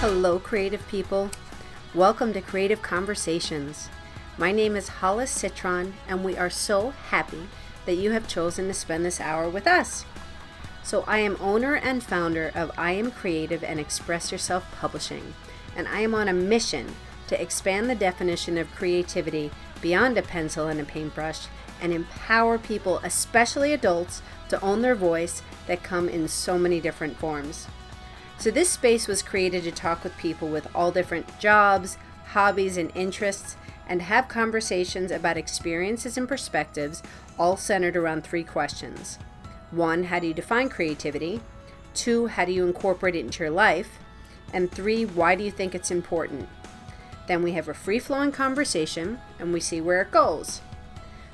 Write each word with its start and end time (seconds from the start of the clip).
Hello, 0.00 0.38
creative 0.38 0.86
people. 0.86 1.28
Welcome 1.92 2.32
to 2.34 2.40
Creative 2.40 2.80
Conversations. 2.80 3.88
My 4.38 4.52
name 4.52 4.76
is 4.76 4.86
Hollis 4.86 5.28
Citron, 5.28 5.94
and 6.06 6.22
we 6.22 6.36
are 6.36 6.48
so 6.48 6.90
happy 7.10 7.48
that 7.84 7.96
you 7.96 8.12
have 8.12 8.28
chosen 8.28 8.68
to 8.68 8.74
spend 8.74 9.04
this 9.04 9.20
hour 9.20 9.50
with 9.50 9.66
us. 9.66 10.04
So, 10.84 11.02
I 11.08 11.18
am 11.18 11.36
owner 11.40 11.74
and 11.74 12.00
founder 12.00 12.52
of 12.54 12.70
I 12.78 12.92
Am 12.92 13.10
Creative 13.10 13.64
and 13.64 13.80
Express 13.80 14.30
Yourself 14.30 14.70
Publishing, 14.78 15.34
and 15.76 15.88
I 15.88 16.02
am 16.02 16.14
on 16.14 16.28
a 16.28 16.32
mission 16.32 16.94
to 17.26 17.42
expand 17.42 17.90
the 17.90 17.96
definition 17.96 18.56
of 18.56 18.72
creativity 18.76 19.50
beyond 19.80 20.16
a 20.16 20.22
pencil 20.22 20.68
and 20.68 20.78
a 20.78 20.84
paintbrush 20.84 21.48
and 21.82 21.92
empower 21.92 22.56
people, 22.56 23.00
especially 23.02 23.72
adults, 23.72 24.22
to 24.48 24.60
own 24.60 24.80
their 24.80 24.94
voice 24.94 25.42
that 25.66 25.82
come 25.82 26.08
in 26.08 26.28
so 26.28 26.56
many 26.56 26.80
different 26.80 27.16
forms. 27.16 27.66
So, 28.38 28.52
this 28.52 28.70
space 28.70 29.08
was 29.08 29.20
created 29.20 29.64
to 29.64 29.72
talk 29.72 30.04
with 30.04 30.16
people 30.16 30.48
with 30.48 30.68
all 30.72 30.92
different 30.92 31.40
jobs, 31.40 31.98
hobbies, 32.28 32.76
and 32.76 32.92
interests, 32.94 33.56
and 33.88 34.00
have 34.02 34.28
conversations 34.28 35.10
about 35.10 35.36
experiences 35.36 36.16
and 36.16 36.28
perspectives, 36.28 37.02
all 37.36 37.56
centered 37.56 37.96
around 37.96 38.22
three 38.22 38.44
questions. 38.44 39.18
One, 39.72 40.04
how 40.04 40.20
do 40.20 40.28
you 40.28 40.34
define 40.34 40.68
creativity? 40.68 41.40
Two, 41.94 42.28
how 42.28 42.44
do 42.44 42.52
you 42.52 42.64
incorporate 42.64 43.16
it 43.16 43.24
into 43.24 43.42
your 43.42 43.50
life? 43.50 43.98
And 44.52 44.70
three, 44.70 45.04
why 45.04 45.34
do 45.34 45.42
you 45.42 45.50
think 45.50 45.74
it's 45.74 45.90
important? 45.90 46.48
Then 47.26 47.42
we 47.42 47.52
have 47.52 47.68
a 47.68 47.74
free 47.74 47.98
flowing 47.98 48.30
conversation 48.30 49.18
and 49.40 49.52
we 49.52 49.60
see 49.60 49.80
where 49.80 50.00
it 50.02 50.12
goes. 50.12 50.60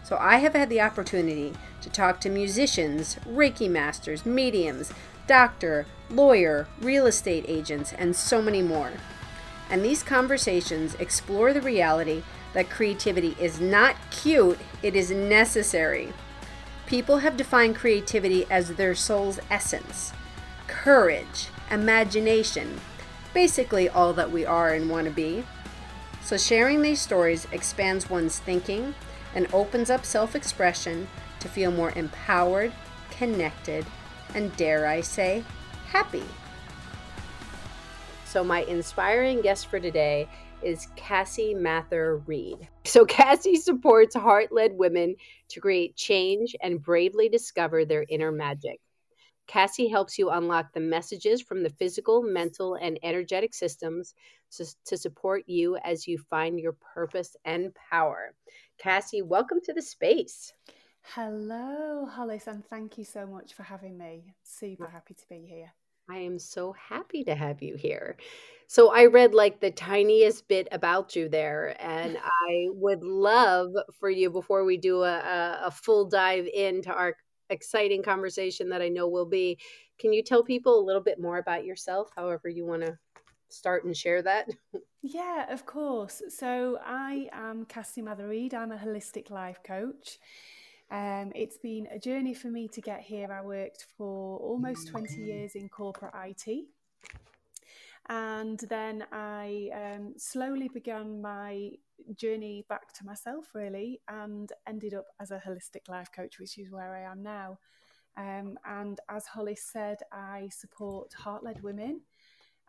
So, 0.04 0.16
I 0.18 0.38
have 0.38 0.54
had 0.54 0.70
the 0.70 0.80
opportunity 0.80 1.52
to 1.82 1.90
talk 1.90 2.20
to 2.20 2.30
musicians, 2.30 3.16
Reiki 3.28 3.68
masters, 3.68 4.24
mediums, 4.24 4.92
doctor, 5.26 5.86
lawyer, 6.10 6.66
real 6.80 7.06
estate 7.06 7.44
agents, 7.48 7.92
and 7.92 8.14
so 8.14 8.42
many 8.42 8.62
more. 8.62 8.92
And 9.70 9.84
these 9.84 10.02
conversations 10.02 10.94
explore 10.96 11.52
the 11.52 11.60
reality 11.60 12.22
that 12.52 12.70
creativity 12.70 13.36
is 13.40 13.60
not 13.60 13.96
cute, 14.10 14.58
it 14.82 14.94
is 14.94 15.10
necessary. 15.10 16.12
People 16.86 17.18
have 17.18 17.36
defined 17.36 17.76
creativity 17.76 18.46
as 18.50 18.74
their 18.74 18.94
soul's 18.94 19.40
essence, 19.50 20.12
courage, 20.66 21.48
imagination, 21.70 22.80
basically 23.32 23.88
all 23.88 24.12
that 24.12 24.30
we 24.30 24.44
are 24.44 24.72
and 24.72 24.88
want 24.88 25.06
to 25.06 25.12
be. 25.12 25.44
So, 26.22 26.36
sharing 26.36 26.82
these 26.82 27.00
stories 27.00 27.46
expands 27.52 28.08
one's 28.08 28.38
thinking 28.38 28.94
and 29.34 29.52
opens 29.52 29.90
up 29.90 30.04
self 30.04 30.36
expression 30.36 31.08
to 31.40 31.48
feel 31.48 31.70
more 31.70 31.92
empowered, 31.96 32.72
connected, 33.10 33.84
and 34.34 34.54
dare 34.56 34.86
I 34.86 35.00
say, 35.00 35.44
happy. 35.86 36.24
So, 38.24 38.42
my 38.42 38.62
inspiring 38.64 39.40
guest 39.42 39.68
for 39.68 39.78
today 39.78 40.28
is 40.62 40.88
Cassie 40.96 41.54
Mather 41.54 42.16
Reed. 42.26 42.68
So, 42.84 43.04
Cassie 43.04 43.56
supports 43.56 44.14
heart 44.14 44.50
led 44.50 44.72
women 44.72 45.14
to 45.48 45.60
create 45.60 45.94
change 45.94 46.56
and 46.62 46.82
bravely 46.82 47.28
discover 47.28 47.84
their 47.84 48.04
inner 48.08 48.32
magic. 48.32 48.80
Cassie 49.46 49.88
helps 49.88 50.18
you 50.18 50.30
unlock 50.30 50.72
the 50.72 50.80
messages 50.80 51.42
from 51.42 51.62
the 51.62 51.70
physical, 51.70 52.22
mental, 52.22 52.74
and 52.74 52.98
energetic 53.02 53.52
systems 53.52 54.14
to 54.86 54.96
support 54.96 55.44
you 55.46 55.76
as 55.84 56.06
you 56.06 56.16
find 56.16 56.58
your 56.58 56.76
purpose 56.94 57.36
and 57.44 57.74
power. 57.74 58.34
Cassie, 58.78 59.22
welcome 59.22 59.58
to 59.64 59.72
the 59.74 59.82
space. 59.82 60.52
Hello, 61.12 62.06
Hollis, 62.06 62.46
and 62.46 62.64
thank 62.64 62.96
you 62.96 63.04
so 63.04 63.26
much 63.26 63.52
for 63.52 63.62
having 63.62 63.96
me. 63.96 64.34
Super 64.42 64.88
happy 64.88 65.14
to 65.14 65.28
be 65.28 65.46
here. 65.46 65.72
I 66.10 66.16
am 66.16 66.38
so 66.38 66.72
happy 66.72 67.22
to 67.24 67.34
have 67.34 67.62
you 67.62 67.76
here. 67.76 68.16
So, 68.68 68.92
I 68.92 69.04
read 69.06 69.34
like 69.34 69.60
the 69.60 69.70
tiniest 69.70 70.48
bit 70.48 70.66
about 70.72 71.14
you 71.14 71.28
there, 71.28 71.76
and 71.78 72.16
I 72.48 72.68
would 72.70 73.04
love 73.04 73.72
for 74.00 74.08
you 74.08 74.30
before 74.30 74.64
we 74.64 74.78
do 74.78 75.02
a, 75.02 75.60
a, 75.64 75.70
full 75.70 76.08
dive 76.08 76.46
into 76.52 76.90
our 76.90 77.14
exciting 77.50 78.02
conversation 78.02 78.70
that 78.70 78.82
I 78.82 78.88
know 78.88 79.06
will 79.06 79.26
be. 79.26 79.58
Can 80.00 80.12
you 80.12 80.22
tell 80.22 80.42
people 80.42 80.80
a 80.80 80.86
little 80.86 81.02
bit 81.02 81.20
more 81.20 81.36
about 81.36 81.66
yourself, 81.66 82.10
however, 82.16 82.48
you 82.48 82.64
want 82.64 82.82
to 82.82 82.98
start 83.50 83.84
and 83.84 83.96
share 83.96 84.22
that? 84.22 84.48
Yeah, 85.06 85.52
of 85.52 85.66
course. 85.66 86.22
So, 86.30 86.78
I 86.82 87.28
am 87.30 87.66
Cassie 87.66 88.00
Mather 88.00 88.26
Reed. 88.26 88.54
I'm 88.54 88.72
a 88.72 88.78
holistic 88.78 89.28
life 89.28 89.58
coach. 89.62 90.18
Um, 90.90 91.32
it's 91.34 91.56
been 91.56 91.88
a 91.90 91.98
journey 91.98 92.34
for 92.34 92.48
me 92.48 92.68
to 92.68 92.80
get 92.80 93.00
here. 93.00 93.32
I 93.32 93.42
worked 93.42 93.86
for 93.96 94.38
almost 94.38 94.88
20 94.88 95.22
years 95.22 95.54
in 95.54 95.68
corporate 95.68 96.14
IT. 96.14 96.66
And 98.08 98.60
then 98.68 99.06
I 99.12 99.70
um, 99.74 100.14
slowly 100.18 100.68
began 100.68 101.22
my 101.22 101.70
journey 102.16 102.64
back 102.68 102.92
to 102.94 103.04
myself, 103.04 103.54
really, 103.54 104.00
and 104.08 104.52
ended 104.66 104.92
up 104.92 105.06
as 105.20 105.30
a 105.30 105.42
holistic 105.44 105.88
life 105.88 106.10
coach, 106.14 106.38
which 106.38 106.58
is 106.58 106.70
where 106.70 106.94
I 106.94 107.10
am 107.10 107.22
now. 107.22 107.58
Um, 108.16 108.58
and 108.66 109.00
as 109.08 109.26
Holly 109.26 109.56
said, 109.56 109.98
I 110.12 110.48
support 110.52 111.12
heart 111.14 111.42
led 111.42 111.62
women. 111.62 112.02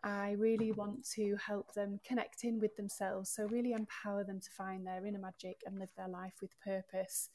I 0.02 0.32
really 0.38 0.72
want 0.72 1.06
to 1.14 1.36
help 1.36 1.74
them 1.74 2.00
connect 2.04 2.44
in 2.44 2.58
with 2.58 2.76
themselves, 2.76 3.28
so 3.28 3.44
really 3.46 3.72
empower 3.72 4.24
them 4.24 4.40
to 4.40 4.50
find 4.50 4.86
their 4.86 5.04
inner 5.04 5.18
magic 5.18 5.62
and 5.66 5.78
live 5.78 5.90
their 5.96 6.08
life 6.08 6.34
with 6.40 6.58
purpose 6.60 7.28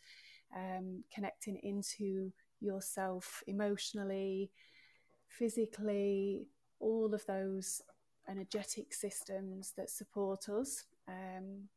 um, 0.56 1.04
connecting 1.14 1.58
into 1.64 2.32
yourself 2.60 3.44
emotionally, 3.48 4.52
physically, 5.28 6.48
all 6.80 7.14
of 7.14 7.26
those 7.26 7.82
energetic 8.30 8.94
systems 8.94 9.74
that 9.78 9.90
support 9.90 10.50
us. 10.50 10.86
Um, 11.08 11.68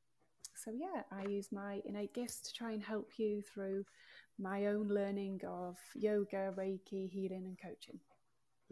so, 0.55 0.71
yeah, 0.71 1.03
I 1.11 1.27
use 1.29 1.49
my 1.53 1.81
innate 1.85 2.15
gifts 2.15 2.41
to 2.43 2.53
try 2.53 2.73
and 2.73 2.83
help 2.83 3.13
you 3.17 3.43
through 3.43 3.85
my 4.39 4.67
own 4.67 4.89
learning 4.89 5.41
of 5.47 5.77
yoga, 5.95 6.53
Reiki, 6.57 7.11
healing, 7.11 7.45
and 7.47 7.59
coaching. 7.61 7.99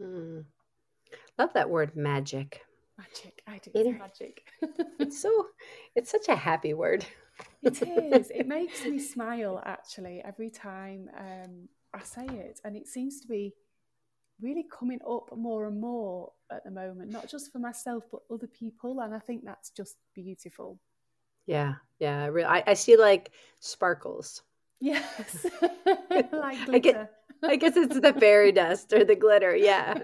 Mm. 0.01 0.45
Love 1.37 1.53
that 1.53 1.69
word 1.69 1.95
magic. 1.95 2.61
Magic. 2.97 3.41
I 3.47 3.59
do 3.59 3.71
it, 3.73 3.97
magic. 3.97 4.43
it's 4.99 5.21
so, 5.21 5.47
it's 5.95 6.11
such 6.11 6.27
a 6.29 6.35
happy 6.35 6.73
word. 6.73 7.05
It 7.63 7.81
is. 7.81 8.29
It 8.29 8.47
makes 8.47 8.83
me 8.85 8.99
smile 8.99 9.61
actually 9.65 10.21
every 10.23 10.49
time 10.49 11.09
um, 11.17 11.69
I 11.93 12.03
say 12.03 12.25
it, 12.25 12.59
and 12.63 12.75
it 12.75 12.87
seems 12.87 13.21
to 13.21 13.27
be 13.27 13.53
really 14.41 14.65
coming 14.71 14.99
up 15.07 15.29
more 15.35 15.67
and 15.67 15.79
more 15.79 16.31
at 16.51 16.63
the 16.63 16.71
moment, 16.71 17.11
not 17.11 17.29
just 17.29 17.51
for 17.51 17.59
myself 17.59 18.03
but 18.11 18.21
other 18.31 18.47
people, 18.47 18.99
and 19.01 19.13
I 19.13 19.19
think 19.19 19.45
that's 19.45 19.69
just 19.69 19.95
beautiful. 20.13 20.79
Yeah, 21.45 21.75
yeah. 21.99 22.29
I, 22.47 22.63
I 22.67 22.73
see 22.73 22.97
like 22.97 23.31
sparkles. 23.59 24.43
Yes, 24.79 25.45
like 26.31 26.65
glitter. 26.65 26.73
I 26.73 26.79
get, 26.79 27.13
I 27.43 27.55
guess 27.55 27.75
it's 27.75 27.99
the 27.99 28.13
fairy 28.13 28.51
dust 28.51 28.93
or 28.93 29.03
the 29.03 29.15
glitter. 29.15 29.55
Yeah. 29.55 29.95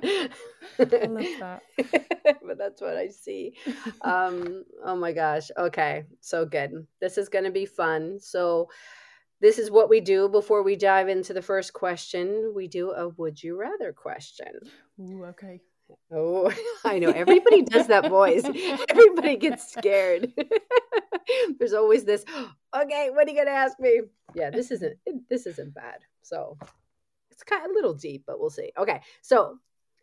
That. 0.78 1.62
but 2.46 2.58
that's 2.58 2.82
what 2.82 2.98
I 2.98 3.10
see. 3.10 3.54
Um, 4.02 4.64
oh 4.84 4.96
my 4.96 5.12
gosh. 5.12 5.50
Okay. 5.58 6.04
So 6.22 6.46
good. 6.46 6.88
This 7.00 7.18
is 7.18 7.30
going 7.30 7.46
to 7.46 7.52
be 7.52 7.66
fun. 7.66 8.20
So, 8.20 8.70
this 9.42 9.58
is 9.58 9.72
what 9.72 9.90
we 9.90 10.02
do 10.02 10.28
before 10.28 10.64
we 10.64 10.76
dive 10.76 11.08
into 11.08 11.34
the 11.34 11.42
first 11.42 11.72
question. 11.72 12.52
We 12.54 12.68
do 12.68 12.92
a 12.92 13.08
would 13.08 13.42
you 13.42 13.58
rather 13.58 13.94
question. 13.94 14.52
Ooh, 15.00 15.24
okay. 15.28 15.62
Oh, 16.12 16.52
I 16.86 17.00
know. 17.00 17.12
Everybody 17.12 17.64
does 17.64 17.88
that 17.88 18.10
voice. 18.10 18.44
Everybody 18.90 19.38
gets 19.38 19.72
scared. 19.72 20.34
There's 21.58 21.74
always 21.74 22.04
this, 22.04 22.26
okay, 22.76 23.10
what 23.12 23.28
are 23.28 23.30
you 23.30 23.36
going 23.36 23.48
to 23.48 23.54
ask 23.54 23.80
me? 23.80 24.02
Yeah, 24.36 24.50
this 24.50 24.72
isn't 24.72 24.98
this 25.30 25.46
isn't 25.46 25.74
bad. 25.74 26.00
So, 26.22 26.58
it's 27.40 27.50
kind 27.50 27.64
of 27.64 27.72
a 27.72 27.74
little 27.74 27.94
deep, 27.94 28.24
but 28.28 28.38
we'll 28.38 28.50
see. 28.50 28.72
Okay, 28.78 29.00
so 29.22 29.60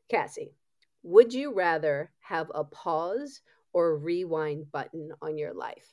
Cassie, 0.08 0.54
would 1.02 1.34
you 1.34 1.52
rather 1.52 2.10
have 2.21 2.50
a 2.54 2.65
pause 2.65 3.42
or 3.74 3.98
rewind 3.98 4.72
button 4.72 5.10
on 5.21 5.36
your 5.36 5.53
life? 5.53 5.92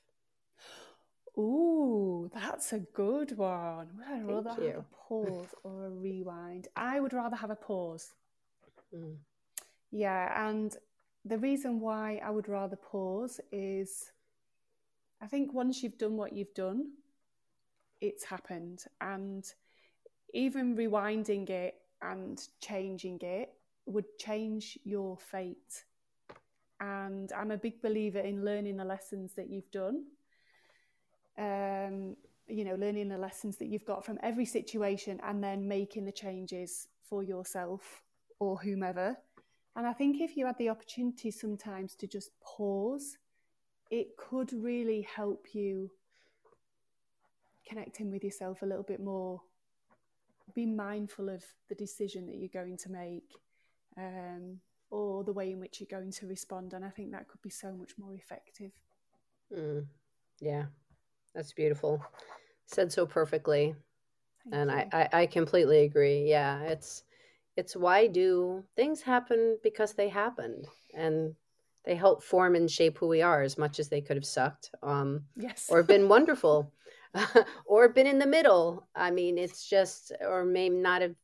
Ooh, 1.38 2.30
that's 2.34 2.72
a 2.72 2.80
good 2.80 3.38
one. 3.38 3.90
Would 3.98 4.08
I 4.08 4.22
rather 4.22 4.50
have 4.52 4.78
a 4.78 4.86
pause 4.96 5.48
or 5.64 5.88
a 5.88 5.90
rewind? 5.90 6.70
I 6.78 7.02
would 7.02 7.12
rather 7.12 7.36
have 7.36 7.52
a 7.52 7.58
pause. 7.58 8.14
Mm. 8.96 9.18
Yeah, 9.92 10.48
and 10.48 10.74
the 11.26 11.40
reason 11.40 11.82
why 11.82 12.22
I 12.24 12.30
would 12.30 12.48
rather 12.48 12.78
pause 12.78 13.42
is 13.52 14.12
I 15.22 15.28
think 15.28 15.54
once 15.54 15.84
you've 15.84 15.98
done 15.98 16.16
what 16.16 16.32
you've 16.32 16.54
done, 16.54 16.92
it's 18.00 18.24
happened. 18.24 18.86
And 19.02 19.44
even 20.34 20.76
rewinding 20.76 21.50
it 21.50 21.76
and 22.02 22.42
changing 22.62 23.20
it 23.22 23.54
would 23.86 24.06
change 24.18 24.78
your 24.84 25.18
fate. 25.18 25.86
And 26.80 27.32
I'm 27.32 27.52
a 27.52 27.58
big 27.58 27.82
believer 27.82 28.20
in 28.20 28.44
learning 28.44 28.78
the 28.78 28.86
lessons 28.86 29.34
that 29.36 29.50
you've 29.50 29.72
done. 29.72 30.06
Um, 31.38 32.16
you 32.48 32.66
know, 32.66 32.76
learning 32.76 33.10
the 33.10 33.18
lessons 33.18 33.58
that 33.58 33.68
you've 33.68 33.86
got 33.86 34.06
from 34.06 34.20
every 34.22 34.46
situation 34.46 35.20
and 35.24 35.44
then 35.44 35.68
making 35.68 36.06
the 36.06 36.12
changes 36.12 36.88
for 37.02 37.24
yourself 37.24 38.04
or 38.40 38.58
whomever 38.58 39.18
And 39.76 39.88
I 39.88 39.94
think 39.94 40.22
if 40.22 40.38
you 40.38 40.46
had 40.46 40.58
the 40.58 40.70
opportunity 40.70 41.32
sometimes 41.32 41.96
to 41.96 42.08
just 42.08 42.32
pause, 42.42 43.18
it 43.90 44.18
could 44.18 44.54
really 44.54 45.02
help 45.02 45.48
you 45.54 45.90
connect 47.68 48.00
in 48.00 48.12
with 48.12 48.24
yourself 48.24 48.62
a 48.62 48.66
little 48.66 48.84
bit 48.84 49.00
more. 49.00 49.42
Be 50.54 50.66
mindful 50.66 51.30
of 51.30 51.44
the 51.70 51.76
decision 51.76 52.28
that 52.28 52.36
you're 52.36 52.50
going 52.64 52.78
to 52.78 52.92
make 52.92 53.30
um, 53.98 54.60
or 54.90 55.24
the 55.24 55.34
way 55.34 55.52
in 55.52 55.60
which 55.60 55.80
you're 55.80 56.00
going 56.00 56.12
to 56.12 56.28
respond. 56.28 56.74
And 56.74 56.86
I 56.86 56.90
think 56.90 57.12
that 57.12 57.28
could 57.28 57.42
be 57.42 57.50
so 57.50 57.72
much 57.72 57.94
more 57.98 58.14
effective. 58.14 58.72
Mm, 59.56 59.86
yeah, 60.40 60.66
that's 61.34 61.54
beautiful. 61.54 62.04
Said 62.66 62.92
so 62.92 63.06
perfectly. 63.06 63.76
Thank 64.44 64.56
and 64.56 64.72
I, 64.72 64.88
I, 64.92 65.22
I 65.22 65.26
completely 65.26 65.84
agree. 65.84 66.30
Yeah, 66.30 66.62
it's 66.64 67.04
it's 67.56 67.76
why 67.76 68.08
do 68.08 68.64
things 68.76 69.02
happen 69.02 69.58
because 69.64 69.94
they 69.94 70.10
happened 70.10 70.68
and 70.94 71.36
they 71.86 71.96
help 71.96 72.24
form 72.24 72.56
and 72.56 72.70
shape 72.70 72.98
who 72.98 73.08
we 73.08 73.22
are 73.22 73.42
as 73.42 73.58
much 73.58 73.80
as 73.80 73.90
they 73.90 74.02
could 74.02 74.18
have 74.18 74.26
sucked 74.26 74.72
um 74.82 75.24
yes 75.36 75.68
or 75.70 75.84
been 75.84 76.08
wonderful 76.16 76.72
or 77.66 77.90
been 77.90 78.08
in 78.08 78.20
the 78.20 78.28
middle. 78.28 78.88
I 78.96 79.12
mean 79.12 79.38
it's 79.38 79.68
just 79.68 80.12
or 80.22 80.46
may 80.46 80.70
not 80.70 81.02
have 81.02 81.16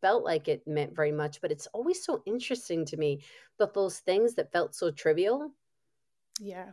felt 0.00 0.24
like 0.24 0.46
it 0.46 0.66
meant 0.68 0.94
very 0.94 1.10
much 1.10 1.40
but 1.40 1.50
it's 1.50 1.66
always 1.72 2.04
so 2.04 2.22
interesting 2.26 2.84
to 2.84 2.96
me 2.96 3.20
that 3.58 3.74
those 3.74 3.98
things 3.98 4.34
that 4.34 4.52
felt 4.52 4.72
so 4.72 4.88
trivial 4.92 5.50
yeah. 6.38 6.70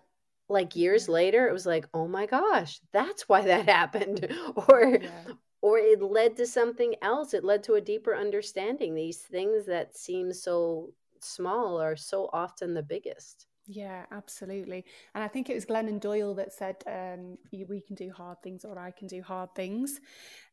like 0.50 0.76
years 0.76 1.08
yeah. 1.08 1.14
later 1.14 1.48
it 1.48 1.52
was 1.52 1.66
like 1.66 1.88
oh 1.96 2.08
my 2.08 2.28
gosh 2.28 2.80
that's 2.92 3.28
why 3.28 3.42
that 3.42 3.66
happened. 3.82 4.28
or 4.70 5.00
yeah. 5.02 5.34
or 5.62 5.78
it 5.78 6.02
led 6.02 6.36
to 6.38 6.46
something 6.48 6.96
else. 7.02 7.34
It 7.34 7.44
led 7.44 7.64
to 7.64 7.76
a 7.76 7.82
deeper 7.82 8.16
understanding. 8.16 8.96
These 8.96 9.20
things 9.20 9.66
that 9.68 9.96
seem 9.96 10.34
so 10.34 10.94
small 11.20 11.80
are 11.80 11.96
so 11.96 12.30
often 12.34 12.74
the 12.74 12.84
biggest 12.84 13.46
yeah 13.72 14.06
absolutely 14.12 14.84
and 15.16 15.24
i 15.24 15.28
think 15.28 15.50
it 15.50 15.54
was 15.54 15.66
glennon 15.66 16.00
doyle 16.00 16.36
that 16.36 16.52
said 16.52 16.76
um, 16.88 17.38
we 17.52 17.82
can 17.82 17.96
do 17.96 18.12
hard 18.12 18.42
things 18.44 18.66
or 18.66 18.78
i 18.78 18.92
can 18.92 19.08
do 19.08 19.22
hard 19.22 19.54
things 19.56 20.00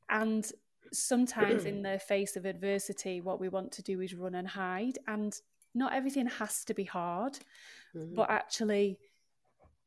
and 0.08 0.52
sometimes 0.92 1.64
in 1.64 1.82
the 1.88 1.98
face 1.98 2.36
of 2.36 2.46
adversity 2.46 3.20
what 3.20 3.40
we 3.40 3.48
want 3.48 3.72
to 3.72 3.82
do 3.82 4.00
is 4.00 4.14
run 4.14 4.36
and 4.36 4.48
hide 4.48 4.98
and 5.08 5.40
not 5.74 5.92
everything 5.92 6.26
has 6.26 6.64
to 6.64 6.74
be 6.74 6.84
hard 6.84 7.38
mm-hmm. 7.94 8.14
but 8.14 8.30
actually 8.30 8.98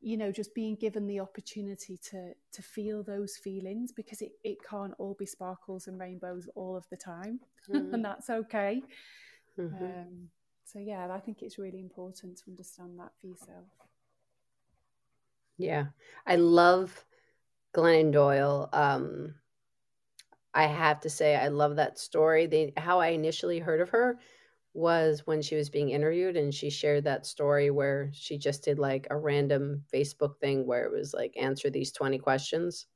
you 0.01 0.17
know 0.17 0.31
just 0.31 0.53
being 0.53 0.75
given 0.75 1.07
the 1.07 1.19
opportunity 1.19 1.97
to 1.97 2.33
to 2.51 2.61
feel 2.61 3.03
those 3.03 3.37
feelings 3.37 3.91
because 3.91 4.21
it, 4.21 4.31
it 4.43 4.57
can't 4.67 4.93
all 4.97 5.15
be 5.17 5.25
sparkles 5.25 5.87
and 5.87 5.99
rainbows 5.99 6.49
all 6.55 6.75
of 6.75 6.85
the 6.89 6.97
time 6.97 7.39
mm-hmm. 7.69 7.93
and 7.93 8.03
that's 8.03 8.29
okay 8.29 8.81
mm-hmm. 9.57 9.83
um, 9.83 10.29
so 10.71 10.79
yeah 10.79 11.07
i 11.11 11.19
think 11.19 11.41
it's 11.41 11.57
really 11.57 11.79
important 11.79 12.37
to 12.37 12.43
understand 12.49 12.99
that 12.99 13.11
for 13.19 13.27
yourself 13.27 13.65
yeah 15.57 15.85
i 16.25 16.35
love 16.35 17.05
glennon 17.75 18.11
doyle 18.11 18.69
um, 18.73 19.33
i 20.53 20.65
have 20.65 20.99
to 20.99 21.09
say 21.09 21.35
i 21.35 21.47
love 21.47 21.75
that 21.75 21.99
story 21.99 22.45
the 22.45 22.71
how 22.77 22.99
i 22.99 23.07
initially 23.07 23.59
heard 23.59 23.81
of 23.81 23.89
her 23.89 24.19
was 24.73 25.25
when 25.25 25.41
she 25.41 25.55
was 25.55 25.69
being 25.69 25.89
interviewed 25.89 26.37
and 26.37 26.53
she 26.53 26.69
shared 26.69 27.03
that 27.03 27.25
story 27.25 27.69
where 27.69 28.09
she 28.13 28.37
just 28.37 28.63
did 28.63 28.79
like 28.79 29.05
a 29.09 29.17
random 29.17 29.83
Facebook 29.93 30.37
thing 30.39 30.65
where 30.65 30.85
it 30.85 30.91
was 30.91 31.13
like 31.13 31.35
answer 31.37 31.69
these 31.69 31.91
20 31.91 32.17
questions. 32.19 32.87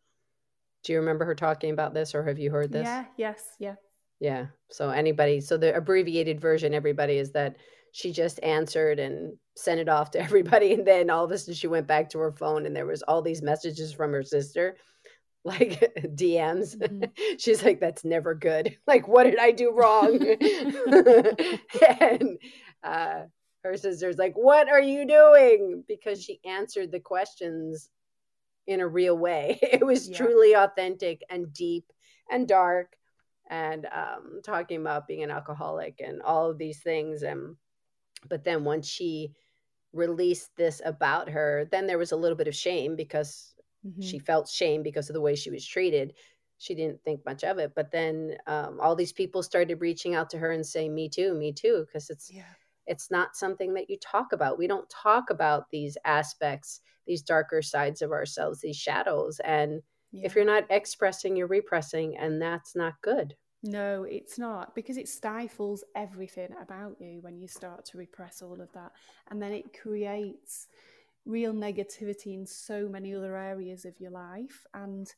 Do 0.84 0.94
you 0.94 1.00
remember 1.00 1.26
her 1.26 1.36
talking 1.36 1.72
about 1.72 1.94
this 1.94 2.16
or 2.16 2.24
have 2.24 2.40
you 2.40 2.50
heard 2.50 2.72
this? 2.72 2.88
Yeah, 2.88 3.06
yes, 3.18 3.56
yeah. 3.60 3.76
Yeah. 4.20 4.48
So 4.70 4.90
anybody, 4.90 5.42
so 5.42 5.58
the 5.58 5.76
abbreviated 5.76 6.40
version 6.40 6.74
everybody 6.74 7.18
is 7.18 7.32
that 7.32 7.58
she 7.92 8.12
just 8.12 8.42
answered 8.44 9.00
and 9.00 9.38
sent 9.56 9.80
it 9.80 9.90
off 9.90 10.12
to 10.12 10.20
everybody 10.22 10.74
and 10.74 10.86
then 10.86 11.10
all 11.10 11.26
of 11.26 11.32
a 11.32 11.38
sudden 11.38 11.54
she 11.54 11.68
went 11.68 11.88
back 11.88 12.10
to 12.10 12.20
her 12.20 12.32
phone 12.32 12.66
and 12.66 12.76
there 12.76 12.86
was 12.86 13.04
all 13.04 13.22
these 13.22 13.42
messages 13.42 13.94
from 13.94 14.12
her 14.12 14.24
sister 14.24 14.78
like 15.46 15.94
DMs. 16.16 16.76
Mm-hmm. 16.76 17.04
She's 17.38 17.64
like, 17.64 17.80
that's 17.80 18.04
never 18.04 18.34
good. 18.34 18.78
Like, 18.88 19.08
what 19.08 19.26
did 19.26 19.38
I 19.38 19.52
do 19.52 19.72
wrong? 19.72 20.20
and 22.00 22.40
uh, 22.84 23.22
her 23.64 23.78
sister's 23.78 24.18
like, 24.18 24.34
what 24.34 24.70
are 24.70 24.82
you 24.82 25.06
doing? 25.06 25.84
Because 25.88 26.24
she 26.24 26.40
answered 26.46 26.92
the 26.92 27.00
questions 27.00 27.90
in 28.66 28.80
a 28.80 28.88
real 28.88 29.16
way. 29.16 29.60
It 29.62 29.86
was 29.86 30.10
yeah. 30.10 30.18
truly 30.18 30.54
authentic 30.54 31.22
and 31.30 31.54
deep 31.54 31.92
and 32.32 32.48
dark 32.48 32.96
and 33.50 33.86
um, 33.88 34.42
talking 34.44 34.82
about 34.82 35.08
being 35.08 35.24
an 35.24 35.32
alcoholic 35.32 36.02
and 36.06 36.22
all 36.22 36.50
of 36.50 36.58
these 36.58 36.80
things. 36.80 37.24
And 37.24 37.56
but 38.28 38.44
then 38.44 38.64
once 38.64 38.88
she 38.88 39.34
released 39.94 40.56
this 40.58 40.82
about 40.84 41.30
her, 41.30 41.68
then 41.72 41.88
there 41.88 41.98
was 41.98 42.12
a 42.12 42.18
little 42.18 42.38
bit 42.38 42.48
of 42.48 42.56
shame 42.56 42.96
because 42.96 43.56
Mm-hmm. 43.86 44.02
She 44.02 44.20
felt 44.20 44.50
shame 44.50 44.84
because 44.84 45.10
of 45.10 45.14
the 45.14 45.22
way 45.22 45.36
she 45.36 45.52
was 45.52 45.66
treated. 45.66 46.14
She 46.58 46.74
didn't 46.74 47.04
think 47.04 47.26
much 47.26 47.44
of 47.44 47.60
it. 47.60 47.74
But 47.76 47.92
then 47.92 48.38
um, 48.48 48.80
all 48.82 48.96
these 48.96 49.14
people 49.14 49.44
started 49.44 49.82
reaching 49.82 50.16
out 50.16 50.30
to 50.32 50.38
her 50.38 50.52
and 50.52 50.66
saying, 50.66 50.94
"Me 50.94 51.10
too, 51.10 51.34
me 51.36 51.54
too," 51.54 51.86
because 51.86 52.10
it's 52.10 52.32
yeah. 52.32 52.44
it's 52.88 53.12
not 53.12 53.36
something 53.36 53.74
that 53.74 53.90
you 53.90 53.98
talk 54.00 54.32
about. 54.32 54.58
We 54.58 54.68
don't 54.68 54.90
talk 54.90 55.30
about 55.30 55.70
these 55.70 55.98
aspects, 56.06 56.82
these 57.06 57.22
darker 57.22 57.62
sides 57.62 58.02
of 58.02 58.12
ourselves, 58.12 58.62
these 58.62 58.78
shadows. 58.78 59.40
And 59.44 59.82
yeah. 60.12 60.26
if 60.26 60.36
you're 60.36 60.46
not 60.46 60.66
expressing, 60.70 61.36
you're 61.36 61.48
repressing, 61.48 62.18
and 62.18 62.42
that's 62.42 62.76
not 62.76 62.94
good. 63.02 63.36
No, 63.64 64.04
it's 64.04 64.38
not 64.38 64.76
because 64.76 64.96
it 64.98 65.08
stifles 65.08 65.84
everything 65.96 66.50
about 66.62 66.98
you 67.00 67.20
when 67.22 67.40
you 67.40 67.48
start 67.48 67.84
to 67.86 67.98
repress 67.98 68.44
all 68.44 68.62
of 68.62 68.72
that. 68.74 68.92
And 69.32 69.42
then 69.42 69.52
it 69.52 69.80
creates 69.80 70.68
real 71.26 71.52
negativity 71.52 72.36
in 72.36 72.46
so 72.46 72.88
many 72.88 73.16
other 73.16 73.36
areas 73.36 73.86
of 73.86 74.00
your 74.00 74.12
life. 74.12 74.68
And, 74.76 75.12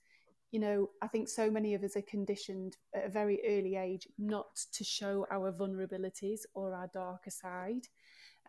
you 0.51 0.61
know, 0.61 0.89
I 1.01 1.07
think 1.07 1.27
so 1.27 1.51
many 1.51 1.73
of 1.73 1.83
us 1.83 1.97
are 1.97 2.01
conditioned 2.03 2.77
at 2.95 3.07
a 3.07 3.09
very 3.09 3.41
early 3.45 3.75
age 3.75 4.07
not 4.17 4.55
to 4.73 4.83
show 4.85 5.27
our 5.29 5.51
vulnerabilities 5.51 6.41
or 6.53 6.73
our 6.73 6.87
darker 6.93 7.31
side. 7.31 7.87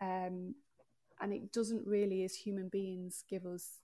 Um, 0.01 0.55
and 1.19 1.33
it 1.33 1.51
doesn't 1.51 1.85
really, 1.85 2.23
as 2.23 2.33
human 2.33 2.69
beings, 2.69 3.25
give 3.29 3.45
us 3.45 3.79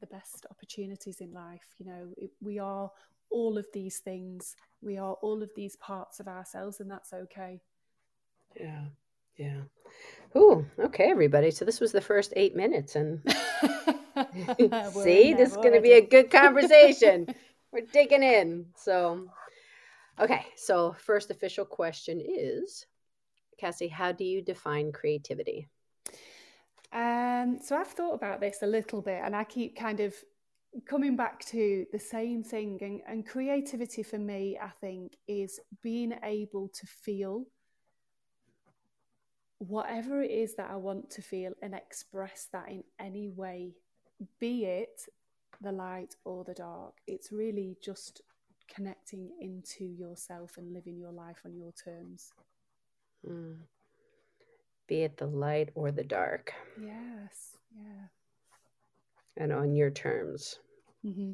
the 0.00 0.06
best 0.06 0.46
opportunities 0.50 1.20
in 1.20 1.32
life. 1.32 1.74
You 1.78 1.86
know, 1.86 2.08
it, 2.16 2.30
we 2.40 2.58
are 2.58 2.90
all 3.30 3.56
of 3.56 3.66
these 3.72 3.98
things, 3.98 4.56
we 4.82 4.98
are 4.98 5.14
all 5.14 5.42
of 5.42 5.50
these 5.56 5.76
parts 5.76 6.20
of 6.20 6.28
ourselves, 6.28 6.80
and 6.80 6.90
that's 6.90 7.12
okay. 7.12 7.60
Yeah. 8.58 8.84
Yeah. 9.36 9.62
Ooh, 10.36 10.66
okay, 10.78 11.10
everybody. 11.10 11.50
So 11.50 11.64
this 11.64 11.80
was 11.80 11.92
the 11.92 12.00
first 12.00 12.32
eight 12.36 12.54
minutes, 12.54 12.96
and 12.96 13.20
see, 14.92 15.34
this 15.34 15.50
is 15.50 15.56
going 15.56 15.74
to 15.74 15.80
be 15.80 15.92
a 15.92 16.06
good 16.06 16.30
conversation. 16.30 17.26
We're 17.72 17.86
digging 17.92 18.22
in. 18.22 18.66
So, 18.76 19.28
okay. 20.20 20.44
So, 20.56 20.94
first 20.98 21.30
official 21.30 21.64
question 21.64 22.20
is, 22.22 22.86
Cassie, 23.58 23.88
how 23.88 24.12
do 24.12 24.24
you 24.24 24.42
define 24.42 24.92
creativity? 24.92 25.68
Um, 26.92 27.58
so 27.62 27.76
I've 27.76 27.88
thought 27.88 28.14
about 28.14 28.40
this 28.40 28.58
a 28.62 28.66
little 28.66 29.00
bit, 29.00 29.20
and 29.24 29.34
I 29.34 29.44
keep 29.44 29.76
kind 29.76 30.00
of 30.00 30.14
coming 30.86 31.16
back 31.16 31.44
to 31.46 31.86
the 31.92 31.98
same 31.98 32.42
thing. 32.42 32.78
And, 32.80 33.00
and 33.06 33.26
creativity 33.26 34.02
for 34.02 34.18
me, 34.18 34.58
I 34.62 34.70
think, 34.80 35.16
is 35.26 35.60
being 35.82 36.14
able 36.22 36.68
to 36.68 36.86
feel 36.86 37.46
whatever 39.58 40.22
it 40.22 40.30
is 40.30 40.54
that 40.56 40.70
I 40.70 40.76
want 40.76 41.08
to 41.10 41.22
feel 41.22 41.52
and 41.62 41.74
express 41.74 42.48
that 42.52 42.68
in 42.68 42.82
any 42.98 43.28
way, 43.28 43.74
be 44.40 44.64
it 44.64 45.02
the 45.60 45.72
light 45.72 46.16
or 46.24 46.42
the 46.44 46.54
dark. 46.54 46.94
It's 47.06 47.30
really 47.30 47.76
just 47.82 48.22
connecting 48.74 49.30
into 49.40 49.84
yourself 49.84 50.56
and 50.56 50.72
living 50.72 50.98
your 50.98 51.12
life 51.12 51.42
on 51.44 51.56
your 51.56 51.72
terms. 51.72 52.32
Mm. 53.28 53.56
Be 54.88 55.02
it 55.02 55.16
the 55.16 55.26
light 55.26 55.70
or 55.74 55.90
the 55.90 56.04
dark. 56.04 56.52
Yes, 56.80 57.56
yeah. 57.74 58.06
And 59.36 59.52
on 59.52 59.74
your 59.74 59.90
terms. 59.90 60.58
Mm-hmm. 61.04 61.32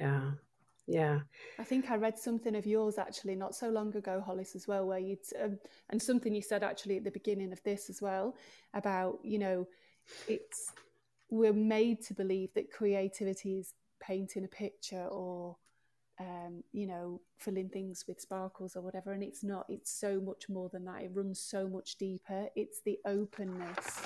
Yeah. 0.00 0.30
Yeah. 0.86 1.20
I 1.58 1.64
think 1.64 1.90
I 1.90 1.96
read 1.96 2.18
something 2.18 2.56
of 2.56 2.64
yours 2.64 2.96
actually 2.96 3.34
not 3.34 3.54
so 3.54 3.68
long 3.68 3.94
ago, 3.94 4.22
Hollis, 4.24 4.56
as 4.56 4.66
well, 4.66 4.86
where 4.86 4.98
you'd, 4.98 5.18
um, 5.42 5.58
and 5.90 6.00
something 6.00 6.34
you 6.34 6.40
said 6.40 6.62
actually 6.62 6.96
at 6.96 7.04
the 7.04 7.10
beginning 7.10 7.52
of 7.52 7.62
this 7.62 7.90
as 7.90 8.00
well 8.00 8.34
about, 8.72 9.18
you 9.22 9.38
know, 9.38 9.68
it's, 10.26 10.72
we're 11.30 11.52
made 11.52 12.02
to 12.06 12.14
believe 12.14 12.54
that 12.54 12.72
creativity 12.72 13.58
is 13.58 13.74
painting 14.00 14.44
a 14.44 14.48
picture 14.48 15.06
or, 15.06 15.56
um, 16.20 16.64
you 16.72 16.86
know, 16.86 17.20
filling 17.38 17.68
things 17.68 18.04
with 18.08 18.20
sparkles 18.20 18.76
or 18.76 18.80
whatever. 18.80 19.12
And 19.12 19.22
it's 19.22 19.44
not, 19.44 19.66
it's 19.68 19.90
so 19.90 20.20
much 20.20 20.48
more 20.48 20.68
than 20.68 20.84
that. 20.86 21.02
It 21.02 21.10
runs 21.14 21.40
so 21.40 21.68
much 21.68 21.96
deeper. 21.96 22.48
It's 22.56 22.80
the 22.80 22.98
openness 23.06 24.02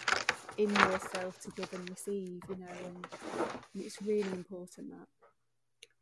in 0.58 0.70
yourself 0.70 1.40
to 1.42 1.50
give 1.56 1.72
and 1.72 1.88
receive, 1.88 2.42
you 2.48 2.56
know, 2.56 2.66
and, 2.86 3.06
and 3.74 3.84
it's 3.84 4.02
really 4.02 4.30
important 4.32 4.90
that. 4.90 5.06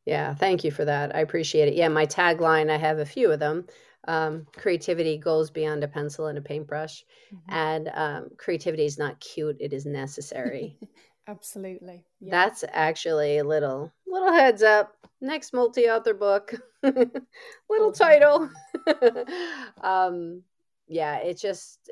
Yeah, 0.07 0.35
thank 0.35 0.64
you 0.64 0.71
for 0.71 0.85
that. 0.85 1.14
I 1.14 1.21
appreciate 1.21 1.69
it. 1.69 1.75
Yeah, 1.75 1.88
my 1.88 2.07
tagline, 2.07 2.71
I 2.71 2.79
have 2.79 2.99
a 2.99 3.07
few 3.07 3.31
of 3.31 3.38
them. 3.38 3.67
Um, 4.09 4.47
creativity 4.57 5.19
goes 5.19 5.50
beyond 5.50 5.85
a 5.85 5.88
pencil 5.88 6.26
and 6.26 6.38
a 6.38 6.43
paintbrush. 6.43 7.05
Mm-hmm. 7.33 7.55
And 7.55 7.90
um, 7.95 8.31
creativity 8.37 8.87
is 8.87 8.99
not 8.99 9.21
cute, 9.21 9.59
it 9.61 9.73
is 9.73 9.87
necessary. 9.87 10.79
Absolutely. 11.26 12.04
Yeah. 12.20 12.30
That's 12.30 12.64
actually 12.72 13.38
a 13.38 13.44
little 13.44 13.92
little 14.06 14.32
heads 14.32 14.62
up. 14.62 14.96
Next 15.20 15.52
multi-author 15.52 16.14
book. 16.14 16.54
little 16.82 17.92
title. 17.92 18.48
um, 19.82 20.42
yeah, 20.88 21.18
it 21.18 21.38
just 21.38 21.90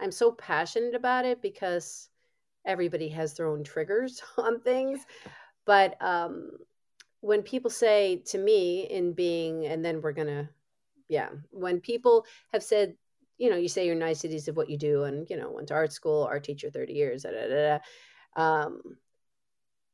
I'm 0.00 0.12
so 0.12 0.32
passionate 0.32 0.94
about 0.94 1.24
it 1.24 1.42
because 1.42 2.08
everybody 2.64 3.08
has 3.08 3.34
their 3.34 3.48
own 3.48 3.64
triggers 3.64 4.22
on 4.38 4.60
things. 4.60 5.00
But 5.64 6.00
um, 6.00 6.50
when 7.20 7.42
people 7.42 7.70
say 7.70 8.22
to 8.26 8.38
me 8.38 8.82
in 8.82 9.12
being, 9.12 9.66
and 9.66 9.84
then 9.84 10.00
we're 10.00 10.12
gonna, 10.12 10.48
yeah, 11.08 11.30
when 11.50 11.80
people 11.80 12.24
have 12.52 12.62
said, 12.62 12.94
you 13.38 13.50
know, 13.50 13.56
you 13.56 13.68
say 13.68 13.86
your 13.86 13.94
niceties 13.94 14.48
of 14.48 14.56
what 14.56 14.68
you 14.68 14.76
do, 14.76 15.04
and 15.04 15.28
you 15.30 15.36
know, 15.36 15.50
went 15.50 15.68
to 15.68 15.74
art 15.74 15.92
school, 15.92 16.24
art 16.24 16.44
teacher, 16.44 16.70
thirty 16.70 16.94
years, 16.94 17.22
da, 17.22 17.30
da, 17.30 17.48
da, 17.48 18.42
um, 18.42 18.80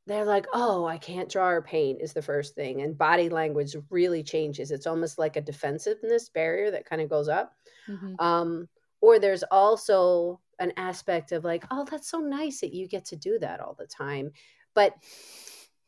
they're 0.07 0.25
like, 0.25 0.45
oh, 0.53 0.85
I 0.85 0.97
can't 0.97 1.31
draw 1.31 1.47
or 1.47 1.61
paint 1.61 2.01
is 2.01 2.13
the 2.13 2.21
first 2.21 2.55
thing, 2.55 2.81
and 2.81 2.97
body 2.97 3.29
language 3.29 3.75
really 3.89 4.23
changes. 4.23 4.71
It's 4.71 4.87
almost 4.87 5.17
like 5.17 5.35
a 5.35 5.41
defensiveness 5.41 6.29
barrier 6.29 6.71
that 6.71 6.85
kind 6.85 7.01
of 7.01 7.09
goes 7.09 7.27
up. 7.27 7.53
Mm-hmm. 7.87 8.15
Um, 8.19 8.67
or 9.01 9.19
there's 9.19 9.43
also 9.43 10.39
an 10.59 10.73
aspect 10.77 11.31
of 11.31 11.43
like, 11.43 11.63
oh, 11.71 11.85
that's 11.89 12.09
so 12.09 12.19
nice 12.19 12.61
that 12.61 12.73
you 12.73 12.87
get 12.87 13.05
to 13.05 13.15
do 13.15 13.37
that 13.39 13.59
all 13.59 13.75
the 13.77 13.87
time, 13.87 14.31
but 14.73 14.93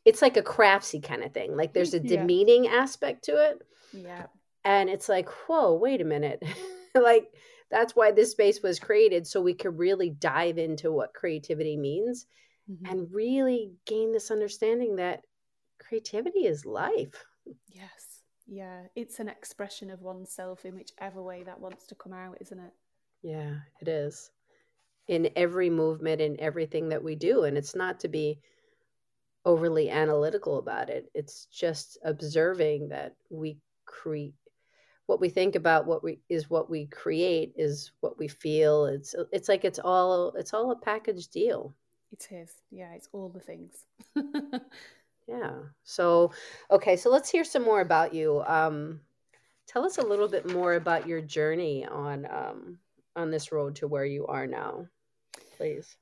it's 0.04 0.22
like 0.22 0.36
a 0.36 0.42
craftsy 0.42 1.02
kind 1.02 1.22
of 1.22 1.32
thing. 1.32 1.56
Like 1.56 1.72
there's 1.72 1.94
a 1.94 2.00
demeaning 2.14 2.64
yeah. 2.64 2.72
aspect 2.72 3.24
to 3.24 3.32
it. 3.50 3.58
Yeah. 3.92 4.26
And 4.64 4.88
it's 4.88 5.08
like, 5.08 5.28
whoa, 5.46 5.74
wait 5.74 6.00
a 6.00 6.04
minute. 6.04 6.42
like 7.02 7.32
that's 7.70 7.94
why 7.94 8.10
this 8.10 8.30
space 8.30 8.62
was 8.62 8.78
created 8.78 9.26
so 9.26 9.40
we 9.40 9.54
could 9.54 9.78
really 9.78 10.10
dive 10.10 10.58
into 10.58 10.90
what 10.90 11.14
creativity 11.14 11.76
means 11.76 12.26
mm-hmm. 12.70 12.86
and 12.86 13.12
really 13.12 13.72
gain 13.86 14.12
this 14.12 14.30
understanding 14.30 14.96
that 14.96 15.22
creativity 15.78 16.46
is 16.46 16.64
life. 16.64 17.24
Yes. 17.68 18.22
Yeah. 18.46 18.82
It's 18.94 19.20
an 19.20 19.28
expression 19.28 19.90
of 19.90 20.00
oneself 20.00 20.64
in 20.64 20.74
whichever 20.74 21.22
way 21.22 21.42
that 21.42 21.60
wants 21.60 21.86
to 21.88 21.94
come 21.94 22.12
out, 22.12 22.38
isn't 22.40 22.58
it? 22.58 22.72
Yeah, 23.22 23.56
it 23.80 23.88
is. 23.88 24.30
In 25.06 25.30
every 25.36 25.70
movement, 25.70 26.20
in 26.20 26.40
everything 26.40 26.90
that 26.90 27.02
we 27.02 27.14
do. 27.14 27.44
And 27.44 27.56
it's 27.58 27.74
not 27.74 28.00
to 28.00 28.08
be 28.08 28.38
overly 29.44 29.90
analytical 29.90 30.58
about 30.58 30.90
it. 30.90 31.10
It's 31.14 31.46
just 31.46 31.98
observing 32.04 32.88
that 32.88 33.14
we 33.30 33.58
create 33.86 34.34
what 35.08 35.22
we 35.22 35.30
think 35.30 35.56
about 35.56 35.86
what 35.86 36.04
we 36.04 36.18
is 36.28 36.50
what 36.50 36.68
we 36.68 36.84
create 36.84 37.54
is 37.56 37.92
what 38.00 38.18
we 38.18 38.28
feel. 38.28 38.84
It's 38.84 39.14
it's 39.32 39.48
like 39.48 39.64
it's 39.64 39.78
all 39.78 40.34
it's 40.36 40.52
all 40.52 40.70
a 40.70 40.76
package 40.76 41.28
deal. 41.28 41.74
It 42.12 42.28
is. 42.30 42.52
Yeah, 42.70 42.92
it's 42.92 43.08
all 43.12 43.30
the 43.30 43.40
things. 43.40 43.86
yeah. 45.26 45.52
So 45.82 46.32
okay, 46.70 46.94
so 46.94 47.08
let's 47.08 47.30
hear 47.30 47.42
some 47.42 47.64
more 47.64 47.80
about 47.80 48.12
you. 48.12 48.42
Um 48.46 49.00
tell 49.66 49.86
us 49.86 49.96
a 49.96 50.06
little 50.06 50.28
bit 50.28 50.52
more 50.52 50.74
about 50.74 51.08
your 51.08 51.22
journey 51.22 51.86
on 51.86 52.26
um 52.30 52.78
on 53.16 53.30
this 53.30 53.50
road 53.50 53.76
to 53.76 53.88
where 53.88 54.04
you 54.04 54.26
are 54.26 54.46
now, 54.46 54.86
please. 55.56 55.96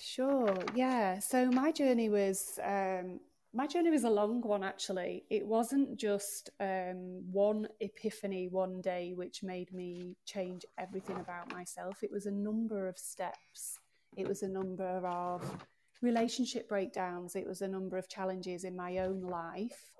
Sure. 0.00 0.56
Yeah. 0.74 1.20
So 1.20 1.48
my 1.52 1.70
journey 1.70 2.08
was 2.08 2.58
um, 2.64 3.20
my 3.54 3.66
journey 3.66 3.90
was 3.90 4.04
a 4.04 4.10
long 4.10 4.40
one. 4.42 4.62
Actually, 4.62 5.24
it 5.30 5.46
wasn't 5.46 5.98
just 5.98 6.50
um, 6.60 7.22
one 7.32 7.66
epiphany 7.80 8.48
one 8.48 8.80
day 8.80 9.12
which 9.14 9.42
made 9.42 9.72
me 9.72 10.16
change 10.26 10.64
everything 10.78 11.16
about 11.16 11.52
myself. 11.52 12.02
It 12.02 12.12
was 12.12 12.26
a 12.26 12.30
number 12.30 12.88
of 12.88 12.98
steps. 12.98 13.80
It 14.16 14.28
was 14.28 14.42
a 14.42 14.48
number 14.48 15.06
of 15.06 15.64
relationship 16.02 16.68
breakdowns. 16.68 17.36
It 17.36 17.46
was 17.46 17.62
a 17.62 17.68
number 17.68 17.96
of 17.96 18.08
challenges 18.08 18.64
in 18.64 18.76
my 18.76 18.98
own 18.98 19.22
life 19.22 19.94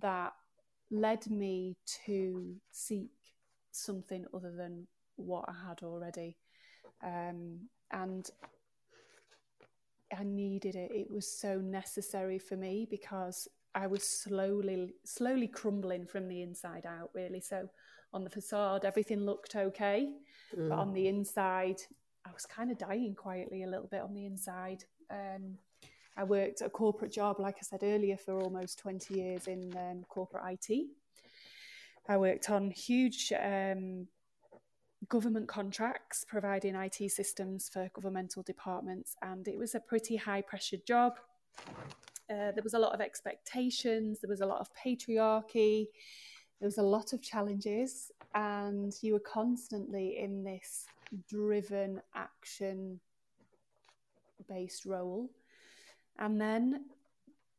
that 0.00 0.32
led 0.90 1.28
me 1.30 1.76
to 2.06 2.54
seek 2.70 3.10
something 3.70 4.24
other 4.34 4.52
than 4.52 4.86
what 5.16 5.44
I 5.48 5.68
had 5.68 5.82
already. 5.82 6.36
Um, 7.02 7.68
and 7.90 8.28
I 10.18 10.24
needed 10.24 10.76
it. 10.76 10.90
It 10.92 11.10
was 11.10 11.38
so 11.38 11.58
necessary 11.58 12.38
for 12.38 12.56
me 12.56 12.86
because 12.90 13.48
I 13.74 13.86
was 13.86 14.04
slowly, 14.04 14.94
slowly 15.04 15.48
crumbling 15.48 16.06
from 16.06 16.28
the 16.28 16.42
inside 16.42 16.86
out, 16.86 17.10
really. 17.14 17.40
So 17.40 17.68
on 18.12 18.24
the 18.24 18.30
facade, 18.30 18.84
everything 18.84 19.24
looked 19.24 19.56
okay. 19.56 20.12
Mm. 20.56 20.68
But 20.68 20.78
on 20.78 20.92
the 20.92 21.08
inside, 21.08 21.80
I 22.24 22.32
was 22.32 22.46
kind 22.46 22.70
of 22.70 22.78
dying 22.78 23.14
quietly 23.14 23.64
a 23.64 23.68
little 23.68 23.88
bit 23.88 24.02
on 24.02 24.14
the 24.14 24.26
inside. 24.26 24.84
Um, 25.10 25.58
I 26.16 26.24
worked 26.24 26.60
a 26.60 26.70
corporate 26.70 27.12
job, 27.12 27.40
like 27.40 27.56
I 27.56 27.62
said 27.62 27.80
earlier, 27.82 28.16
for 28.16 28.40
almost 28.40 28.78
20 28.78 29.14
years 29.14 29.48
in 29.48 29.76
um, 29.76 30.04
corporate 30.08 30.44
IT. 30.68 30.86
I 32.08 32.16
worked 32.16 32.50
on 32.50 32.70
huge 32.70 33.32
um, 33.32 34.06
government 35.08 35.48
contracts 35.48 36.24
providing 36.28 36.74
IT 36.74 37.10
systems 37.10 37.68
for 37.68 37.88
governmental 37.94 38.42
departments, 38.42 39.16
and 39.22 39.46
it 39.48 39.58
was 39.58 39.74
a 39.74 39.80
pretty 39.80 40.16
high 40.16 40.40
pressured 40.40 40.84
job. 40.86 41.14
Uh, 42.30 42.52
there 42.52 42.62
was 42.62 42.74
a 42.74 42.78
lot 42.78 42.94
of 42.94 43.00
expectations, 43.00 44.20
there 44.20 44.30
was 44.30 44.40
a 44.40 44.46
lot 44.46 44.60
of 44.60 44.68
patriarchy, 44.74 45.86
there 46.60 46.66
was 46.66 46.78
a 46.78 46.82
lot 46.82 47.12
of 47.12 47.20
challenges, 47.20 48.10
and 48.34 48.94
you 49.02 49.12
were 49.12 49.20
constantly 49.20 50.18
in 50.18 50.42
this 50.42 50.86
driven 51.28 52.00
action 52.14 52.98
based 54.48 54.84
role. 54.86 55.30
And 56.18 56.40
then 56.40 56.86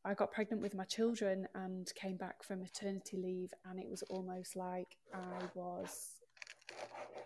I 0.04 0.14
got 0.14 0.32
pregnant 0.32 0.62
with 0.62 0.74
my 0.74 0.84
children 0.84 1.46
and 1.54 1.92
came 1.94 2.16
back 2.16 2.42
from 2.42 2.60
maternity 2.60 3.16
leave, 3.16 3.52
and 3.64 3.78
it 3.78 3.88
was 3.88 4.02
almost 4.02 4.56
like 4.56 4.96
I 5.14 5.44
was 5.54 6.15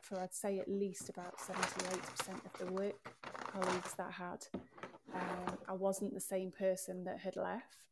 for 0.03 0.21
I'd 0.21 0.35
say 0.35 0.59
at 0.59 0.69
least 0.69 1.09
about 1.09 1.39
78% 1.39 1.55
of 2.45 2.59
the 2.59 2.73
work 2.73 3.15
colleagues 3.53 3.95
that 3.95 4.09
I 4.09 4.13
had. 4.13 4.47
Um, 5.15 5.59
I 5.69 5.73
wasn't 5.73 6.15
the 6.15 6.21
same 6.21 6.53
person 6.53 7.05
that 7.05 7.19
had 7.19 7.37
left, 7.37 7.87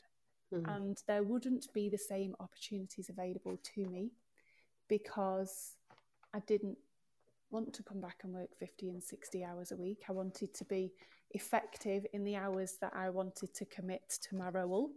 mm-hmm. 0.52 0.69
and 0.71 1.02
there 1.07 1.23
wouldn't 1.23 1.73
be 1.73 1.88
the 1.88 1.99
same 1.99 2.35
opportunities 2.40 3.09
available 3.09 3.59
to 3.75 3.87
me 3.87 4.12
because 4.88 5.75
I 6.33 6.40
didn't 6.40 6.78
want 7.50 7.73
to 7.75 7.83
come 7.83 8.00
back 8.00 8.21
and 8.25 8.35
work 8.35 8.57
50 8.59 8.90
and 8.90 9.02
60 9.02 9.45
hours 9.45 9.73
a 9.73 9.76
week. 9.76 10.05
I 10.09 10.12
wanted 10.12 10.55
to 10.55 10.64
be 10.64 10.93
effective 11.33 12.07
in 12.12 12.25
the 12.25 12.37
hours 12.37 12.76
that 12.81 12.93
I 12.95 13.11
wanted 13.11 13.55
to 13.55 13.64
commit 13.64 14.19
to 14.28 14.37
my 14.37 14.49
role. 14.50 14.90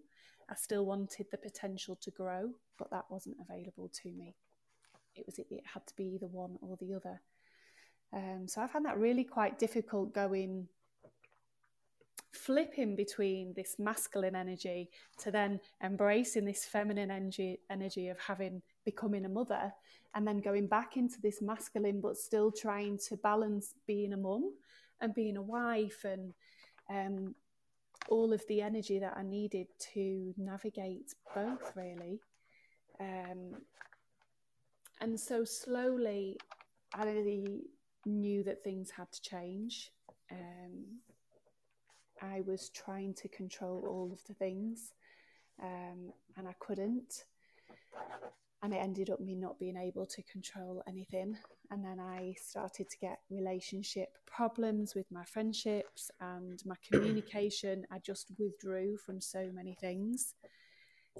I 0.50 0.56
still 0.56 0.86
wanted 0.86 1.28
the 1.32 1.38
potential 1.38 1.96
to 2.02 2.12
grow, 2.12 2.52
but 2.78 2.92
that 2.92 3.06
wasn't 3.10 3.38
available 3.42 3.90
to 4.04 4.12
me 4.12 4.36
it 5.16 5.26
was 5.26 5.40
it 5.40 5.64
had 5.66 5.86
to 5.88 5.96
be 5.96 6.06
either 6.16 6.28
one 6.28 6.58
or 6.62 6.78
the 6.78 6.94
other. 6.94 7.22
Um, 8.14 8.48
so 8.48 8.62
I 8.62 8.68
found 8.68 8.86
that 8.86 8.98
really 8.98 9.24
quite 9.24 9.58
difficult 9.58 10.14
going 10.14 10.68
flipping 12.34 12.96
between 12.96 13.54
this 13.54 13.76
masculine 13.78 14.36
energy 14.36 14.90
to 15.18 15.32
then 15.32 15.60
embracing 15.84 16.46
this 16.46 16.66
feminine 16.66 17.12
energy 17.12 17.60
energy 17.70 18.08
of 18.08 18.18
having 18.20 18.62
becoming 18.86 19.26
a 19.26 19.30
mother 19.30 19.72
and 20.16 20.26
then 20.26 20.40
going 20.40 20.66
back 20.66 20.98
into 20.98 21.20
this 21.22 21.42
masculine 21.42 22.00
but 22.00 22.18
still 22.18 22.52
trying 22.52 22.98
to 22.98 23.18
balance 23.18 23.74
being 23.86 24.14
a 24.14 24.18
mum 24.18 24.54
and 25.02 25.14
being 25.14 25.38
a 25.38 25.42
wife 25.42 26.06
and 26.06 26.34
um, 26.90 27.36
all 28.10 28.34
of 28.34 28.42
the 28.48 28.62
energy 28.62 28.98
that 29.00 29.14
I 29.16 29.24
needed 29.24 29.68
to 29.94 30.34
navigate 30.38 31.14
both 31.36 31.74
really 31.76 32.20
um, 33.00 33.56
and 35.02 35.20
so 35.20 35.44
slowly, 35.44 36.38
I 36.94 37.06
really 37.06 37.64
knew 38.06 38.44
that 38.44 38.64
things 38.64 38.92
had 38.92 39.12
to 39.12 39.22
change. 39.22 39.92
Um, 40.32 41.00
I 42.22 42.42
was 42.46 42.70
trying 42.70 43.16
to 43.16 43.28
control 43.28 43.84
all 43.88 44.12
of 44.14 44.26
the 44.28 44.34
things, 44.34 44.94
um, 45.62 46.14
and 46.38 46.48
I 46.48 46.54
couldn't. 46.60 47.26
And 48.64 48.74
it 48.74 48.78
ended 48.78 49.10
up 49.10 49.20
me 49.20 49.36
not 49.36 49.60
being 49.60 49.76
able 49.76 50.06
to 50.06 50.22
control 50.24 50.84
anything. 50.88 51.36
And 51.72 51.84
then 51.84 52.00
I 52.00 52.36
started 52.40 52.90
to 52.92 52.98
get 53.00 53.22
relationship 53.32 54.10
problems 54.28 54.94
with 54.94 55.12
my 55.12 55.26
friendships 55.26 56.12
and 56.20 56.62
my 56.64 56.76
communication. 56.88 57.88
I 57.92 57.98
just 58.00 58.28
withdrew 58.38 58.98
from 58.98 59.20
so 59.20 59.50
many 59.52 59.76
things. 59.82 60.36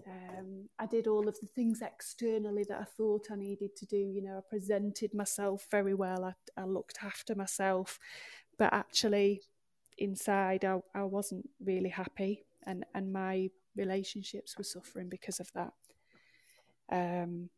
Um, 0.08 0.70
I 0.80 0.86
did 0.86 1.08
all 1.08 1.28
of 1.28 1.40
the 1.40 1.48
things 1.48 1.82
externally 1.82 2.64
that 2.70 2.80
I 2.80 2.86
thought 2.86 3.28
I 3.32 3.36
needed 3.36 3.76
to 3.78 3.86
do. 3.86 3.98
You 3.98 4.22
know, 4.22 4.38
I 4.38 4.42
presented 4.50 5.14
myself 5.14 5.68
very 5.70 5.94
well. 5.94 6.24
I, 6.26 6.34
I 6.62 6.66
looked 6.66 7.00
after 7.04 7.36
myself, 7.36 8.00
but 8.58 8.74
actually, 8.74 9.42
inside, 9.98 10.66
I, 10.66 10.80
I 10.96 11.04
wasn't 11.04 11.50
really 11.64 11.90
happy, 11.90 12.46
and 12.66 12.86
and 12.96 13.12
my 13.12 13.50
relationships 13.76 14.58
were 14.58 14.64
suffering 14.64 15.10
because 15.10 15.40
of 15.40 15.52
that. 15.54 15.74
Um, 16.92 17.50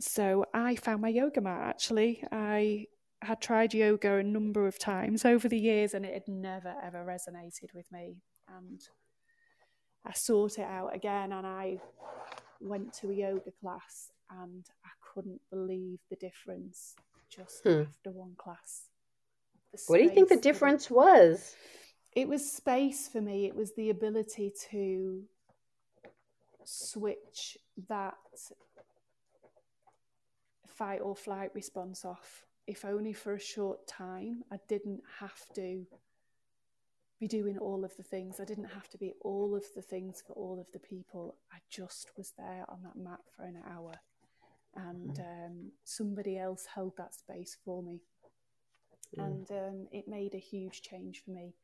so 0.00 0.46
I 0.54 0.76
found 0.76 1.02
my 1.02 1.08
yoga 1.08 1.40
mat 1.40 1.62
actually. 1.62 2.24
I 2.32 2.86
had 3.22 3.40
tried 3.40 3.74
yoga 3.74 4.16
a 4.16 4.22
number 4.22 4.66
of 4.66 4.78
times 4.78 5.24
over 5.24 5.48
the 5.48 5.58
years 5.58 5.92
and 5.92 6.06
it 6.06 6.14
had 6.14 6.28
never 6.28 6.74
ever 6.82 7.04
resonated 7.04 7.74
with 7.74 7.90
me. 7.92 8.16
And 8.48 8.80
I 10.04 10.12
sought 10.12 10.58
it 10.58 10.66
out 10.66 10.94
again 10.94 11.32
and 11.32 11.46
I 11.46 11.78
went 12.60 12.92
to 12.94 13.10
a 13.10 13.14
yoga 13.14 13.50
class 13.60 14.10
and 14.30 14.64
I 14.84 14.90
couldn't 15.12 15.40
believe 15.50 15.98
the 16.08 16.16
difference 16.16 16.94
just 17.28 17.62
hmm. 17.62 17.82
after 17.82 18.10
one 18.10 18.34
class. 18.36 18.84
What 19.86 19.98
do 19.98 20.02
you 20.02 20.10
think 20.10 20.28
the 20.28 20.36
difference 20.36 20.90
was? 20.90 21.54
It 22.16 22.28
was 22.28 22.50
space 22.50 23.08
for 23.08 23.20
me. 23.20 23.46
It 23.46 23.54
was 23.54 23.72
the 23.74 23.90
ability 23.90 24.52
to 24.70 25.22
switch 26.64 27.56
that 27.88 28.14
fight 30.66 31.00
or 31.02 31.14
flight 31.14 31.50
response 31.54 32.04
off, 32.04 32.44
if 32.66 32.84
only 32.84 33.12
for 33.12 33.34
a 33.34 33.40
short 33.40 33.86
time. 33.86 34.42
I 34.50 34.56
didn't 34.68 35.02
have 35.20 35.40
to 35.54 35.86
be 37.20 37.28
doing 37.28 37.58
all 37.58 37.84
of 37.84 37.94
the 37.96 38.02
things. 38.02 38.40
I 38.40 38.46
didn't 38.46 38.72
have 38.72 38.88
to 38.88 38.98
be 38.98 39.12
all 39.20 39.54
of 39.54 39.64
the 39.76 39.82
things 39.82 40.22
for 40.26 40.32
all 40.32 40.58
of 40.58 40.66
the 40.72 40.78
people. 40.78 41.36
I 41.52 41.58
just 41.68 42.10
was 42.16 42.32
there 42.38 42.64
on 42.68 42.82
that 42.82 42.96
mat 42.96 43.20
for 43.36 43.44
an 43.44 43.58
hour. 43.70 43.92
And 44.74 45.16
mm. 45.16 45.20
um, 45.20 45.72
somebody 45.84 46.38
else 46.38 46.66
held 46.74 46.96
that 46.96 47.14
space 47.14 47.58
for 47.62 47.82
me. 47.82 48.00
Mm. 49.18 49.26
And 49.26 49.50
um, 49.50 49.86
it 49.92 50.08
made 50.08 50.34
a 50.34 50.38
huge 50.38 50.80
change 50.80 51.22
for 51.22 51.32
me. 51.32 51.54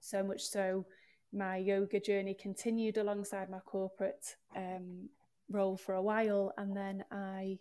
So 0.00 0.24
much 0.24 0.42
so, 0.42 0.84
my 1.32 1.56
yoga 1.56 2.00
journey 2.00 2.34
continued 2.34 2.96
alongside 2.96 3.48
my 3.50 3.60
corporate 3.60 4.36
um, 4.56 5.08
role 5.48 5.76
for 5.76 5.94
a 5.94 6.02
while. 6.02 6.52
And 6.58 6.76
then 6.76 7.04
I 7.12 7.58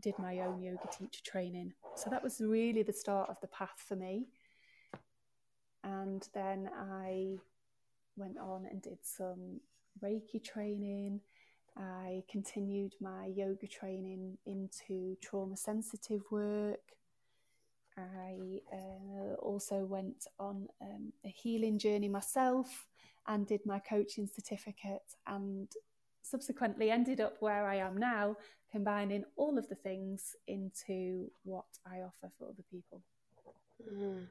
did 0.00 0.18
my 0.18 0.40
own 0.40 0.62
yoga 0.62 0.88
teacher 0.90 1.22
training. 1.24 1.74
So 1.94 2.08
that 2.10 2.22
was 2.22 2.40
really 2.40 2.82
the 2.82 2.92
start 2.92 3.28
of 3.28 3.40
the 3.40 3.48
path 3.48 3.82
for 3.86 3.96
me. 3.96 4.28
And 5.86 6.28
then 6.34 6.68
I 6.76 7.36
went 8.16 8.38
on 8.38 8.66
and 8.68 8.82
did 8.82 8.98
some 9.02 9.60
Reiki 10.02 10.42
training. 10.42 11.20
I 11.76 12.24
continued 12.28 12.94
my 13.00 13.26
yoga 13.26 13.68
training 13.68 14.36
into 14.46 15.16
trauma 15.22 15.56
sensitive 15.56 16.22
work. 16.30 16.80
I 17.96 18.60
uh, 18.72 19.34
also 19.34 19.84
went 19.84 20.26
on 20.40 20.66
um, 20.82 21.12
a 21.24 21.28
healing 21.28 21.78
journey 21.78 22.08
myself 22.08 22.86
and 23.28 23.46
did 23.46 23.60
my 23.64 23.78
coaching 23.78 24.26
certificate 24.26 25.14
and 25.26 25.68
subsequently 26.22 26.90
ended 26.90 27.20
up 27.20 27.36
where 27.38 27.66
I 27.66 27.76
am 27.76 27.96
now, 27.96 28.36
combining 28.72 29.24
all 29.36 29.56
of 29.56 29.68
the 29.68 29.76
things 29.76 30.34
into 30.48 31.30
what 31.44 31.66
I 31.86 32.00
offer 32.00 32.30
for 32.36 32.48
other 32.48 32.64
people. 32.70 33.02
Mm. 33.92 34.26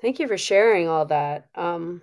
Thank 0.00 0.18
you 0.18 0.28
for 0.28 0.38
sharing 0.38 0.88
all 0.88 1.06
that. 1.06 1.48
Um, 1.54 2.02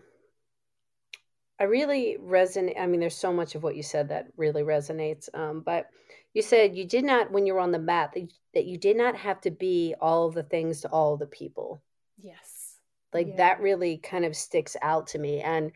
I 1.60 1.64
really 1.64 2.18
resonate. 2.22 2.80
I 2.80 2.86
mean, 2.86 3.00
there's 3.00 3.18
so 3.18 3.34
much 3.34 3.56
of 3.56 3.64
what 3.64 3.76
you 3.76 3.84
said 3.84 4.10
that 4.10 4.28
really 4.38 4.62
resonates. 4.62 5.28
Um, 5.34 5.62
but 5.62 5.88
you 6.34 6.44
said 6.44 6.76
you 6.76 6.86
did 6.86 7.04
not, 7.04 7.32
when 7.32 7.48
you 7.48 7.56
were 7.56 7.60
on 7.60 7.72
the 7.72 7.80
mat, 7.80 8.12
that, 8.14 8.32
that 8.54 8.66
you 8.66 8.78
did 8.78 8.96
not 8.96 9.16
have 9.16 9.42
to 9.42 9.52
be 9.52 9.96
all 10.00 10.28
of 10.28 10.36
the 10.36 10.44
things 10.44 10.82
to 10.82 10.90
all 10.90 11.18
the 11.18 11.26
people. 11.26 11.82
Yes. 12.20 12.76
Like 13.14 13.30
yeah. 13.30 13.38
that 13.38 13.62
really 13.62 13.98
kind 13.98 14.26
of 14.26 14.36
sticks 14.36 14.78
out 14.84 15.08
to 15.08 15.20
me. 15.20 15.42
And 15.42 15.72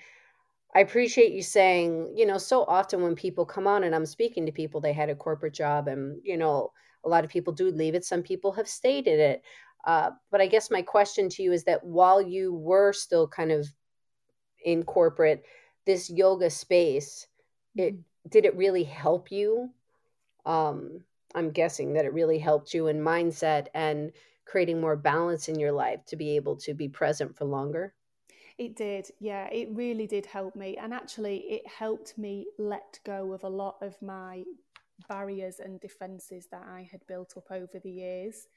I 0.76 0.82
appreciate 0.82 1.32
you 1.32 1.42
saying, 1.42 2.14
you 2.16 2.28
know, 2.28 2.38
so 2.38 2.64
often 2.66 3.02
when 3.02 3.16
people 3.16 3.46
come 3.46 3.66
on 3.66 3.84
and 3.84 3.96
I'm 3.96 4.06
speaking 4.06 4.46
to 4.46 4.52
people, 4.52 4.80
they 4.80 4.94
had 4.94 5.10
a 5.10 5.16
corporate 5.16 5.54
job 5.54 5.88
and, 5.88 6.22
you 6.24 6.38
know, 6.38 6.72
a 7.04 7.10
lot 7.10 7.24
of 7.24 7.32
people 7.32 7.52
do 7.52 7.72
leave 7.72 7.96
it. 7.96 8.06
Some 8.06 8.22
people 8.22 8.52
have 8.52 8.68
stayed 8.68 9.08
in 9.08 9.20
it. 9.20 9.42
Uh, 9.84 10.12
but 10.30 10.42
I 10.42 10.48
guess 10.48 10.70
my 10.70 10.82
question 10.82 11.30
to 11.30 11.44
you 11.44 11.52
is 11.52 11.64
that 11.64 11.84
while 11.84 12.22
you 12.22 12.54
were 12.54 12.94
still 12.94 13.28
kind 13.28 13.52
of 13.52 13.68
in 14.64 14.84
corporate, 14.84 15.44
this 15.86 16.10
yoga 16.10 16.50
space, 16.50 17.28
it 17.76 17.94
mm-hmm. 17.94 18.30
did 18.30 18.46
it 18.46 18.56
really 18.56 18.84
help 18.84 19.32
you? 19.32 19.70
Um, 20.46 21.02
I'm 21.34 21.52
guessing 21.52 21.94
that 21.94 22.06
it 22.06 22.14
really 22.14 22.40
helped 22.40 22.74
you 22.74 22.88
in 22.88 23.00
mindset 23.00 23.68
and 23.74 24.12
creating 24.46 24.82
more 24.82 24.96
balance 24.96 25.48
in 25.48 25.60
your 25.60 25.72
life 25.72 26.06
to 26.08 26.16
be 26.16 26.36
able 26.36 26.58
to 26.58 26.74
be 26.74 26.90
present 26.90 27.36
for 27.36 27.46
longer. 27.46 27.94
It 28.58 28.76
did, 28.76 29.10
yeah, 29.20 29.48
it 29.48 29.70
really 29.72 30.06
did 30.06 30.26
help 30.26 30.56
me. 30.56 30.78
And 30.78 30.94
actually, 30.94 31.38
it 31.50 31.66
helped 31.66 32.18
me 32.18 32.46
let 32.60 33.00
go 33.06 33.34
of 33.34 33.44
a 33.44 33.50
lot 33.50 33.78
of 33.82 34.00
my 34.02 34.44
barriers 35.10 35.60
and 35.60 35.80
defenses 35.80 36.48
that 36.52 36.64
I 36.70 36.88
had 36.92 37.02
built 37.08 37.34
up 37.38 37.50
over 37.50 37.80
the 37.82 37.90
years. 37.90 38.48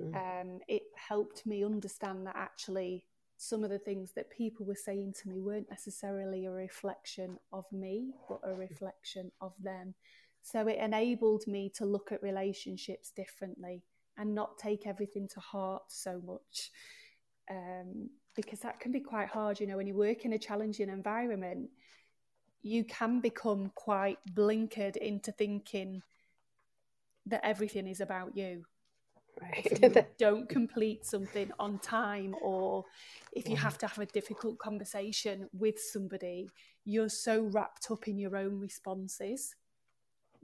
Mm. 0.00 0.40
Um, 0.40 0.60
it 0.68 0.82
helped 0.94 1.46
me 1.46 1.64
understand 1.64 2.26
that 2.26 2.36
actually 2.36 3.04
some 3.36 3.64
of 3.64 3.70
the 3.70 3.78
things 3.78 4.12
that 4.12 4.30
people 4.30 4.66
were 4.66 4.74
saying 4.74 5.14
to 5.22 5.28
me 5.28 5.40
weren't 5.40 5.70
necessarily 5.70 6.46
a 6.46 6.50
reflection 6.50 7.38
of 7.52 7.64
me, 7.72 8.12
but 8.28 8.40
a 8.44 8.54
reflection 8.54 9.32
of 9.40 9.54
them. 9.62 9.94
So 10.42 10.66
it 10.66 10.78
enabled 10.78 11.46
me 11.46 11.70
to 11.76 11.86
look 11.86 12.12
at 12.12 12.22
relationships 12.22 13.10
differently 13.10 13.82
and 14.18 14.34
not 14.34 14.58
take 14.58 14.86
everything 14.86 15.28
to 15.28 15.40
heart 15.40 15.84
so 15.88 16.20
much. 16.26 16.70
Um, 17.50 18.10
because 18.36 18.60
that 18.60 18.78
can 18.78 18.92
be 18.92 19.00
quite 19.00 19.28
hard, 19.28 19.58
you 19.58 19.66
know, 19.66 19.76
when 19.76 19.86
you 19.86 19.96
work 19.96 20.24
in 20.24 20.34
a 20.34 20.38
challenging 20.38 20.88
environment, 20.88 21.70
you 22.62 22.84
can 22.84 23.20
become 23.20 23.72
quite 23.74 24.18
blinkered 24.34 24.96
into 24.96 25.32
thinking 25.32 26.02
that 27.26 27.44
everything 27.44 27.86
is 27.86 28.00
about 28.00 28.36
you 28.36 28.64
Right. 29.40 30.14
Don't 30.18 30.48
complete 30.48 31.04
something 31.06 31.50
on 31.58 31.78
time, 31.78 32.34
or 32.42 32.84
if 33.32 33.48
you 33.48 33.56
have 33.56 33.78
to 33.78 33.86
have 33.86 33.98
a 33.98 34.06
difficult 34.06 34.58
conversation 34.58 35.48
with 35.52 35.78
somebody, 35.80 36.50
you're 36.84 37.08
so 37.08 37.42
wrapped 37.42 37.90
up 37.90 38.06
in 38.06 38.18
your 38.18 38.36
own 38.36 38.60
responses 38.60 39.54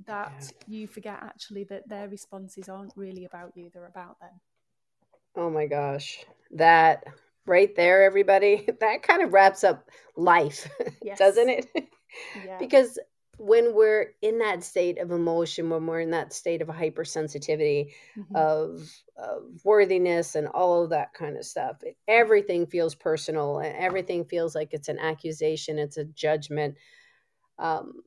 that 0.04 0.32
yeah. 0.40 0.48
you 0.66 0.86
forget 0.86 1.18
actually 1.22 1.64
that 1.64 1.88
their 1.88 2.08
responses 2.08 2.68
aren't 2.68 2.92
really 2.96 3.24
about 3.24 3.52
you, 3.54 3.70
they're 3.72 3.86
about 3.86 4.18
them. 4.20 4.40
Oh 5.34 5.50
my 5.50 5.66
gosh. 5.66 6.24
That 6.52 7.04
right 7.46 7.74
there, 7.76 8.02
everybody, 8.02 8.66
that 8.80 9.02
kind 9.02 9.22
of 9.22 9.32
wraps 9.32 9.64
up 9.64 9.88
life, 10.16 10.68
yes. 11.02 11.18
doesn't 11.18 11.48
it? 11.48 11.66
Yeah. 12.44 12.58
because 12.58 12.98
when 13.38 13.74
we're 13.74 14.12
in 14.22 14.38
that 14.38 14.64
state 14.64 14.98
of 14.98 15.10
emotion, 15.10 15.70
when 15.70 15.86
we're 15.86 16.00
in 16.00 16.10
that 16.10 16.32
state 16.32 16.62
of 16.62 16.68
hypersensitivity, 16.68 17.92
mm-hmm. 18.16 18.36
of, 18.36 18.90
of 19.16 19.42
worthiness, 19.64 20.34
and 20.34 20.48
all 20.48 20.82
of 20.82 20.90
that 20.90 21.12
kind 21.14 21.36
of 21.36 21.44
stuff, 21.44 21.76
everything 22.08 22.66
feels 22.66 22.94
personal 22.94 23.58
and 23.58 23.76
everything 23.76 24.24
feels 24.24 24.54
like 24.54 24.72
it's 24.72 24.88
an 24.88 24.98
accusation, 24.98 25.78
it's 25.78 25.98
a 25.98 26.04
judgment. 26.04 26.76
Um, 27.58 28.02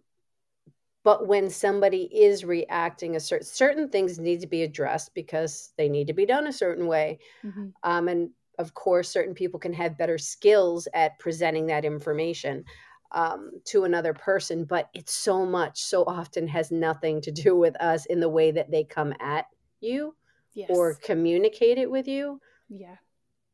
but 1.03 1.27
when 1.27 1.49
somebody 1.49 2.03
is 2.03 2.43
reacting 2.43 3.15
a 3.15 3.19
certain 3.19 3.45
certain 3.45 3.89
things 3.89 4.19
need 4.19 4.41
to 4.41 4.47
be 4.47 4.63
addressed 4.63 5.13
because 5.15 5.71
they 5.77 5.89
need 5.89 6.07
to 6.07 6.13
be 6.13 6.25
done 6.25 6.47
a 6.47 6.53
certain 6.53 6.87
way 6.87 7.19
mm-hmm. 7.43 7.67
um, 7.83 8.07
and 8.07 8.29
of 8.59 8.73
course 8.73 9.09
certain 9.09 9.33
people 9.33 9.59
can 9.59 9.73
have 9.73 9.97
better 9.97 10.17
skills 10.17 10.87
at 10.93 11.17
presenting 11.17 11.65
that 11.67 11.85
information 11.85 12.63
um, 13.11 13.51
to 13.65 13.83
another 13.83 14.13
person, 14.13 14.65
but 14.65 14.89
it's 14.93 15.13
so 15.13 15.45
much, 15.45 15.81
so 15.81 16.03
often 16.05 16.47
has 16.47 16.71
nothing 16.71 17.21
to 17.21 17.31
do 17.31 17.55
with 17.55 17.75
us 17.81 18.05
in 18.05 18.19
the 18.19 18.29
way 18.29 18.51
that 18.51 18.69
they 18.69 18.83
come 18.83 19.13
at 19.19 19.45
you 19.81 20.15
yes. 20.53 20.69
or 20.71 20.95
communicate 20.95 21.77
it 21.77 21.89
with 21.89 22.07
you. 22.07 22.39
Yeah. 22.69 22.95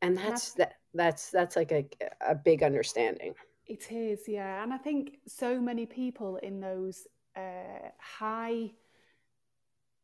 And 0.02 0.18
that's 0.18 0.54
that 0.54 0.74
that's 0.94 1.32
that's 1.32 1.56
like 1.56 1.72
a 1.72 1.86
a 2.22 2.36
big 2.36 2.64
understanding. 2.64 3.34
It 3.66 3.92
is, 3.92 4.28
yeah. 4.28 4.62
And 4.62 4.72
I 4.74 4.78
think 4.78 5.18
so 5.26 5.60
many 5.60 5.86
people 5.86 6.38
in 6.38 6.60
those 6.60 7.08
uh, 7.36 7.90
high 8.00 8.72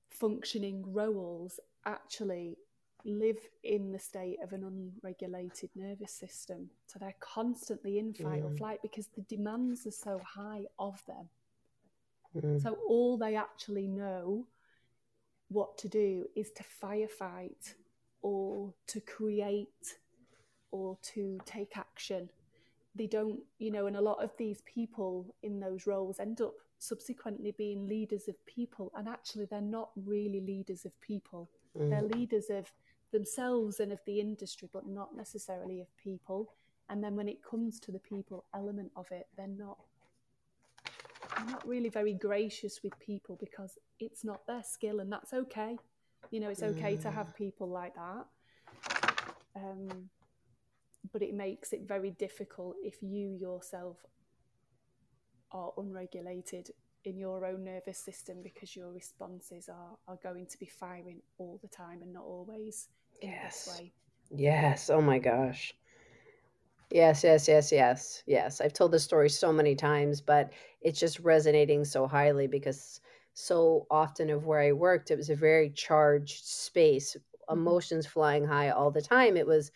functioning 0.10 0.84
roles 0.88 1.60
actually 1.86 2.58
live 3.06 3.38
in 3.64 3.92
the 3.92 4.00
state 4.00 4.38
of 4.44 4.54
an 4.54 4.64
unregulated 4.64 5.70
nervous 5.76 6.12
system. 6.12 6.70
So 6.88 7.00
they're 7.00 7.16
constantly 7.20 8.00
in 8.00 8.14
fight 8.14 8.44
mm. 8.44 8.52
or 8.52 8.56
flight 8.56 8.80
because 8.82 9.08
the 9.08 9.22
demands 9.22 9.86
are 9.86 9.92
so 9.92 10.20
high 10.26 10.66
of 10.80 11.02
them. 11.08 11.30
Mm. 12.36 12.62
So 12.62 12.78
all 12.88 13.18
they 13.18 13.36
actually 13.36 13.88
know 13.88 14.48
what 15.50 15.78
to 15.80 15.90
do 15.90 16.26
is 16.36 16.52
to 16.52 16.64
firefight 16.82 17.74
or 18.22 18.74
to 18.88 19.00
create 19.02 19.98
or 20.72 20.98
to 21.14 21.40
take 21.46 21.78
action. 21.78 22.30
They 22.96 23.08
don't, 23.08 23.40
you 23.60 23.72
know, 23.72 23.88
and 23.88 23.98
a 23.98 24.02
lot 24.02 24.24
of 24.24 24.32
these 24.38 24.62
people 24.66 25.34
in 25.44 25.60
those 25.60 25.88
roles 25.88 26.20
end 26.20 26.42
up 26.42 26.54
subsequently 26.80 27.54
being 27.58 27.88
leaders 27.88 28.28
of 28.28 28.46
people, 28.46 28.92
and 28.96 29.08
actually 29.08 29.46
they're 29.46 29.62
not 29.62 29.92
really 29.96 30.42
leaders 30.42 30.86
of 30.86 31.00
people. 31.02 31.50
Mm. 31.78 31.90
They're 31.90 32.20
leaders 32.20 32.50
of 32.50 32.72
themselves 33.12 33.80
and 33.80 33.92
of 33.92 34.00
the 34.06 34.20
industry, 34.20 34.70
but 34.72 34.88
not 34.88 35.16
necessarily 35.16 35.82
of 35.82 35.88
people. 35.98 36.54
And 36.90 37.04
then 37.04 37.16
when 37.16 37.28
it 37.28 37.44
comes 37.44 37.80
to 37.82 37.92
the 37.92 38.00
people 38.00 38.46
element 38.54 38.92
of 38.96 39.12
it, 39.12 39.28
they're 39.38 39.48
not 39.48 39.78
not 41.48 41.68
really 41.68 41.90
very 41.90 42.14
gracious 42.14 42.82
with 42.84 42.98
people 43.00 43.38
because 43.40 43.78
it's 44.00 44.24
not 44.24 44.46
their 44.48 44.64
skill 44.64 45.00
and 45.00 45.12
that's 45.12 45.34
okay 45.34 45.78
you 46.30 46.40
know 46.40 46.50
it's 46.50 46.64
okay 46.64 46.96
mm. 46.96 47.02
to 47.02 47.10
have 47.10 47.28
mm. 47.28 47.36
people 47.36 47.68
like 47.68 47.94
that 47.96 48.26
um, 49.56 50.10
but 51.12 51.22
it 51.22 51.34
makes 51.34 51.74
it 51.74 51.82
very 51.88 52.12
difficult 52.12 52.76
if 52.84 53.02
you 53.02 53.36
yourself 53.40 53.98
are 55.52 55.72
unregulated 55.78 56.70
in 57.06 57.18
your 57.18 57.46
own 57.46 57.64
nervous 57.64 57.98
system 57.98 58.38
because 58.44 58.76
your 58.76 58.92
responses 58.92 59.70
are, 59.70 59.98
are 60.08 60.20
going 60.24 60.46
to 60.46 60.58
be 60.58 60.66
firing 60.66 61.22
all 61.38 61.60
the 61.62 61.68
time 61.68 62.02
and 62.02 62.14
not 62.14 62.24
always 62.24 62.90
in 63.22 63.30
yes. 63.30 63.66
this 63.66 63.80
way. 63.80 63.92
Yes. 64.30 64.90
Oh 64.90 65.02
my 65.02 65.20
gosh. 65.20 65.74
Yes, 66.92 67.24
yes, 67.24 67.48
yes, 67.48 67.72
yes, 67.72 68.24
yes. 68.28 68.62
I've 68.62 68.74
told 68.74 68.92
this 68.92 69.04
story 69.04 69.30
so 69.30 69.54
many 69.54 69.76
times, 69.76 70.20
but 70.20 70.52
it's 70.82 71.00
just 71.00 71.20
resonating 71.20 71.86
so 71.86 72.06
highly 72.06 72.48
because 72.48 73.00
so 73.34 73.88
often 73.90 74.30
of 74.30 74.46
where 74.46 74.60
I 74.60 74.74
worked, 74.74 75.10
it 75.10 75.18
was 75.18 75.30
a 75.30 75.36
very 75.36 75.70
charged 75.70 76.46
space, 76.46 77.16
mm-hmm. 77.16 77.60
emotions 77.60 78.06
flying 78.06 78.46
high 78.46 78.72
all 78.72 78.92
the 78.92 79.02
time. 79.02 79.38
It 79.38 79.48
was 79.48 79.72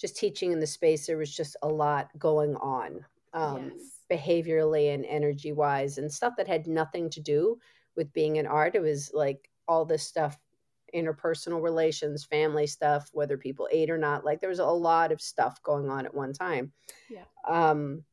just 0.00 0.16
teaching 0.16 0.52
in 0.52 0.60
the 0.60 0.66
space, 0.66 1.06
there 1.06 1.16
was 1.18 1.34
just 1.34 1.56
a 1.62 1.68
lot 1.68 2.08
going 2.18 2.56
on. 2.56 3.04
Um, 3.34 3.72
yes 3.74 4.01
behaviorally 4.12 4.94
and 4.94 5.06
energy 5.06 5.52
wise 5.52 5.98
and 5.98 6.12
stuff 6.12 6.34
that 6.36 6.48
had 6.48 6.66
nothing 6.66 7.08
to 7.10 7.20
do 7.20 7.58
with 7.96 8.12
being 8.12 8.38
an 8.38 8.46
art. 8.46 8.74
It 8.74 8.82
was 8.82 9.10
like 9.14 9.48
all 9.66 9.84
this 9.84 10.02
stuff 10.02 10.38
interpersonal 10.94 11.62
relations, 11.62 12.24
family 12.24 12.66
stuff, 12.66 13.08
whether 13.12 13.38
people 13.38 13.68
ate 13.72 13.90
or 13.90 13.98
not. 13.98 14.24
Like 14.24 14.40
there 14.40 14.50
was 14.50 14.58
a 14.58 14.66
lot 14.66 15.12
of 15.12 15.20
stuff 15.20 15.62
going 15.62 15.88
on 15.88 16.04
at 16.04 16.14
one 16.14 16.32
time. 16.32 16.72
Yeah. 17.08 17.24
Um, 17.48 18.04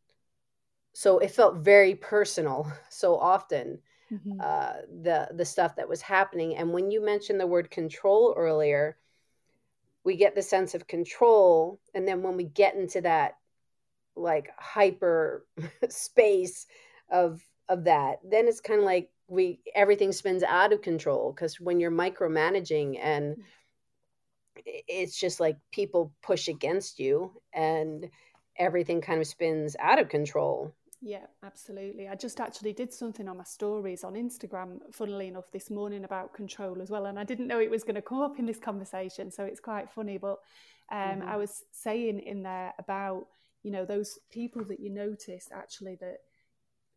so 0.93 1.19
it 1.19 1.31
felt 1.31 1.57
very 1.57 1.95
personal 1.95 2.71
so 2.89 3.17
often. 3.17 3.79
Mm-hmm. 4.11 4.41
Uh, 4.41 4.73
the 5.03 5.27
the 5.35 5.45
stuff 5.45 5.75
that 5.75 5.87
was 5.87 6.01
happening, 6.01 6.55
and 6.55 6.73
when 6.73 6.89
you 6.89 6.99
mentioned 6.99 7.39
the 7.39 7.45
word 7.45 7.69
control 7.69 8.33
earlier, 8.35 8.97
we 10.03 10.15
get 10.15 10.33
the 10.33 10.41
sense 10.41 10.73
of 10.73 10.87
control, 10.87 11.79
and 11.93 12.07
then 12.07 12.23
when 12.23 12.35
we 12.35 12.45
get 12.45 12.73
into 12.73 13.01
that 13.01 13.35
like 14.19 14.49
hyper 14.57 15.45
space 15.89 16.67
of 17.11 17.41
of 17.69 17.83
that 17.83 18.19
then 18.23 18.47
it's 18.47 18.61
kind 18.61 18.79
of 18.79 18.85
like 18.85 19.09
we 19.27 19.59
everything 19.75 20.11
spins 20.11 20.43
out 20.43 20.73
of 20.73 20.81
control 20.81 21.31
because 21.31 21.59
when 21.59 21.79
you're 21.79 21.91
micromanaging 21.91 22.99
and 23.01 23.37
mm. 23.37 23.43
it's 24.65 25.19
just 25.19 25.39
like 25.39 25.57
people 25.71 26.11
push 26.21 26.47
against 26.47 26.99
you 26.99 27.31
and 27.53 28.09
everything 28.57 29.01
kind 29.01 29.21
of 29.21 29.27
spins 29.27 29.75
out 29.79 29.99
of 29.99 30.09
control 30.09 30.73
yeah 31.01 31.25
absolutely 31.43 32.09
i 32.09 32.15
just 32.15 32.41
actually 32.41 32.73
did 32.73 32.91
something 32.91 33.29
on 33.29 33.37
my 33.37 33.43
stories 33.43 34.03
on 34.03 34.15
instagram 34.15 34.79
funnily 34.91 35.27
enough 35.27 35.49
this 35.51 35.69
morning 35.69 36.03
about 36.03 36.33
control 36.33 36.81
as 36.81 36.89
well 36.89 37.05
and 37.05 37.17
i 37.17 37.23
didn't 37.23 37.47
know 37.47 37.59
it 37.59 37.71
was 37.71 37.83
going 37.83 37.95
to 37.95 38.01
come 38.01 38.19
up 38.21 38.37
in 38.37 38.45
this 38.45 38.59
conversation 38.59 39.31
so 39.31 39.43
it's 39.45 39.61
quite 39.61 39.89
funny 39.89 40.17
but 40.17 40.39
um, 40.91 40.97
mm-hmm. 40.97 41.29
i 41.29 41.37
was 41.37 41.63
saying 41.71 42.19
in 42.19 42.43
there 42.43 42.73
about 42.79 43.27
you 43.63 43.71
know 43.71 43.85
those 43.85 44.19
people 44.31 44.63
that 44.63 44.79
you 44.79 44.89
notice 44.89 45.49
actually 45.51 45.95
that 45.95 46.17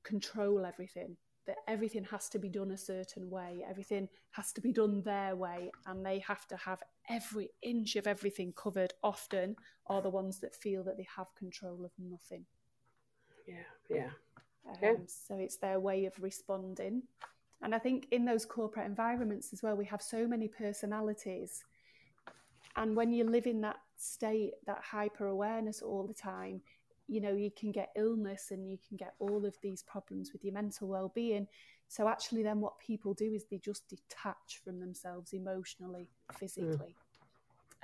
control 0.05 0.64
everything 0.64 1.16
that 1.46 1.57
everything 1.66 2.05
has 2.05 2.29
to 2.29 2.38
be 2.38 2.48
done 2.48 2.70
a 2.70 2.77
certain 2.77 3.29
way 3.29 3.64
everything 3.68 4.09
has 4.31 4.53
to 4.53 4.61
be 4.61 4.72
done 4.72 5.03
their 5.03 5.35
way 5.35 5.70
and 5.87 6.05
they 6.05 6.18
have 6.20 6.46
to 6.46 6.57
have 6.57 6.83
every 7.09 7.51
inch 7.62 7.96
of 7.96 8.07
everything 8.07 8.53
covered 8.53 8.92
often 9.03 9.57
are 9.88 10.03
the 10.03 10.11
ones 10.11 10.38
that 10.38 10.55
feel 10.55 10.85
that 10.85 10.96
they 10.96 11.07
have 11.16 11.27
control 11.37 11.85
of 11.85 11.90
nothing. 11.98 12.44
Yeah 13.46 13.55
yeah, 13.90 14.11
um, 14.68 14.77
yeah. 14.83 14.94
so 15.07 15.37
it's 15.37 15.57
their 15.57 15.81
way 15.81 16.05
of 16.05 16.14
responding. 16.20 17.03
And 17.61 17.75
i 17.75 17.79
think 17.79 18.07
in 18.11 18.25
those 18.25 18.44
corporate 18.44 18.87
environments 18.87 19.53
as 19.53 19.62
well 19.62 19.77
we 19.77 19.85
have 19.87 20.03
so 20.03 20.27
many 20.27 20.48
personalities 20.48 21.64
and 22.77 22.97
when 22.97 23.13
you 23.13 23.25
live 23.25 23.47
in 23.47 23.61
that 23.63 23.81
state, 23.97 24.53
that 24.67 24.83
hyper 24.83 25.27
awareness 25.27 25.83
all 25.83 26.07
the 26.07 26.15
time, 26.15 26.61
you 27.09 27.21
know, 27.21 27.35
you 27.35 27.51
can 27.51 27.73
get 27.73 27.91
illness 27.97 28.51
and 28.51 28.69
you 28.69 28.79
can 28.89 28.97
get 28.97 29.15
all 29.19 29.45
of 29.45 29.55
these 29.63 29.83
problems 29.83 30.33
with 30.33 30.45
your 30.45 30.55
mental 30.55 30.89
well 30.89 31.13
being. 31.15 31.47
So, 31.89 32.09
actually, 32.09 32.43
then 32.43 32.61
what 32.61 32.79
people 32.79 33.13
do 33.13 33.35
is 33.35 33.45
they 33.45 33.59
just 33.59 33.89
detach 33.89 34.61
from 34.65 34.81
themselves 34.81 35.35
emotionally, 35.35 36.09
physically, 36.39 36.97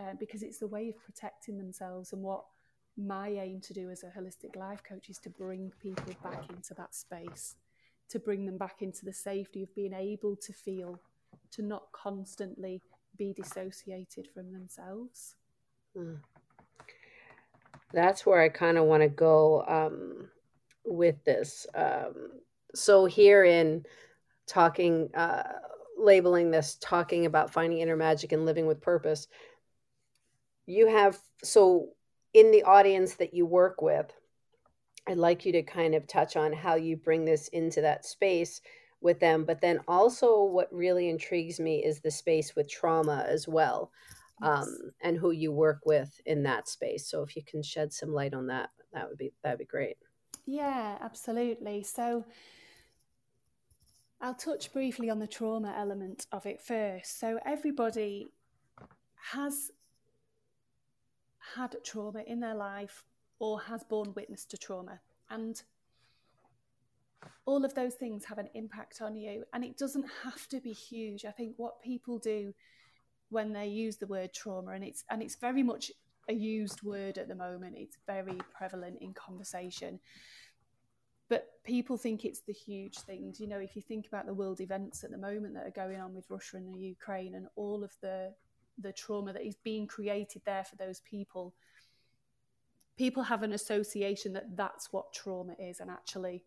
mm. 0.01 0.11
uh, 0.11 0.15
because 0.19 0.43
it's 0.43 0.59
the 0.59 0.67
way 0.67 0.89
of 0.89 0.99
protecting 1.05 1.59
themselves. 1.59 2.15
And 2.15 2.23
what 2.23 2.45
my 2.97 3.29
aim 3.29 3.61
to 3.61 3.75
do 3.75 3.91
as 3.91 4.03
a 4.03 4.19
holistic 4.19 4.57
life 4.57 4.83
coach 4.83 5.11
is 5.11 5.19
to 5.19 5.31
bring 5.31 5.73
people 5.83 6.15
back 6.23 6.49
into 6.49 6.73
that 6.75 6.95
space, 6.95 7.57
to 8.09 8.19
bring 8.19 8.47
them 8.47 8.57
back 8.57 8.81
into 8.81 9.05
the 9.05 9.13
safety 9.13 9.63
of 9.63 9.75
being 9.75 9.93
able 9.93 10.37
to 10.37 10.53
feel, 10.55 10.99
to 11.51 11.63
not 11.63 11.93
constantly 11.93 12.81
be 13.19 13.33
dissociated 13.33 14.29
from 14.33 14.53
themselves. 14.53 15.35
Mm. 15.97 16.19
That's 17.93 18.25
where 18.25 18.41
I 18.41 18.49
kind 18.49 18.79
of 18.79 18.85
want 18.85 19.03
to 19.03 19.09
go 19.09 19.65
um, 19.67 20.29
with 20.85 21.23
this. 21.25 21.67
Um, 21.75 22.31
so, 22.75 23.07
here 23.07 23.45
in 23.45 23.85
talking, 24.47 25.11
uh, 25.15 25.43
labeling 25.99 26.51
this, 26.51 26.77
talking 26.81 27.27
about 27.27 27.53
finding 27.53 27.81
inner 27.81 27.97
magic 27.97 28.33
and 28.33 28.47
living 28.47 28.67
with 28.67 28.81
purpose, 28.81 29.27
you 30.67 30.87
have, 30.87 31.19
so 31.43 31.89
in 32.35 32.51
the 32.51 32.63
audience 32.63 33.15
that 33.15 33.35
you 33.35 33.47
work 33.47 33.81
with, 33.81 34.13
I'd 35.07 35.17
like 35.17 35.47
you 35.47 35.53
to 35.53 35.63
kind 35.63 35.95
of 35.95 36.07
touch 36.07 36.37
on 36.37 36.53
how 36.53 36.75
you 36.75 36.97
bring 36.97 37.25
this 37.25 37.49
into 37.49 37.81
that 37.81 38.05
space 38.05 38.61
with 39.01 39.21
them. 39.21 39.45
But 39.45 39.61
then 39.61 39.81
also, 39.89 40.43
what 40.43 40.73
really 40.73 41.09
intrigues 41.09 41.61
me 41.61 41.85
is 41.85 42.01
the 42.01 42.11
space 42.11 42.55
with 42.57 42.69
trauma 42.71 43.25
as 43.29 43.47
well, 43.47 43.91
um, 44.43 44.93
and 45.03 45.17
who 45.17 45.31
you 45.31 45.53
work 45.53 45.81
with 45.85 46.21
in 46.27 46.43
that 46.45 46.69
space. 46.69 47.09
So 47.11 47.23
if 47.23 47.37
you 47.37 47.43
can 47.43 47.63
shed 47.63 47.93
some 47.93 48.13
light 48.13 48.35
on 48.35 48.47
that, 48.49 48.71
that 48.93 49.09
would 49.09 49.19
be 49.19 49.33
that'd 49.43 49.59
be 49.59 49.65
great. 49.65 49.97
Yeah, 50.47 50.99
absolutely. 51.01 51.83
So. 51.83 52.25
I'll 54.21 54.35
touch 54.35 54.73
briefly 54.73 55.11
on 55.11 55.21
the 55.21 55.29
trauma 55.29 55.73
element 55.79 56.27
of 56.33 56.45
it 56.45 56.61
first. 56.61 57.21
So, 57.21 57.39
everybody 57.47 58.33
has 59.31 59.71
had 61.55 61.77
trauma 61.85 62.23
in 62.27 62.41
their 62.41 62.55
life 62.55 63.05
or 63.39 63.61
has 63.61 63.85
borne 63.85 64.13
witness 64.15 64.45
to 64.47 64.57
trauma. 64.57 65.01
And 65.31 65.63
all 67.47 67.65
of 67.65 67.75
those 67.75 67.95
things 67.95 68.25
have 68.25 68.39
an 68.39 68.49
impact 68.55 69.01
on 69.01 69.17
you 69.17 69.45
and 69.53 69.65
it 69.65 69.77
doesn't 69.77 70.07
have 70.23 70.47
to 70.49 70.61
be 70.61 70.73
huge. 70.73 71.25
I 71.25 71.31
think 71.31 71.55
what 71.57 71.83
people 71.83 72.19
do 72.19 72.53
when 73.31 73.53
they 73.53 73.67
use 73.67 73.97
the 73.97 74.07
word 74.07 74.33
trauma 74.33 74.73
and 74.73 74.85
it's 74.85 75.05
and 75.11 75.23
it's 75.23 75.37
very 75.37 75.63
much 75.63 75.91
a 76.29 76.33
used 76.33 76.83
word 76.83 77.17
at 77.19 77.29
the 77.29 77.35
moment 77.35 77.75
it's 77.77 77.97
very 78.07 78.39
prevalent 78.57 78.99
in 79.01 79.13
conversation 79.15 79.99
but 81.31 81.47
people 81.63 81.99
think 81.99 82.25
it's 82.25 82.41
the 82.41 82.55
huge 82.55 82.99
things. 83.01 83.39
You 83.39 83.49
know 83.49 83.59
if 83.59 83.77
you 83.77 83.83
think 83.83 84.07
about 84.07 84.27
the 84.27 84.35
world 84.35 84.61
events 84.61 85.05
at 85.05 85.11
the 85.11 85.19
moment 85.19 85.55
that 85.55 85.67
are 85.67 85.71
going 85.71 86.01
on 86.01 86.15
with 86.15 86.31
russia 86.31 86.57
and 86.57 86.75
the 86.75 86.79
ukraine 86.79 87.35
and 87.35 87.47
all 87.57 87.83
of 87.83 87.93
the 88.03 88.33
the 88.79 88.93
trauma 88.93 89.33
that 89.33 89.45
is 89.45 89.57
being 89.65 89.87
created 89.87 90.43
there 90.45 90.65
for 90.65 90.77
those 90.77 91.01
people 91.01 91.55
people 92.97 93.23
have 93.23 93.43
an 93.43 93.53
association 93.53 94.33
that 94.33 94.57
that's 94.57 94.93
what 94.93 95.13
trauma 95.13 95.55
is 95.59 95.81
and 95.81 95.91
actually 95.91 96.45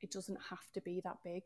it 0.00 0.10
doesn't 0.10 0.38
have 0.50 0.70
to 0.74 0.80
be 0.80 1.00
that 1.04 1.18
big. 1.24 1.42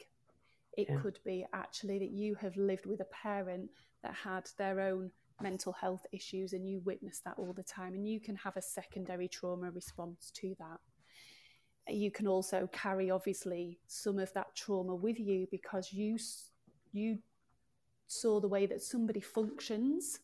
It 0.76 0.88
yeah. 0.88 1.00
could 1.00 1.18
be 1.24 1.44
actually 1.52 1.98
that 1.98 2.10
you 2.10 2.34
have 2.36 2.56
lived 2.56 2.86
with 2.86 3.00
a 3.00 3.06
parent 3.06 3.70
that 4.02 4.14
had 4.14 4.48
their 4.58 4.80
own 4.80 5.10
mental 5.42 5.72
health 5.72 6.04
issues 6.12 6.52
and 6.52 6.68
you 6.68 6.80
witness 6.84 7.20
that 7.24 7.34
all 7.38 7.52
the 7.52 7.62
time 7.62 7.94
and 7.94 8.06
you 8.06 8.20
can 8.20 8.36
have 8.36 8.56
a 8.56 8.62
secondary 8.62 9.28
trauma 9.28 9.70
response 9.70 10.30
to 10.34 10.54
that. 10.58 10.78
You 11.92 12.10
can 12.10 12.28
also 12.28 12.68
carry 12.72 13.10
obviously 13.10 13.80
some 13.86 14.18
of 14.18 14.32
that 14.34 14.54
trauma 14.54 14.94
with 14.94 15.18
you 15.18 15.46
because 15.50 15.92
you 15.92 16.18
you 16.92 17.18
saw 18.06 18.40
the 18.40 18.48
way 18.48 18.66
that 18.66 18.82
somebody 18.82 19.20
functions 19.20 20.20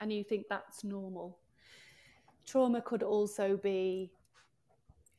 and 0.00 0.12
you 0.12 0.24
think 0.24 0.46
that's 0.48 0.84
normal. 0.84 1.38
Trauma 2.46 2.82
could 2.82 3.02
also 3.02 3.56
be 3.56 4.12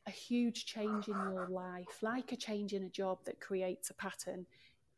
a 0.06 0.10
huge 0.10 0.66
change 0.66 1.08
in 1.08 1.16
your 1.32 1.48
life, 1.48 2.02
like 2.02 2.32
a 2.32 2.36
change 2.36 2.72
in 2.72 2.84
a 2.84 2.88
job 2.88 3.18
that 3.24 3.40
creates 3.40 3.90
a 3.90 3.94
pattern, 3.94 4.46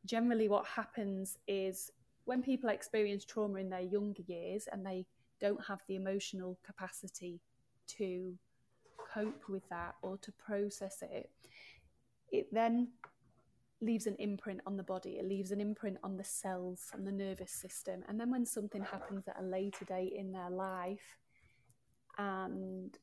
generally 0.04 0.48
what 0.48 0.66
happens 0.66 1.38
is 1.46 1.90
when 2.24 2.42
people 2.42 2.68
experience 2.68 3.24
trauma 3.24 3.58
in 3.58 3.70
their 3.70 3.80
younger 3.80 4.22
years 4.26 4.68
and 4.70 4.84
they 4.84 5.06
don't 5.40 5.64
have 5.64 5.80
the 5.88 5.96
emotional 5.96 6.58
capacity 6.64 7.40
to 7.86 8.34
cope 9.12 9.48
with 9.48 9.66
that 9.70 9.94
or 10.02 10.18
to 10.18 10.32
process 10.32 11.02
it, 11.02 11.30
it 12.30 12.52
then 12.52 12.88
leaves 13.80 14.06
an 14.06 14.16
imprint 14.18 14.60
on 14.66 14.76
the 14.76 14.82
body, 14.82 15.12
it 15.12 15.26
leaves 15.26 15.52
an 15.52 15.60
imprint 15.60 15.96
on 16.02 16.16
the 16.16 16.24
cells 16.24 16.90
and 16.92 17.06
the 17.06 17.12
nervous 17.12 17.52
system. 17.52 18.02
And 18.08 18.20
then 18.20 18.30
when 18.30 18.44
something 18.44 18.82
happens 18.82 19.26
at 19.28 19.40
a 19.40 19.44
later 19.44 19.84
date 19.84 20.12
in 20.14 20.32
their 20.32 20.50
life 20.50 21.16
and 22.18 22.96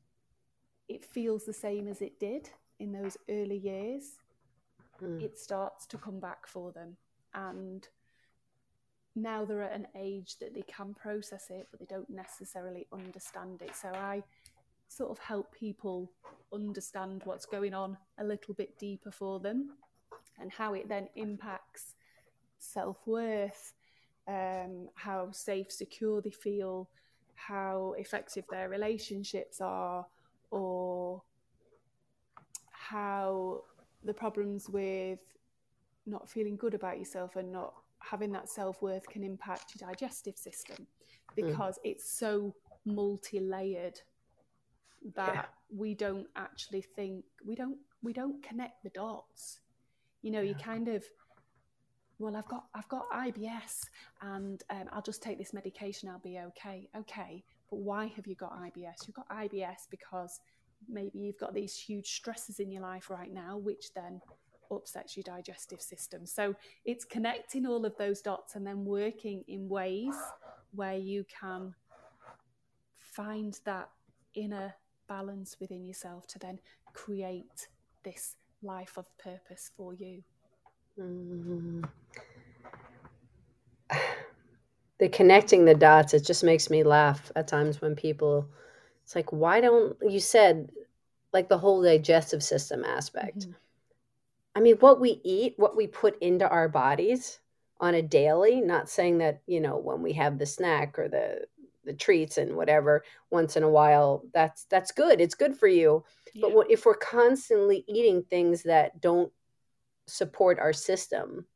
it 0.88 1.04
feels 1.04 1.44
the 1.44 1.52
same 1.52 1.88
as 1.88 2.00
it 2.02 2.18
did 2.20 2.48
in 2.78 2.92
those 2.92 3.16
early 3.28 3.56
years, 3.56 4.18
mm. 5.02 5.22
it 5.22 5.38
starts 5.38 5.86
to 5.86 5.98
come 5.98 6.20
back 6.20 6.46
for 6.46 6.72
them. 6.72 6.96
And 7.34 7.86
now 9.14 9.44
they're 9.44 9.62
at 9.62 9.74
an 9.74 9.88
age 9.96 10.36
that 10.40 10.54
they 10.54 10.62
can 10.62 10.94
process 10.94 11.46
it, 11.50 11.68
but 11.70 11.80
they 11.80 11.86
don't 11.86 12.10
necessarily 12.10 12.86
understand 12.92 13.62
it. 13.62 13.74
So 13.74 13.88
I 13.88 14.22
sort 14.88 15.10
of 15.10 15.18
help 15.18 15.52
people 15.52 16.12
understand 16.52 17.22
what's 17.24 17.46
going 17.46 17.74
on 17.74 17.96
a 18.18 18.24
little 18.24 18.54
bit 18.54 18.78
deeper 18.78 19.10
for 19.10 19.40
them 19.40 19.70
and 20.38 20.52
how 20.52 20.74
it 20.74 20.88
then 20.88 21.08
impacts 21.16 21.94
self 22.58 22.98
worth, 23.06 23.72
um, 24.28 24.88
how 24.94 25.30
safe, 25.32 25.72
secure 25.72 26.20
they 26.20 26.30
feel, 26.30 26.88
how 27.34 27.94
effective 27.98 28.44
their 28.50 28.68
relationships 28.68 29.60
are, 29.60 30.06
or 30.50 31.22
how 32.70 33.62
the 34.04 34.14
problems 34.14 34.68
with 34.68 35.20
not 36.06 36.28
feeling 36.28 36.56
good 36.56 36.74
about 36.74 36.98
yourself 36.98 37.36
and 37.36 37.50
not 37.50 37.74
having 37.98 38.30
that 38.32 38.48
self 38.48 38.80
worth 38.82 39.06
can 39.08 39.24
impact 39.24 39.74
your 39.74 39.88
digestive 39.88 40.36
system 40.36 40.76
mm. 40.78 40.86
because 41.34 41.76
mm. 41.76 41.90
it's 41.90 42.10
so 42.10 42.54
multi 42.84 43.40
layered 43.40 44.00
that 45.14 45.34
yeah. 45.34 45.44
we 45.74 45.94
don't 45.94 46.26
actually 46.36 46.80
think 46.80 47.24
we 47.44 47.54
don't 47.54 47.78
we 48.02 48.12
don't 48.12 48.42
connect 48.42 48.82
the 48.82 48.90
dots 48.90 49.60
you 50.22 50.30
know 50.30 50.40
yeah. 50.40 50.50
you 50.50 50.54
kind 50.54 50.88
of 50.88 51.04
well 52.18 52.36
i've 52.36 52.48
got 52.48 52.64
i've 52.74 52.88
got 52.88 53.08
ibs 53.10 53.84
and 54.22 54.62
um, 54.70 54.84
i'll 54.92 55.02
just 55.02 55.22
take 55.22 55.38
this 55.38 55.52
medication 55.52 56.08
i'll 56.08 56.18
be 56.20 56.38
okay 56.38 56.88
okay 56.96 57.42
but 57.70 57.78
why 57.78 58.06
have 58.06 58.26
you 58.26 58.34
got 58.34 58.52
ibs 58.60 59.06
you've 59.06 59.16
got 59.16 59.28
ibs 59.30 59.86
because 59.90 60.40
maybe 60.88 61.18
you've 61.18 61.38
got 61.38 61.54
these 61.54 61.76
huge 61.76 62.06
stresses 62.06 62.60
in 62.60 62.70
your 62.70 62.82
life 62.82 63.10
right 63.10 63.32
now 63.32 63.56
which 63.56 63.92
then 63.94 64.20
upsets 64.70 65.16
your 65.16 65.22
digestive 65.22 65.80
system 65.80 66.26
so 66.26 66.54
it's 66.84 67.04
connecting 67.04 67.66
all 67.66 67.84
of 67.84 67.96
those 67.96 68.20
dots 68.20 68.56
and 68.56 68.66
then 68.66 68.84
working 68.84 69.44
in 69.46 69.68
ways 69.68 70.14
where 70.72 70.96
you 70.96 71.24
can 71.40 71.74
find 73.16 73.60
that 73.64 73.88
inner 74.34 74.74
balance 75.08 75.56
within 75.60 75.84
yourself 75.84 76.26
to 76.26 76.38
then 76.38 76.58
create 76.92 77.68
this 78.04 78.36
life 78.62 78.96
of 78.96 79.06
purpose 79.18 79.70
for 79.76 79.94
you. 79.94 80.22
Mm. 80.98 81.88
The 84.98 85.08
connecting 85.08 85.64
the 85.64 85.74
dots, 85.74 86.14
it 86.14 86.24
just 86.24 86.42
makes 86.42 86.70
me 86.70 86.82
laugh 86.82 87.30
at 87.36 87.48
times 87.48 87.80
when 87.80 87.94
people, 87.94 88.48
it's 89.04 89.14
like, 89.14 89.30
why 89.30 89.60
don't 89.60 89.96
you 90.08 90.20
said 90.20 90.70
like 91.32 91.48
the 91.48 91.58
whole 91.58 91.82
digestive 91.82 92.42
system 92.42 92.84
aspect? 92.84 93.40
Mm-hmm. 93.40 93.52
I 94.54 94.60
mean, 94.60 94.76
what 94.76 95.00
we 95.00 95.20
eat, 95.22 95.54
what 95.58 95.76
we 95.76 95.86
put 95.86 96.18
into 96.22 96.48
our 96.48 96.68
bodies 96.68 97.40
on 97.78 97.94
a 97.94 98.00
daily, 98.00 98.62
not 98.62 98.88
saying 98.88 99.18
that, 99.18 99.42
you 99.46 99.60
know, 99.60 99.76
when 99.76 100.00
we 100.00 100.14
have 100.14 100.38
the 100.38 100.46
snack 100.46 100.98
or 100.98 101.08
the 101.08 101.46
the 101.86 101.94
treats 101.94 102.36
and 102.36 102.56
whatever 102.56 103.04
once 103.30 103.56
in 103.56 103.62
a 103.62 103.68
while 103.68 104.24
that's 104.34 104.64
that's 104.64 104.90
good 104.90 105.20
it's 105.20 105.36
good 105.36 105.56
for 105.56 105.68
you 105.68 106.04
yeah. 106.34 106.40
but 106.42 106.52
what, 106.52 106.70
if 106.70 106.84
we're 106.84 106.94
constantly 106.94 107.84
eating 107.88 108.22
things 108.24 108.64
that 108.64 109.00
don't 109.00 109.32
support 110.06 110.58
our 110.58 110.72
system 110.72 111.46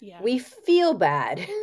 yeah. 0.00 0.20
we 0.22 0.38
feel 0.38 0.94
bad. 0.94 1.46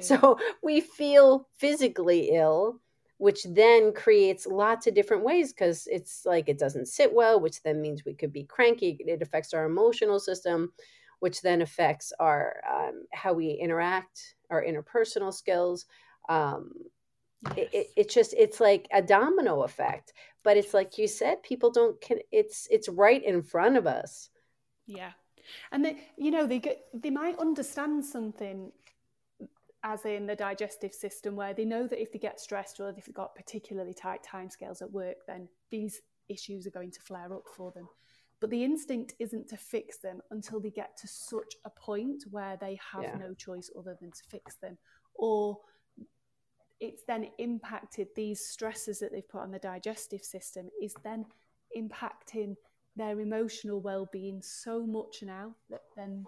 So 0.00 0.38
we 0.60 0.80
feel 0.80 1.48
physically 1.56 2.30
ill 2.32 2.80
which 3.18 3.44
then 3.44 3.92
creates 3.94 4.44
lots 4.44 4.86
of 4.86 4.94
different 4.94 5.24
ways 5.24 5.52
because 5.52 5.86
it's 5.90 6.26
like 6.26 6.48
it 6.48 6.58
doesn't 6.58 6.86
sit 6.88 7.14
well 7.14 7.38
which 7.40 7.62
then 7.62 7.80
means 7.80 8.04
we 8.04 8.12
could 8.12 8.32
be 8.32 8.42
cranky. 8.42 8.96
It 8.98 9.22
affects 9.22 9.54
our 9.54 9.64
emotional 9.64 10.18
system 10.18 10.72
which 11.20 11.42
then 11.42 11.62
affects 11.62 12.12
our 12.18 12.56
um, 12.68 13.04
how 13.12 13.32
we 13.32 13.50
interact 13.50 14.34
our 14.50 14.64
interpersonal 14.64 15.32
skills. 15.32 15.86
Um, 16.28 16.72
it, 17.56 17.70
it, 17.72 17.86
it's 17.96 18.14
just 18.14 18.34
it's 18.36 18.58
like 18.58 18.88
a 18.92 19.00
domino 19.00 19.62
effect. 19.62 20.12
But 20.42 20.56
it's 20.56 20.74
like 20.74 20.98
you 20.98 21.06
said 21.06 21.42
people 21.42 21.70
don't 21.70 22.00
can 22.00 22.18
it's 22.32 22.66
it's 22.70 22.88
right 22.88 23.22
in 23.22 23.42
front 23.42 23.76
of 23.76 23.86
us. 23.86 24.28
Yeah 24.86 25.12
and 25.72 25.84
they 25.84 25.96
you 26.16 26.30
know 26.30 26.46
they 26.46 26.58
get 26.58 26.84
they 26.94 27.10
might 27.10 27.38
understand 27.38 28.04
something 28.04 28.72
as 29.82 30.04
in 30.04 30.26
the 30.26 30.34
digestive 30.34 30.92
system 30.92 31.36
where 31.36 31.54
they 31.54 31.64
know 31.64 31.86
that 31.86 32.00
if 32.00 32.12
they 32.12 32.18
get 32.18 32.40
stressed 32.40 32.80
or 32.80 32.88
if 32.88 33.06
they've 33.06 33.14
got 33.14 33.34
particularly 33.34 33.94
tight 33.94 34.20
timescales 34.24 34.82
at 34.82 34.90
work 34.90 35.18
then 35.26 35.48
these 35.70 36.02
issues 36.28 36.66
are 36.66 36.70
going 36.70 36.90
to 36.90 37.00
flare 37.00 37.32
up 37.32 37.44
for 37.56 37.70
them 37.72 37.88
but 38.40 38.50
the 38.50 38.64
instinct 38.64 39.14
isn't 39.18 39.48
to 39.48 39.56
fix 39.56 39.98
them 39.98 40.20
until 40.30 40.60
they 40.60 40.70
get 40.70 40.96
to 40.96 41.08
such 41.08 41.54
a 41.64 41.70
point 41.70 42.24
where 42.30 42.56
they 42.60 42.78
have 42.92 43.04
yeah. 43.04 43.16
no 43.16 43.32
choice 43.34 43.70
other 43.78 43.96
than 44.00 44.10
to 44.10 44.22
fix 44.28 44.56
them 44.56 44.76
or 45.14 45.58
it's 46.80 47.04
then 47.06 47.28
impacted 47.38 48.08
these 48.14 48.44
stresses 48.44 48.98
that 48.98 49.12
they've 49.12 49.28
put 49.28 49.40
on 49.40 49.50
the 49.50 49.58
digestive 49.58 50.22
system 50.22 50.68
is 50.82 50.94
then 51.04 51.24
impacting 51.76 52.56
their 52.96 53.20
emotional 53.20 53.80
well-being 53.80 54.40
so 54.42 54.86
much 54.86 55.22
now 55.22 55.54
that 55.70 55.82
then 55.96 56.24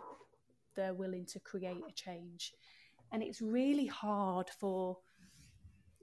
they're 0.76 0.94
willing 0.94 1.24
to 1.24 1.40
create 1.40 1.83
a 1.88 1.92
change 1.92 2.52
and 3.11 3.22
it's 3.22 3.40
really 3.40 3.87
hard 3.87 4.50
for 4.61 4.98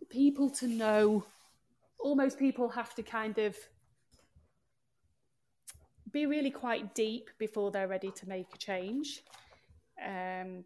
people 0.09 0.49
to 0.49 0.67
know 0.67 1.25
almost 1.99 2.37
people 2.37 2.69
have 2.69 2.93
to 2.95 3.03
kind 3.03 3.37
of 3.37 3.55
be 6.11 6.25
really 6.25 6.51
quite 6.51 6.93
deep 6.95 7.29
before 7.37 7.71
they're 7.71 7.87
ready 7.87 8.11
to 8.11 8.27
make 8.27 8.47
a 8.53 8.57
change 8.57 9.23
um, 10.03 10.63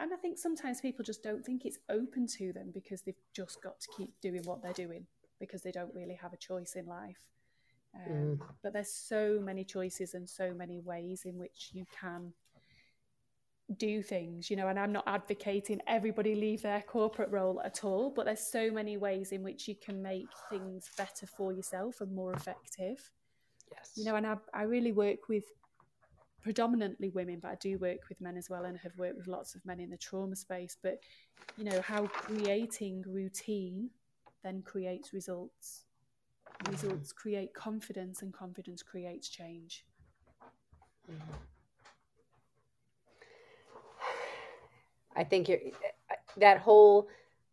and 0.00 0.12
I 0.12 0.16
think 0.16 0.38
sometimes 0.38 0.80
people 0.80 1.04
just 1.04 1.22
don't 1.22 1.44
think 1.44 1.64
it's 1.64 1.78
open 1.88 2.26
to 2.38 2.52
them 2.52 2.70
because 2.72 3.02
they've 3.02 3.14
just 3.34 3.62
got 3.62 3.80
to 3.80 3.88
keep 3.96 4.12
doing 4.20 4.42
what 4.44 4.62
they're 4.62 4.72
doing 4.72 5.06
because 5.40 5.62
they 5.62 5.72
don't 5.72 5.94
really 5.94 6.14
have 6.14 6.32
a 6.32 6.36
choice 6.36 6.74
in 6.76 6.86
life. 6.86 7.26
Um, 8.06 8.12
mm. 8.12 8.40
But 8.62 8.72
there's 8.72 8.92
so 8.92 9.40
many 9.42 9.64
choices 9.64 10.14
and 10.14 10.28
so 10.28 10.54
many 10.54 10.80
ways 10.80 11.22
in 11.24 11.38
which 11.38 11.70
you 11.72 11.84
can 12.00 12.32
do 13.76 14.02
things, 14.02 14.50
you 14.50 14.56
know. 14.56 14.68
And 14.68 14.78
I'm 14.78 14.92
not 14.92 15.04
advocating 15.06 15.80
everybody 15.86 16.34
leave 16.34 16.62
their 16.62 16.82
corporate 16.82 17.30
role 17.30 17.60
at 17.64 17.84
all, 17.84 18.10
but 18.14 18.24
there's 18.24 18.46
so 18.46 18.70
many 18.70 18.96
ways 18.96 19.32
in 19.32 19.42
which 19.42 19.68
you 19.68 19.74
can 19.74 20.02
make 20.02 20.28
things 20.48 20.90
better 20.96 21.26
for 21.26 21.52
yourself 21.52 22.00
and 22.00 22.14
more 22.14 22.32
effective. 22.32 23.10
Yes. 23.70 23.92
You 23.96 24.04
know, 24.04 24.16
and 24.16 24.26
I, 24.26 24.36
I 24.54 24.62
really 24.62 24.92
work 24.92 25.28
with 25.28 25.44
predominantly 26.40 27.10
women, 27.10 27.40
but 27.42 27.50
I 27.50 27.56
do 27.56 27.76
work 27.78 28.08
with 28.08 28.20
men 28.20 28.36
as 28.36 28.48
well 28.48 28.64
and 28.64 28.78
have 28.78 28.96
worked 28.96 29.18
with 29.18 29.26
lots 29.26 29.54
of 29.54 29.66
men 29.66 29.80
in 29.80 29.90
the 29.90 29.98
trauma 29.98 30.36
space. 30.36 30.76
But, 30.82 31.00
you 31.56 31.64
know, 31.64 31.82
how 31.82 32.06
creating 32.06 33.04
routine 33.06 33.90
then 34.42 34.62
creates 34.62 35.12
results. 35.12 35.84
Results 36.66 37.12
create 37.12 37.54
confidence, 37.54 38.22
and 38.22 38.32
confidence 38.32 38.82
creates 38.82 39.28
change. 39.28 39.84
I 45.16 45.24
think 45.24 45.48
you're 45.48 45.58
that 46.36 46.58
whole 46.58 47.08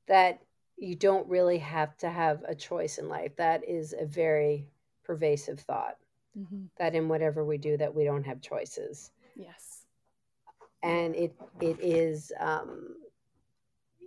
that 0.07 0.41
you 0.77 0.95
don't 0.95 1.27
really 1.27 1.57
have 1.59 1.95
to 1.97 2.09
have 2.09 2.43
a 2.47 2.53
choice 2.53 2.97
in 2.97 3.07
life. 3.07 3.35
That 3.37 3.67
is 3.67 3.93
a 3.97 4.05
very 4.05 4.67
pervasive 5.05 5.59
thought 5.59 5.97
mm-hmm. 6.37 6.65
that 6.77 6.95
in 6.95 7.07
whatever 7.07 7.45
we 7.45 7.57
do 7.57 7.77
that 7.77 7.93
we 7.93 8.03
don't 8.03 8.25
have 8.25 8.41
choices 8.41 9.11
yes 9.35 9.83
and 10.83 11.15
it 11.15 11.33
it 11.61 11.79
is 11.79 12.31
um 12.39 12.95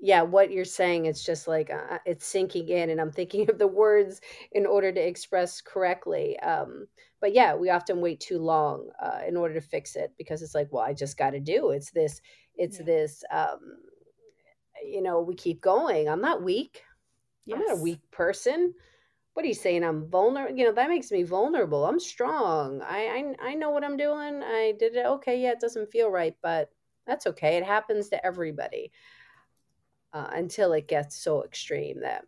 yeah 0.01 0.23
what 0.23 0.51
you're 0.51 0.65
saying 0.65 1.07
it's 1.07 1.25
just 1.25 1.49
like 1.49 1.71
uh, 1.71 1.99
it's 2.07 2.27
sinking 2.27 2.69
in 2.69 2.91
and 2.91 3.01
i'm 3.01 3.11
thinking 3.11 3.49
of 3.51 3.59
the 3.59 3.67
words 3.67 4.21
in 4.53 4.67
order 4.67 4.93
to 4.93 5.01
express 5.01 5.61
correctly 5.61 6.39
um 6.41 6.87
but 7.21 7.35
yeah 7.35 7.55
we 7.55 7.71
often 7.71 8.01
wait 8.01 8.21
too 8.21 8.39
long 8.39 8.89
uh, 9.03 9.21
in 9.27 9.37
order 9.37 9.55
to 9.55 9.61
fix 9.61 9.97
it 9.97 10.13
because 10.19 10.43
it's 10.43 10.55
like 10.55 10.69
well 10.71 10.85
i 10.85 10.93
just 10.93 11.17
got 11.17 11.31
to 11.31 11.41
do 11.41 11.71
it's 11.71 11.91
this 11.91 12.21
it's 12.57 12.79
yeah. 12.79 12.85
this 12.87 13.25
um 13.33 13.59
you 14.85 15.03
know 15.03 15.21
we 15.21 15.35
keep 15.35 15.61
going 15.61 16.09
i'm 16.09 16.21
not 16.21 16.43
weak 16.43 16.83
yes. 17.45 17.59
i'm 17.59 17.67
not 17.67 17.79
a 17.79 17.83
weak 17.83 18.01
person 18.11 18.73
what 19.35 19.45
are 19.45 19.49
you 19.49 19.55
saying? 19.55 19.85
I'm 19.85 20.11
vulnerable. 20.11 20.59
You 20.59 20.65
know, 20.65 20.73
that 20.73 20.89
makes 20.89 21.13
me 21.13 21.23
vulnerable. 21.23 21.87
I'm 21.87 22.01
strong. 22.01 22.83
I, 22.83 23.35
I 23.41 23.51
I 23.51 23.55
know 23.55 23.71
what 23.71 23.85
I'm 23.85 23.97
doing. 23.97 24.43
I 24.43 24.75
did 24.81 24.97
it. 24.97 25.07
Okay, 25.07 25.41
yeah, 25.41 25.53
it 25.53 25.61
doesn't 25.61 25.93
feel 25.93 26.11
right, 26.11 26.35
but 26.43 26.71
that's 27.07 27.25
okay. 27.29 27.57
It 27.57 27.63
happens 27.63 28.09
to 28.09 28.27
everybody 28.27 28.91
uh, 30.12 30.29
until 30.33 30.73
it 30.73 30.88
gets 30.88 31.16
so 31.16 31.44
extreme 31.44 32.01
that 32.01 32.25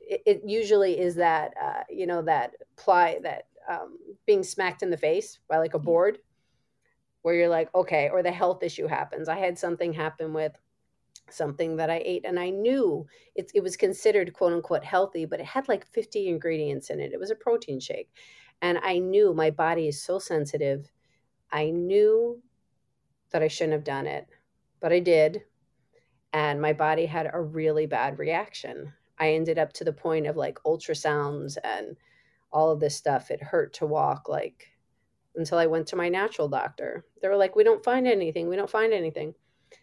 it, 0.00 0.22
it 0.26 0.42
usually 0.46 0.98
is 0.98 1.14
that 1.14 1.54
uh, 1.60 1.82
you 1.88 2.06
know 2.06 2.22
that 2.22 2.54
ply 2.76 3.18
that 3.22 3.46
um, 3.68 3.96
being 4.26 4.42
smacked 4.42 4.82
in 4.82 4.90
the 4.90 4.96
face 4.96 5.38
by 5.48 5.58
like 5.58 5.74
a 5.74 5.78
board 5.78 6.18
where 7.22 7.34
you're 7.34 7.48
like 7.48 7.72
okay 7.74 8.10
or 8.10 8.22
the 8.22 8.32
health 8.32 8.62
issue 8.62 8.86
happens 8.86 9.28
i 9.28 9.38
had 9.38 9.56
something 9.56 9.92
happen 9.92 10.32
with 10.32 10.52
something 11.30 11.76
that 11.76 11.90
I 11.90 12.02
ate 12.04 12.24
and 12.24 12.38
I 12.38 12.50
knew 12.50 13.06
it, 13.34 13.50
it 13.54 13.62
was 13.62 13.76
considered 13.76 14.32
quote 14.32 14.52
unquote 14.52 14.84
healthy, 14.84 15.24
but 15.24 15.40
it 15.40 15.46
had 15.46 15.68
like 15.68 15.86
50 15.86 16.28
ingredients 16.28 16.90
in 16.90 17.00
it. 17.00 17.12
It 17.12 17.20
was 17.20 17.30
a 17.30 17.36
protein 17.36 17.80
shake. 17.80 18.10
And 18.60 18.78
I 18.82 18.98
knew 18.98 19.34
my 19.34 19.50
body 19.50 19.88
is 19.88 20.02
so 20.02 20.18
sensitive. 20.18 20.90
I 21.50 21.70
knew 21.70 22.40
that 23.30 23.42
I 23.42 23.48
shouldn't 23.48 23.72
have 23.72 23.84
done 23.84 24.06
it, 24.06 24.26
but 24.80 24.92
I 24.92 25.00
did. 25.00 25.42
And 26.32 26.60
my 26.60 26.72
body 26.72 27.06
had 27.06 27.30
a 27.32 27.40
really 27.40 27.86
bad 27.86 28.18
reaction. 28.18 28.92
I 29.18 29.32
ended 29.32 29.58
up 29.58 29.72
to 29.74 29.84
the 29.84 29.92
point 29.92 30.26
of 30.26 30.36
like 30.36 30.58
ultrasounds 30.66 31.56
and 31.62 31.96
all 32.50 32.70
of 32.70 32.80
this 32.80 32.96
stuff. 32.96 33.30
It 33.30 33.42
hurt 33.42 33.74
to 33.74 33.86
walk 33.86 34.28
like 34.28 34.68
until 35.36 35.58
I 35.58 35.66
went 35.66 35.86
to 35.88 35.96
my 35.96 36.08
natural 36.08 36.48
doctor. 36.48 37.04
They 37.20 37.28
were 37.28 37.36
like, 37.36 37.56
We 37.56 37.64
don't 37.64 37.84
find 37.84 38.06
anything. 38.06 38.48
We 38.48 38.56
don't 38.56 38.70
find 38.70 38.92
anything. 38.92 39.34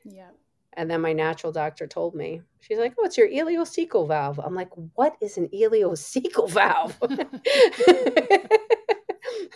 Yeah. 0.03 0.29
And 0.73 0.89
then 0.89 1.01
my 1.01 1.13
natural 1.13 1.51
doctor 1.51 1.87
told 1.87 2.15
me, 2.15 2.41
she's 2.59 2.77
like, 2.77 2.93
Oh, 2.99 3.05
it's 3.05 3.17
your 3.17 3.29
ileocecal 3.29 4.07
valve. 4.07 4.39
I'm 4.39 4.55
like, 4.55 4.69
What 4.95 5.15
is 5.21 5.37
an 5.37 5.49
ileocecal 5.49 6.49
valve? 6.49 6.97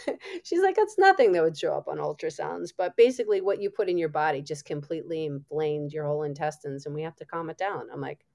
she's 0.43 0.61
like, 0.61 0.75
That's 0.75 0.97
nothing 0.97 1.31
that 1.33 1.43
would 1.43 1.57
show 1.57 1.73
up 1.73 1.87
on 1.87 1.97
ultrasounds. 1.97 2.71
But 2.77 2.95
basically, 2.97 3.41
what 3.41 3.61
you 3.61 3.69
put 3.69 3.89
in 3.89 3.97
your 3.97 4.09
body 4.09 4.41
just 4.41 4.65
completely 4.65 5.25
inflamed 5.25 5.93
your 5.93 6.05
whole 6.05 6.23
intestines, 6.23 6.85
and 6.85 6.95
we 6.95 7.03
have 7.03 7.15
to 7.17 7.25
calm 7.25 7.49
it 7.49 7.57
down. 7.57 7.87
I'm 7.91 8.01
like, 8.01 8.25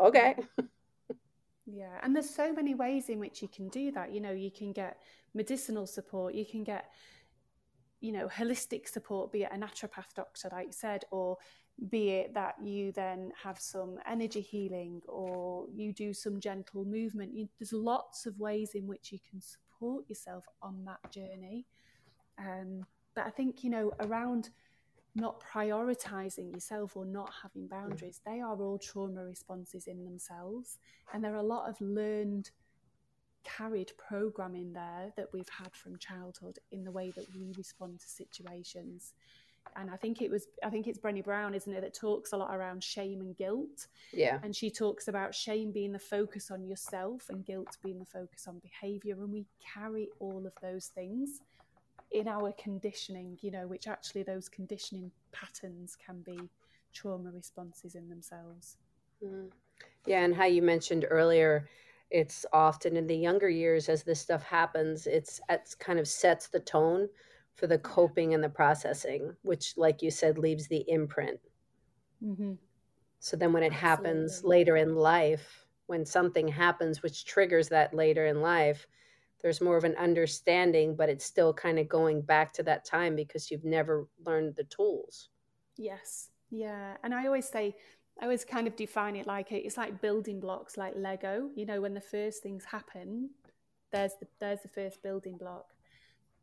Okay. 0.00 0.36
Yeah, 1.70 1.98
and 2.02 2.14
there's 2.16 2.30
so 2.30 2.52
many 2.52 2.74
ways 2.74 3.10
in 3.10 3.18
which 3.18 3.42
you 3.42 3.48
can 3.48 3.68
do 3.68 3.90
that. 3.92 4.12
You 4.12 4.20
know, 4.20 4.32
you 4.32 4.50
can 4.50 4.72
get 4.72 5.02
medicinal 5.34 5.86
support, 5.86 6.34
you 6.34 6.46
can 6.46 6.64
get, 6.64 6.86
you 8.00 8.10
know, 8.12 8.26
holistic 8.26 8.88
support, 8.88 9.32
be 9.32 9.42
it 9.42 9.50
a 9.52 9.56
naturopath 9.56 10.14
doctor, 10.16 10.48
like 10.50 10.68
you 10.68 10.72
said, 10.72 11.04
or 11.10 11.36
be 11.90 12.10
it 12.10 12.32
that 12.34 12.54
you 12.62 12.90
then 12.92 13.32
have 13.42 13.58
some 13.58 13.98
energy 14.08 14.40
healing 14.40 15.02
or 15.06 15.66
you 15.74 15.92
do 15.92 16.14
some 16.14 16.40
gentle 16.40 16.86
movement. 16.86 17.34
You, 17.34 17.48
there's 17.58 17.72
lots 17.74 18.24
of 18.24 18.38
ways 18.38 18.70
in 18.74 18.86
which 18.86 19.12
you 19.12 19.18
can 19.30 19.40
support 19.40 19.67
yourself 20.08 20.44
on 20.62 20.84
that 20.84 21.10
journey. 21.10 21.66
Um, 22.38 22.86
but 23.14 23.26
I 23.26 23.30
think, 23.30 23.64
you 23.64 23.70
know, 23.70 23.92
around 24.00 24.50
not 25.14 25.42
prioritizing 25.42 26.52
yourself 26.52 26.96
or 26.96 27.04
not 27.04 27.32
having 27.42 27.66
boundaries, 27.66 28.20
they 28.24 28.40
are 28.40 28.60
all 28.60 28.78
trauma 28.78 29.24
responses 29.24 29.86
in 29.86 30.04
themselves. 30.04 30.78
And 31.12 31.24
there 31.24 31.34
are 31.34 31.38
a 31.38 31.42
lot 31.42 31.68
of 31.68 31.80
learned, 31.80 32.50
carried 33.44 33.92
programming 33.96 34.72
there 34.72 35.12
that 35.16 35.28
we've 35.32 35.48
had 35.48 35.74
from 35.74 35.98
childhood 35.98 36.58
in 36.70 36.84
the 36.84 36.92
way 36.92 37.10
that 37.16 37.26
we 37.34 37.52
respond 37.56 37.98
to 38.00 38.08
situations. 38.08 39.14
And 39.76 39.90
I 39.90 39.96
think 39.96 40.22
it 40.22 40.30
was, 40.30 40.46
I 40.64 40.70
think 40.70 40.86
it's 40.86 40.98
Brené 40.98 41.24
Brown, 41.24 41.54
isn't 41.54 41.72
it, 41.72 41.80
that 41.80 41.94
talks 41.94 42.32
a 42.32 42.36
lot 42.36 42.54
around 42.54 42.82
shame 42.82 43.20
and 43.20 43.36
guilt. 43.36 43.86
Yeah. 44.12 44.38
And 44.42 44.54
she 44.54 44.70
talks 44.70 45.08
about 45.08 45.34
shame 45.34 45.72
being 45.72 45.92
the 45.92 45.98
focus 45.98 46.50
on 46.50 46.64
yourself 46.64 47.26
and 47.28 47.44
guilt 47.44 47.76
being 47.82 47.98
the 47.98 48.04
focus 48.04 48.46
on 48.46 48.60
behavior. 48.60 49.14
And 49.14 49.32
we 49.32 49.46
carry 49.74 50.08
all 50.20 50.46
of 50.46 50.54
those 50.62 50.86
things 50.86 51.40
in 52.10 52.28
our 52.28 52.52
conditioning, 52.52 53.38
you 53.42 53.50
know, 53.50 53.66
which 53.66 53.86
actually 53.86 54.22
those 54.22 54.48
conditioning 54.48 55.10
patterns 55.32 55.96
can 56.04 56.22
be 56.22 56.38
trauma 56.92 57.30
responses 57.30 57.94
in 57.94 58.08
themselves. 58.08 58.76
Mm. 59.22 59.50
Yeah, 60.06 60.24
and 60.24 60.34
how 60.34 60.46
you 60.46 60.62
mentioned 60.62 61.06
earlier, 61.10 61.68
it's 62.10 62.46
often 62.52 62.96
in 62.96 63.06
the 63.06 63.16
younger 63.16 63.48
years 63.48 63.88
as 63.88 64.02
this 64.02 64.20
stuff 64.20 64.42
happens, 64.42 65.06
it's 65.06 65.40
it's 65.50 65.74
kind 65.74 65.98
of 65.98 66.08
sets 66.08 66.48
the 66.48 66.60
tone 66.60 67.08
for 67.58 67.66
the 67.66 67.78
coping 67.78 68.34
and 68.34 68.42
the 68.42 68.48
processing, 68.48 69.34
which, 69.42 69.74
like 69.76 70.00
you 70.00 70.10
said, 70.12 70.38
leaves 70.38 70.68
the 70.68 70.84
imprint. 70.88 71.40
Mm-hmm. 72.24 72.52
So 73.18 73.36
then, 73.36 73.52
when 73.52 73.64
it 73.64 73.72
Absolutely. 73.72 73.88
happens 73.88 74.44
later 74.44 74.76
in 74.76 74.94
life, 74.94 75.66
when 75.86 76.06
something 76.06 76.46
happens 76.46 77.02
which 77.02 77.24
triggers 77.24 77.68
that 77.70 77.92
later 77.92 78.26
in 78.26 78.40
life, 78.40 78.86
there's 79.42 79.60
more 79.60 79.76
of 79.76 79.84
an 79.84 79.96
understanding, 79.96 80.94
but 80.94 81.08
it's 81.08 81.24
still 81.24 81.52
kind 81.52 81.80
of 81.80 81.88
going 81.88 82.22
back 82.22 82.52
to 82.54 82.62
that 82.62 82.84
time 82.84 83.16
because 83.16 83.50
you've 83.50 83.64
never 83.64 84.06
learned 84.24 84.54
the 84.54 84.64
tools. 84.64 85.30
Yes. 85.76 86.30
Yeah. 86.50 86.96
And 87.02 87.12
I 87.12 87.26
always 87.26 87.48
say, 87.48 87.74
I 88.20 88.24
always 88.24 88.44
kind 88.44 88.66
of 88.66 88.76
define 88.76 89.16
it 89.16 89.26
like 89.26 89.50
it's 89.50 89.76
like 89.76 90.00
building 90.00 90.38
blocks, 90.38 90.76
like 90.76 90.94
Lego. 90.96 91.50
You 91.56 91.66
know, 91.66 91.80
when 91.80 91.94
the 91.94 92.00
first 92.00 92.42
things 92.42 92.64
happen, 92.64 93.30
there's 93.90 94.12
the 94.20 94.26
there's 94.38 94.62
the 94.62 94.68
first 94.68 95.02
building 95.02 95.36
block. 95.36 95.66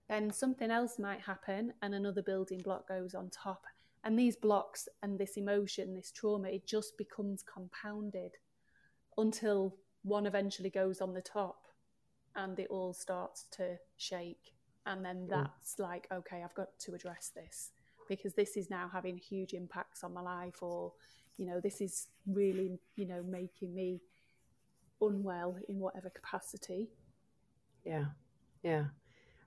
Then 0.08 0.32
something 0.32 0.70
else 0.70 1.00
might 1.00 1.22
happen, 1.22 1.74
and 1.82 1.96
another 1.96 2.22
building 2.22 2.60
block 2.60 2.88
goes 2.88 3.16
on 3.16 3.30
top. 3.30 3.66
And 4.04 4.20
these 4.20 4.36
blocks 4.36 4.88
and 5.02 5.18
this 5.18 5.36
emotion, 5.36 5.96
this 5.96 6.12
trauma, 6.12 6.50
it 6.50 6.68
just 6.68 6.96
becomes 6.96 7.42
compounded 7.42 8.34
until 9.18 9.76
one 10.04 10.28
eventually 10.28 10.70
goes 10.70 11.02
on 11.02 11.14
the 11.14 11.22
top 11.22 11.66
and 12.36 12.60
it 12.60 12.68
all 12.70 12.94
starts 12.94 13.46
to 13.54 13.78
shake. 13.98 14.54
And 14.86 15.04
then 15.04 15.26
mm. 15.26 15.30
that's 15.30 15.80
like, 15.80 16.08
okay, 16.14 16.44
I've 16.44 16.54
got 16.54 16.78
to 16.82 16.94
address 16.94 17.32
this 17.36 17.72
because 18.08 18.36
this 18.36 18.56
is 18.56 18.70
now 18.70 18.88
having 18.94 19.18
huge 19.18 19.54
impacts 19.54 20.04
on 20.04 20.14
my 20.14 20.22
life, 20.22 20.62
or, 20.62 20.94
you 21.38 21.48
know, 21.48 21.60
this 21.60 21.82
is 21.82 22.10
really, 22.28 22.78
you 22.96 23.08
know, 23.08 23.24
making 23.28 23.74
me 23.74 24.02
unwell 25.02 25.58
in 25.68 25.80
whatever 25.80 26.12
capacity. 26.12 26.90
Yeah. 27.84 28.06
Yeah. 28.62 28.86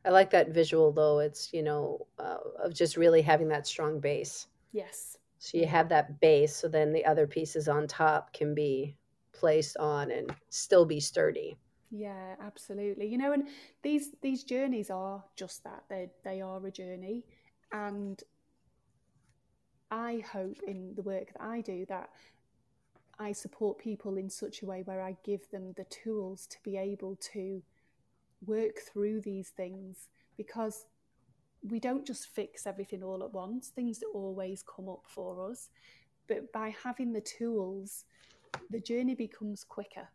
I 0.05 0.11
like 0.11 0.31
that 0.31 0.51
visual 0.51 0.93
though. 0.93 1.19
It's, 1.19 1.53
you 1.53 1.63
know, 1.63 2.07
uh, 2.19 2.39
of 2.63 2.75
just 2.75 2.97
really 2.97 3.23
having 3.23 3.49
that 3.49 3.67
strong 3.67 4.01
base. 4.01 4.47
Yes. 4.73 5.17
So 5.39 5.59
you 5.59 5.67
have 5.67 5.89
that 5.91 6.21
base, 6.21 6.57
so 6.57 6.69
then 6.69 6.93
the 6.93 7.05
other 7.05 7.27
pieces 7.27 7.69
on 7.69 7.87
top 7.87 8.33
can 8.33 8.55
be 8.55 8.97
placed 9.33 9.77
on 9.77 10.11
and 10.11 10.35
still 10.49 10.85
be 10.85 11.01
sturdy. 11.01 11.57
Yeah, 11.91 12.35
absolutely. 12.41 13.07
You 13.07 13.19
know, 13.19 13.33
and 13.33 13.49
these 13.83 14.11
these 14.21 14.45
journeys 14.45 14.91
are 14.91 15.25
just 15.37 15.63
that. 15.65 15.85
They 15.89 16.11
they 16.25 16.41
are 16.41 16.65
a 16.67 16.71
journey, 16.71 17.25
and 17.73 18.23
I 19.91 20.23
hope 20.33 20.57
in 20.67 20.95
the 20.97 21.03
work 21.03 21.33
that 21.33 21.43
I 21.43 21.61
do 21.61 21.87
that 21.89 22.11
I 23.19 23.33
support 23.33 23.79
people 23.79 24.17
in 24.17 24.31
such 24.31 24.63
a 24.63 24.67
way 24.67 24.83
where 24.83 25.03
I 25.03 25.17
give 25.25 25.51
them 25.51 25.73
the 25.77 25.85
tools 25.85 26.47
to 26.49 26.59
be 26.63 26.77
able 26.77 27.17
to 27.33 27.63
work 28.47 28.79
through 28.93 29.21
these 29.21 29.49
things 29.51 30.09
because 30.37 30.87
we 31.63 31.81
don't 31.81 32.07
just 32.07 32.29
fix 32.29 32.67
everything 32.67 33.03
all 33.03 33.23
at 33.25 33.33
once. 33.33 33.69
Things 33.69 34.01
always 34.15 34.63
come 34.63 34.89
up 34.89 35.03
for 35.07 35.51
us, 35.51 35.71
but 36.29 36.53
by 36.53 36.75
having 36.83 37.13
the 37.13 37.21
tools, 37.21 38.05
the 38.71 38.81
journey 38.81 39.15
becomes 39.15 39.65
quicker 39.65 40.09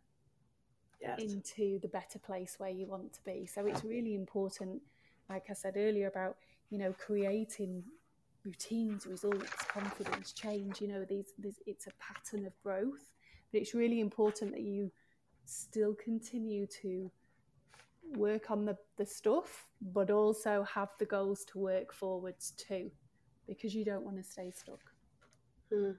yes. 1.00 1.20
into 1.20 1.78
the 1.80 1.88
better 1.88 2.18
place 2.18 2.54
where 2.58 2.70
you 2.70 2.86
want 2.86 3.12
to 3.12 3.20
be. 3.24 3.46
So 3.46 3.66
it's 3.66 3.84
really 3.84 4.14
important, 4.14 4.80
like 5.28 5.46
I 5.50 5.52
said 5.52 5.74
earlier, 5.76 6.08
about 6.08 6.36
you 6.70 6.78
know 6.78 6.94
creating 6.98 7.84
routines, 8.44 9.06
results, 9.06 9.52
confidence, 9.68 10.32
change. 10.32 10.80
You 10.80 10.88
know, 10.88 11.04
these, 11.04 11.32
these 11.38 11.58
it's 11.66 11.86
a 11.86 11.92
pattern 12.00 12.46
of 12.46 12.52
growth, 12.62 13.12
but 13.52 13.60
it's 13.60 13.74
really 13.74 14.00
important 14.00 14.52
that 14.52 14.62
you 14.62 14.90
still 15.44 15.94
continue 15.94 16.66
to 16.82 17.10
work 18.12 18.50
on 18.50 18.64
the, 18.64 18.76
the 18.96 19.06
stuff, 19.06 19.66
but 19.80 20.10
also 20.10 20.62
have 20.64 20.90
the 20.98 21.06
goals 21.06 21.44
to 21.46 21.58
work 21.58 21.92
forwards 21.92 22.52
too, 22.56 22.90
because 23.46 23.74
you 23.74 23.84
don't 23.84 24.04
want 24.04 24.16
to 24.16 24.22
stay 24.22 24.50
stuck. 24.50 24.80
Hmm. 25.72 25.92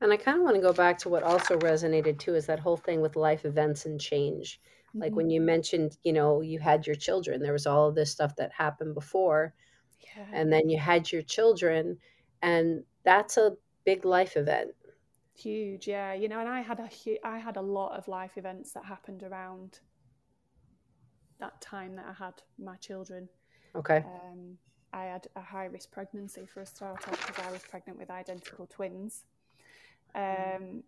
And 0.00 0.12
I 0.12 0.16
kind 0.16 0.38
of 0.38 0.44
want 0.44 0.56
to 0.56 0.62
go 0.62 0.72
back 0.72 0.98
to 0.98 1.08
what 1.08 1.22
also 1.22 1.58
resonated 1.58 2.18
too 2.18 2.34
is 2.34 2.46
that 2.46 2.58
whole 2.58 2.76
thing 2.76 3.00
with 3.00 3.16
life 3.16 3.44
events 3.44 3.84
and 3.84 4.00
change. 4.00 4.60
Mm-hmm. 4.88 5.00
Like 5.02 5.12
when 5.14 5.30
you 5.30 5.40
mentioned, 5.40 5.98
you 6.02 6.12
know, 6.12 6.40
you 6.40 6.58
had 6.58 6.86
your 6.86 6.96
children, 6.96 7.40
there 7.40 7.52
was 7.52 7.66
all 7.66 7.88
of 7.88 7.94
this 7.94 8.10
stuff 8.10 8.34
that 8.36 8.50
happened 8.52 8.94
before. 8.94 9.54
Yeah. 10.16 10.26
And 10.32 10.52
then 10.52 10.68
you 10.68 10.78
had 10.78 11.12
your 11.12 11.22
children, 11.22 11.98
and 12.42 12.82
that's 13.04 13.36
a 13.36 13.56
big 13.84 14.04
life 14.04 14.36
event. 14.36 14.70
Huge, 15.36 15.86
yeah. 15.86 16.14
You 16.14 16.28
know, 16.28 16.40
and 16.40 16.48
I 16.48 16.60
had 16.62 16.80
a 16.80 16.88
I 17.24 17.38
had 17.38 17.56
a 17.56 17.62
lot 17.62 17.96
of 17.96 18.08
life 18.08 18.36
events 18.36 18.72
that 18.72 18.84
happened 18.84 19.22
around 19.22 19.80
that 21.40 21.60
time 21.60 21.96
that 21.96 22.06
I 22.08 22.24
had 22.24 22.34
my 22.58 22.76
children. 22.76 23.28
Okay. 23.74 24.04
Um, 24.06 24.58
I 24.92 25.04
had 25.04 25.26
a 25.36 25.40
high 25.40 25.66
risk 25.66 25.90
pregnancy 25.92 26.46
for 26.46 26.60
a 26.60 26.66
start 26.66 27.06
off 27.08 27.26
because 27.26 27.44
I 27.44 27.50
was 27.50 27.62
pregnant 27.62 27.98
with 27.98 28.10
identical 28.10 28.66
twins. 28.66 29.24
Um, 30.14 30.82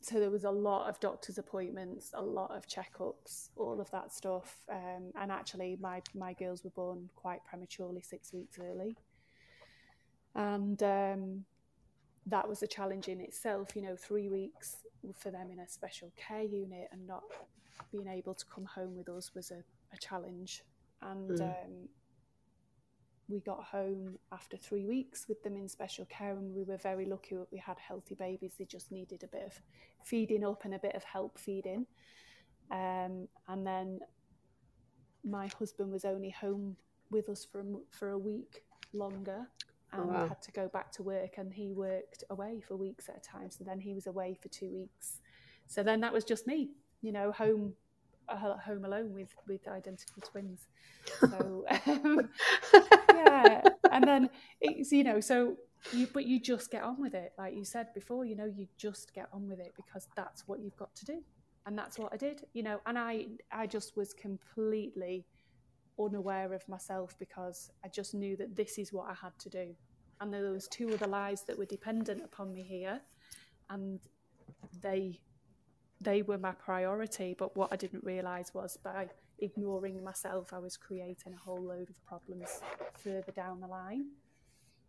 so 0.00 0.20
there 0.20 0.30
was 0.30 0.44
a 0.44 0.50
lot 0.50 0.88
of 0.88 1.00
doctor's 1.00 1.38
appointments, 1.38 2.10
a 2.12 2.20
lot 2.20 2.50
of 2.50 2.66
checkups, 2.66 3.48
all 3.56 3.80
of 3.80 3.90
that 3.90 4.12
stuff. 4.12 4.58
Um, 4.70 5.12
and 5.18 5.32
actually, 5.32 5.78
my 5.80 6.02
my 6.14 6.34
girls 6.34 6.62
were 6.62 6.70
born 6.70 7.08
quite 7.16 7.42
prematurely, 7.46 8.02
six 8.02 8.32
weeks 8.32 8.58
early, 8.60 8.96
and 10.34 10.82
um, 10.82 11.44
that 12.26 12.46
was 12.46 12.62
a 12.62 12.66
challenge 12.66 13.08
in 13.08 13.20
itself. 13.20 13.74
You 13.74 13.80
know, 13.80 13.96
three 13.96 14.28
weeks 14.28 14.76
for 15.18 15.30
them 15.30 15.50
in 15.50 15.58
a 15.58 15.68
special 15.68 16.12
care 16.16 16.42
unit 16.42 16.88
and 16.92 17.06
not 17.06 17.22
being 17.92 18.08
able 18.08 18.34
to 18.34 18.44
come 18.46 18.64
home 18.64 18.96
with 18.96 19.08
us 19.08 19.34
was 19.34 19.50
a, 19.50 19.62
a 19.92 19.98
challenge. 19.98 20.62
And 21.02 21.30
mm. 21.30 21.42
um, 21.42 21.88
we 23.28 23.40
got 23.40 23.64
home 23.64 24.18
after 24.32 24.56
three 24.56 24.86
weeks 24.86 25.26
with 25.28 25.42
them 25.42 25.56
in 25.56 25.68
special 25.68 26.04
care, 26.06 26.32
and 26.32 26.54
we 26.54 26.62
were 26.62 26.76
very 26.76 27.06
lucky 27.06 27.34
that 27.36 27.50
we 27.50 27.58
had 27.58 27.78
healthy 27.78 28.14
babies. 28.14 28.54
They 28.58 28.64
just 28.64 28.92
needed 28.92 29.22
a 29.22 29.28
bit 29.28 29.44
of 29.46 29.60
feeding 30.02 30.44
up 30.44 30.64
and 30.64 30.74
a 30.74 30.78
bit 30.78 30.94
of 30.94 31.04
help 31.04 31.38
feeding. 31.38 31.86
Um, 32.70 33.28
and 33.48 33.66
then 33.66 34.00
my 35.24 35.48
husband 35.58 35.90
was 35.90 36.04
only 36.04 36.30
home 36.30 36.76
with 37.10 37.28
us 37.28 37.44
for 37.44 37.60
a, 37.60 37.64
for 37.90 38.10
a 38.10 38.18
week 38.18 38.62
longer, 38.92 39.46
and 39.92 40.02
oh, 40.02 40.06
wow. 40.06 40.28
had 40.28 40.42
to 40.42 40.52
go 40.52 40.68
back 40.68 40.92
to 40.92 41.02
work. 41.02 41.38
And 41.38 41.52
he 41.52 41.72
worked 41.72 42.24
away 42.30 42.62
for 42.66 42.76
weeks 42.76 43.08
at 43.08 43.16
a 43.16 43.20
time. 43.20 43.50
So 43.50 43.64
then 43.64 43.80
he 43.80 43.94
was 43.94 44.06
away 44.06 44.36
for 44.40 44.48
two 44.48 44.70
weeks. 44.70 45.20
So 45.66 45.82
then 45.82 46.00
that 46.00 46.12
was 46.12 46.24
just 46.24 46.46
me, 46.46 46.70
you 47.04 47.12
know, 47.12 47.30
home 47.32 47.74
uh, 48.28 48.56
home 48.56 48.84
alone 48.84 49.12
with 49.12 49.34
with 49.46 49.66
identical 49.68 50.22
twins. 50.22 50.66
So 51.20 51.64
um, 51.86 52.28
yeah, 53.14 53.62
and 53.92 54.04
then 54.04 54.30
it's 54.60 54.90
you 54.92 55.04
know 55.04 55.20
so 55.20 55.56
you 55.92 56.08
but 56.12 56.24
you 56.24 56.40
just 56.40 56.70
get 56.70 56.82
on 56.82 57.00
with 57.00 57.14
it, 57.14 57.32
like 57.38 57.54
you 57.54 57.64
said 57.64 57.88
before. 57.94 58.24
You 58.24 58.36
know, 58.36 58.46
you 58.46 58.66
just 58.76 59.12
get 59.14 59.28
on 59.32 59.48
with 59.48 59.60
it 59.60 59.74
because 59.76 60.08
that's 60.16 60.48
what 60.48 60.60
you've 60.60 60.76
got 60.76 60.94
to 60.96 61.04
do, 61.04 61.22
and 61.66 61.78
that's 61.78 61.98
what 61.98 62.12
I 62.12 62.16
did. 62.16 62.44
You 62.54 62.62
know, 62.62 62.80
and 62.86 62.98
I 62.98 63.26
I 63.52 63.66
just 63.66 63.96
was 63.96 64.14
completely 64.14 65.26
unaware 66.00 66.52
of 66.52 66.66
myself 66.68 67.14
because 67.18 67.70
I 67.84 67.88
just 67.88 68.14
knew 68.14 68.36
that 68.36 68.56
this 68.56 68.78
is 68.78 68.92
what 68.92 69.08
I 69.08 69.14
had 69.14 69.38
to 69.40 69.50
do. 69.50 69.74
And 70.20 70.32
there 70.32 70.50
was 70.50 70.68
two 70.68 70.92
other 70.92 71.06
lies 71.06 71.42
that 71.44 71.58
were 71.58 71.66
dependent 71.66 72.22
upon 72.24 72.52
me 72.52 72.62
here, 72.62 73.00
and 73.68 74.00
they 74.80 75.20
they 76.00 76.22
were 76.22 76.38
my 76.38 76.52
priority. 76.52 77.34
But 77.38 77.56
what 77.56 77.72
I 77.72 77.76
didn't 77.76 78.04
realise 78.04 78.52
was 78.54 78.76
by 78.76 79.08
ignoring 79.38 80.02
myself, 80.02 80.52
I 80.52 80.58
was 80.58 80.76
creating 80.76 81.34
a 81.34 81.38
whole 81.38 81.62
load 81.62 81.90
of 81.90 82.04
problems 82.06 82.60
further 82.94 83.32
down 83.32 83.60
the 83.60 83.66
line. 83.66 84.06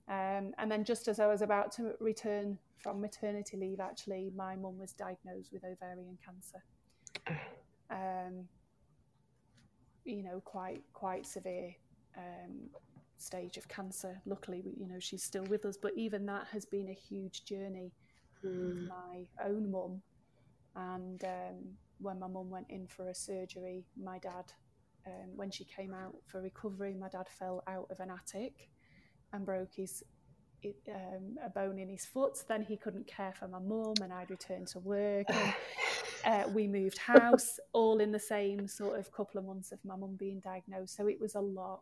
Um, 0.08 0.54
and 0.60 0.72
then, 0.72 0.84
just 0.84 1.08
as 1.08 1.20
I 1.20 1.28
was 1.28 1.42
about 1.42 1.72
to 1.74 1.94
return 2.00 2.60
from 2.78 3.02
maternity 3.02 3.58
leave, 3.58 3.80
actually, 3.80 4.32
my 4.36 4.56
mum 4.56 4.78
was 4.78 4.94
diagnosed 4.94 5.52
with 5.52 5.64
ovarian 5.64 6.18
cancer. 6.24 6.64
Um, 7.90 8.48
you 10.04 10.22
know, 10.22 10.42
quite 10.46 10.84
quite 10.94 11.26
severe 11.26 11.72
um, 12.18 12.70
stage 13.18 13.58
of 13.58 13.68
cancer. 13.68 14.22
Luckily, 14.28 14.64
you 14.78 14.88
know, 14.88 15.00
she's 15.00 15.24
still 15.24 15.46
with 15.46 15.66
us, 15.66 15.76
but 15.76 15.94
even 15.96 16.26
that 16.28 16.46
has 16.52 16.66
been 16.66 16.90
a 16.90 16.94
huge 16.94 17.46
journey 17.46 17.92
mm. 18.46 18.88
my 18.88 19.26
own 19.44 19.72
mum. 19.72 20.02
And 20.76 21.24
um, 21.24 21.78
when 22.00 22.20
my 22.20 22.28
mum 22.28 22.50
went 22.50 22.68
in 22.70 22.88
for 22.88 23.10
a 23.10 23.16
surgery, 23.16 23.86
my 24.02 24.20
dad, 24.20 24.52
um, 25.08 25.30
when 25.36 25.52
she 25.52 25.66
came 25.66 25.94
out 25.94 26.16
for 26.26 26.42
recovery, 26.42 26.94
my 26.94 27.10
dad 27.10 27.28
fell 27.30 27.64
out 27.68 27.88
of 27.90 28.00
an 28.00 28.12
attic 28.12 28.70
and 29.34 29.46
broke 29.46 29.74
his 29.76 30.04
um, 30.90 31.38
a 31.46 31.50
bone 31.50 31.78
in 31.78 31.90
his 31.90 32.06
foot. 32.06 32.38
Then 32.48 32.64
he 32.64 32.78
couldn't 32.78 33.08
care 33.08 33.34
for 33.38 33.48
my 33.48 33.60
mum, 33.60 33.94
and 34.02 34.12
I'd 34.12 34.30
returned 34.30 34.68
to 34.70 34.80
work. 34.80 35.28
And, 35.30 35.54
uh, 36.26 36.50
we 36.50 36.68
moved 36.68 36.98
house, 36.98 37.60
all 37.74 38.00
in 38.00 38.12
the 38.12 38.20
same 38.20 38.68
sort 38.68 39.00
of 39.00 39.12
couple 39.12 39.40
of 39.40 39.46
months 39.46 39.72
of 39.72 39.80
my 39.86 39.96
mum 39.96 40.16
being 40.18 40.40
diagnosed. 40.40 40.96
So 40.96 41.08
it 41.08 41.20
was 41.20 41.36
a 41.36 41.40
lot. 41.40 41.82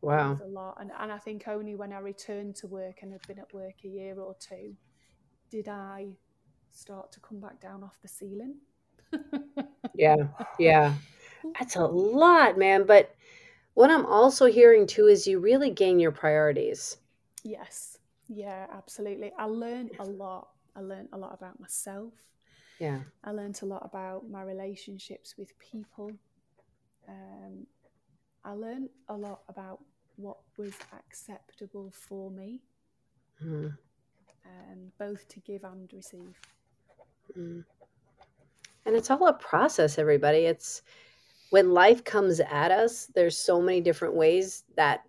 Wow. 0.00 0.32
It 0.32 0.38
was 0.38 0.40
a 0.42 0.52
lot. 0.52 0.76
And, 0.80 0.90
and 0.98 1.12
I 1.12 1.18
think 1.18 1.48
only 1.48 1.74
when 1.74 1.92
I 1.92 1.98
returned 1.98 2.56
to 2.56 2.66
work 2.66 2.98
and 3.02 3.12
had 3.12 3.26
been 3.26 3.38
at 3.38 3.52
work 3.52 3.74
a 3.84 3.88
year 3.88 4.18
or 4.18 4.36
two 4.38 4.76
did 5.50 5.68
I 5.68 6.06
start 6.72 7.12
to 7.12 7.20
come 7.20 7.40
back 7.40 7.60
down 7.60 7.82
off 7.82 7.98
the 8.02 8.08
ceiling. 8.08 8.56
yeah. 9.94 10.16
Yeah. 10.58 10.94
That's 11.58 11.76
a 11.76 11.84
lot, 11.84 12.58
man. 12.58 12.84
But 12.86 13.14
what 13.74 13.90
I'm 13.90 14.06
also 14.06 14.46
hearing 14.46 14.86
too 14.86 15.06
is 15.06 15.26
you 15.26 15.38
really 15.38 15.70
gain 15.70 15.98
your 15.98 16.12
priorities. 16.12 16.96
Yes. 17.44 17.98
Yeah, 18.28 18.66
absolutely. 18.72 19.32
I 19.38 19.44
learned 19.44 19.92
a 19.98 20.04
lot. 20.04 20.48
I 20.76 20.80
learned 20.80 21.08
a 21.12 21.18
lot 21.18 21.34
about 21.34 21.58
myself. 21.58 22.12
Yeah. 22.78 23.00
I 23.24 23.32
learned 23.32 23.58
a 23.62 23.66
lot 23.66 23.82
about 23.84 24.28
my 24.30 24.42
relationships 24.42 25.34
with 25.36 25.58
people. 25.58 26.12
Um, 27.08 27.66
I 28.44 28.52
learned 28.52 28.88
a 29.08 29.16
lot 29.16 29.40
about 29.48 29.80
what 30.16 30.38
was 30.56 30.72
acceptable 30.92 31.90
for 31.90 32.30
me, 32.30 32.60
mm. 33.44 33.66
um, 34.46 34.92
both 34.98 35.26
to 35.28 35.40
give 35.40 35.64
and 35.64 35.90
receive. 35.92 36.38
Mm. 37.36 37.64
And 38.86 38.96
it's 38.96 39.10
all 39.10 39.26
a 39.26 39.32
process, 39.32 39.98
everybody. 39.98 40.38
It's 40.38 40.82
when 41.50 41.72
life 41.72 42.04
comes 42.04 42.40
at 42.40 42.70
us, 42.70 43.06
there's 43.14 43.36
so 43.36 43.60
many 43.60 43.80
different 43.80 44.14
ways 44.14 44.64
that 44.76 45.02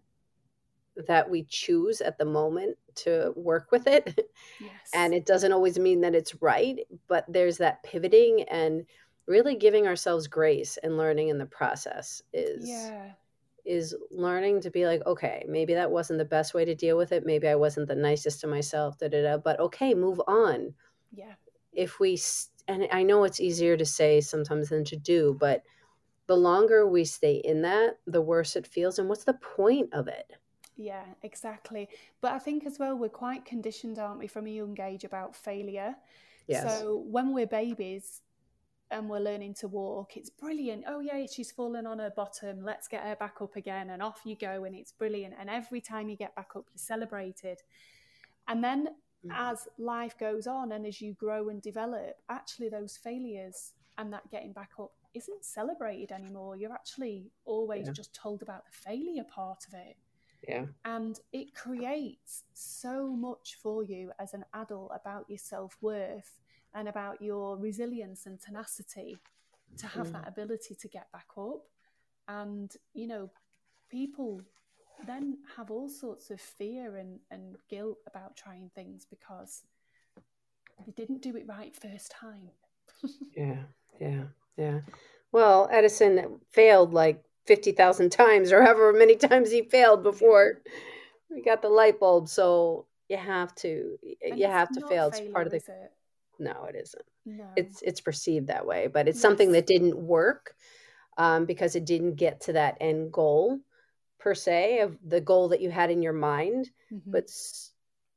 that 1.08 1.30
we 1.30 1.44
choose 1.44 2.02
at 2.02 2.18
the 2.18 2.26
moment 2.26 2.78
to 2.96 3.34
work 3.36 3.72
with 3.72 3.88
it. 3.88 4.28
Yes. 4.60 4.92
And 4.94 5.14
it 5.14 5.26
doesn't 5.26 5.54
always 5.54 5.80
mean 5.80 6.02
that 6.02 6.14
it's 6.14 6.40
right, 6.42 6.78
but 7.08 7.26
there's 7.28 7.58
that 7.58 7.82
pivoting 7.82 8.44
and 8.44 8.86
really 9.28 9.56
giving 9.56 9.88
ourselves 9.88 10.28
grace 10.28 10.78
and 10.84 10.98
learning 10.98 11.30
in 11.30 11.38
the 11.38 11.46
process 11.46 12.22
is 12.34 12.68
yeah. 12.68 13.12
is 13.66 13.96
learning 14.12 14.62
to 14.62 14.70
be 14.70 14.86
like, 14.86 15.04
okay, 15.08 15.46
maybe 15.48 15.74
that 15.74 15.90
wasn't 15.90 16.20
the 16.20 16.26
best 16.26 16.54
way 16.54 16.66
to 16.66 16.76
deal 16.76 16.98
with 16.98 17.12
it. 17.12 17.26
Maybe 17.26 17.48
I 17.48 17.56
wasn't 17.56 17.88
the 17.88 17.96
nicest 17.96 18.42
to 18.42 18.48
myself, 18.48 19.00
da 19.00 19.08
da 19.08 19.22
da. 19.24 19.38
But 19.38 19.60
okay, 19.60 19.94
move 19.94 20.22
on. 20.28 20.74
Yeah. 21.12 21.34
If 21.74 22.00
we 22.00 22.20
and 22.68 22.88
I 22.92 23.04
know 23.04 23.24
it's 23.24 23.40
easier 23.40 23.76
to 23.76 23.86
say 23.86 24.22
sometimes 24.22 24.70
than 24.70 24.84
to 24.86 24.96
do, 24.96 25.36
but 25.40 25.64
the 26.28 26.36
longer 26.36 26.88
we 26.88 27.04
stay 27.04 27.42
in 27.44 27.62
that, 27.64 27.98
the 28.08 28.22
worse 28.22 28.56
it 28.56 28.68
feels. 28.68 29.00
And 29.00 29.10
what's 29.10 29.24
the 29.24 29.34
point 29.34 29.92
of 29.94 30.08
it? 30.08 30.32
Yeah, 30.78 31.04
exactly. 31.24 31.90
But 32.22 32.34
I 32.34 32.40
think 32.40 32.66
as 32.66 32.80
well, 32.80 32.96
we're 32.98 33.10
quite 33.10 33.46
conditioned, 33.46 34.00
aren't 34.00 34.20
we, 34.20 34.28
from 34.28 34.48
a 34.48 34.50
young 34.50 34.80
age 34.80 35.04
about 35.04 35.36
failure. 35.36 35.96
Yes. 36.48 36.80
So 36.80 37.04
when 37.08 37.34
we're 37.34 37.48
babies 37.48 38.22
and 38.92 39.10
we're 39.10 39.20
learning 39.20 39.56
to 39.56 39.68
walk, 39.68 40.16
it's 40.16 40.30
brilliant. 40.30 40.86
Oh, 40.88 41.00
yeah, 41.00 41.26
she's 41.30 41.52
fallen 41.52 41.86
on 41.86 42.00
her 42.00 42.12
bottom. 42.16 42.64
Let's 42.64 42.88
get 42.88 43.04
her 43.04 43.16
back 43.16 43.42
up 43.42 43.56
again. 43.56 43.90
And 43.90 44.02
off 44.02 44.22
you 44.24 44.36
go. 44.36 44.64
And 44.64 44.76
it's 44.76 44.92
brilliant. 44.92 45.34
And 45.40 45.50
every 45.50 45.82
time 45.82 46.10
you 46.10 46.16
get 46.16 46.36
back 46.36 46.52
up, 46.56 46.66
you're 46.72 46.78
celebrated. 46.78 47.58
And 48.48 48.64
then. 48.64 48.88
As 49.30 49.68
life 49.78 50.18
goes 50.18 50.48
on 50.48 50.72
and 50.72 50.86
as 50.86 51.02
you 51.02 51.14
grow 51.14 51.50
and 51.50 51.62
develop, 51.62 52.18
actually, 52.30 52.70
those 52.70 52.98
failures 52.98 53.74
and 53.98 54.12
that 54.14 54.30
getting 54.32 54.54
back 54.54 54.72
up 54.80 54.92
isn't 55.14 55.44
celebrated 55.44 56.12
anymore. 56.12 56.56
You're 56.56 56.74
actually 56.74 57.32
always 57.46 57.88
yeah. 57.88 57.94
just 57.94 58.16
told 58.16 58.42
about 58.42 58.66
the 58.66 58.72
failure 58.72 59.24
part 59.24 59.66
of 59.68 59.74
it. 59.74 59.98
Yeah. 60.48 60.66
And 60.86 61.20
it 61.34 61.54
creates 61.54 62.44
so 62.54 63.10
much 63.10 63.58
for 63.62 63.84
you 63.84 64.12
as 64.20 64.34
an 64.34 64.44
adult 64.54 64.92
about 64.94 65.26
your 65.28 65.38
self 65.38 65.78
worth 65.82 66.40
and 66.74 66.88
about 66.88 67.22
your 67.22 67.58
resilience 67.58 68.26
and 68.26 68.40
tenacity 68.40 69.18
to 69.78 69.88
have 69.88 70.08
mm. 70.08 70.14
that 70.14 70.28
ability 70.28 70.76
to 70.76 70.88
get 70.88 71.12
back 71.12 71.28
up. 71.38 71.68
And, 72.28 72.74
you 72.94 73.08
know, 73.08 73.30
people 73.90 74.42
then 75.08 75.38
have 75.56 75.72
all 75.72 75.90
sorts 75.90 76.30
of 76.32 76.40
fear 76.40 76.98
and, 76.98 77.20
and 77.30 77.56
guilt 77.70 77.98
about 78.08 78.36
trying 78.36 78.70
things 78.76 79.06
because 79.10 79.64
they 80.86 80.92
didn't 80.92 81.22
do 81.22 81.36
it 81.36 81.46
right 81.48 81.76
first 81.76 82.12
time. 82.12 82.50
yeah, 83.38 83.64
yeah, 84.00 84.24
yeah. 84.58 84.80
Well, 85.32 85.70
Edison 85.72 86.40
failed 86.52 86.94
like 86.94 87.24
50,000 87.46 88.12
times 88.12 88.52
or 88.52 88.62
however 88.62 88.94
many 88.94 89.16
times 89.16 89.52
he 89.52 89.64
failed 89.64 90.04
before 90.04 90.62
we 91.30 91.42
got 91.42 91.62
the 91.62 91.70
light 91.70 92.00
bulb. 92.00 92.28
So 92.28 92.86
you 93.10 93.18
have 93.18 93.54
to, 93.56 93.98
and 94.26 94.40
you 94.40 94.48
have 94.48 94.72
to 94.74 94.88
fail. 94.88 95.08
It's 95.08 95.22
part 95.32 95.48
of 95.48 95.52
the, 95.52 95.58
it? 95.58 95.92
no, 96.40 96.66
it 96.66 96.76
isn't. 96.76 97.06
No. 97.26 97.46
It's, 97.56 97.82
it's 97.82 98.02
perceived 98.02 98.48
that 98.48 98.66
way, 98.66 98.88
but 98.88 99.08
it's 99.08 99.18
yes. 99.18 99.22
something 99.22 99.52
that 99.54 99.68
didn't 99.68 99.96
work 99.96 100.56
um, 101.18 101.46
because 101.46 101.76
it 101.76 101.86
didn't 101.86 102.16
get 102.16 102.42
to 102.42 102.54
that 102.54 102.78
end 102.82 103.12
goal 103.12 103.60
per 104.22 104.36
se 104.36 104.80
of 104.80 104.98
the 105.04 105.20
goal 105.20 105.50
that 105.50 105.62
you 105.62 105.72
had 105.72 105.90
in 105.90 106.02
your 106.02 106.14
mind. 106.14 106.70
Mm-hmm. 106.94 107.12
But, 107.12 107.32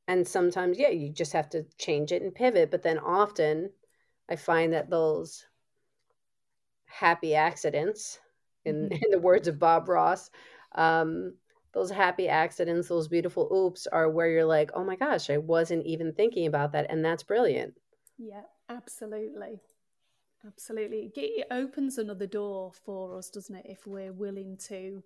and 0.07 0.27
sometimes, 0.27 0.77
yeah, 0.77 0.89
you 0.89 1.09
just 1.09 1.33
have 1.33 1.49
to 1.49 1.65
change 1.77 2.11
it 2.11 2.21
and 2.21 2.33
pivot. 2.33 2.69
But 2.69 2.83
then 2.83 2.99
often 2.99 3.71
I 4.29 4.35
find 4.35 4.73
that 4.73 4.89
those 4.89 5.45
happy 6.85 7.35
accidents 7.35 8.19
in, 8.63 8.89
mm-hmm. 8.89 8.93
in 9.03 9.11
the 9.11 9.19
words 9.19 9.47
of 9.47 9.59
Bob 9.59 9.89
Ross. 9.89 10.29
Um, 10.75 11.33
those 11.73 11.91
happy 11.91 12.29
accidents, 12.29 12.87
those 12.87 13.09
beautiful 13.09 13.49
oops 13.53 13.85
are 13.87 14.09
where 14.09 14.29
you're 14.29 14.45
like, 14.45 14.71
oh 14.75 14.85
my 14.85 14.95
gosh, 14.95 15.29
I 15.29 15.37
wasn't 15.37 15.85
even 15.85 16.13
thinking 16.13 16.47
about 16.47 16.71
that. 16.71 16.89
And 16.89 17.03
that's 17.03 17.23
brilliant. 17.23 17.73
Yeah, 18.17 18.43
absolutely. 18.69 19.59
Absolutely. 20.45 21.11
It 21.15 21.47
opens 21.51 21.97
another 21.97 22.27
door 22.27 22.71
for 22.85 23.17
us, 23.17 23.29
doesn't 23.29 23.55
it? 23.55 23.65
If 23.67 23.87
we're 23.87 24.13
willing 24.13 24.57
to, 24.67 25.03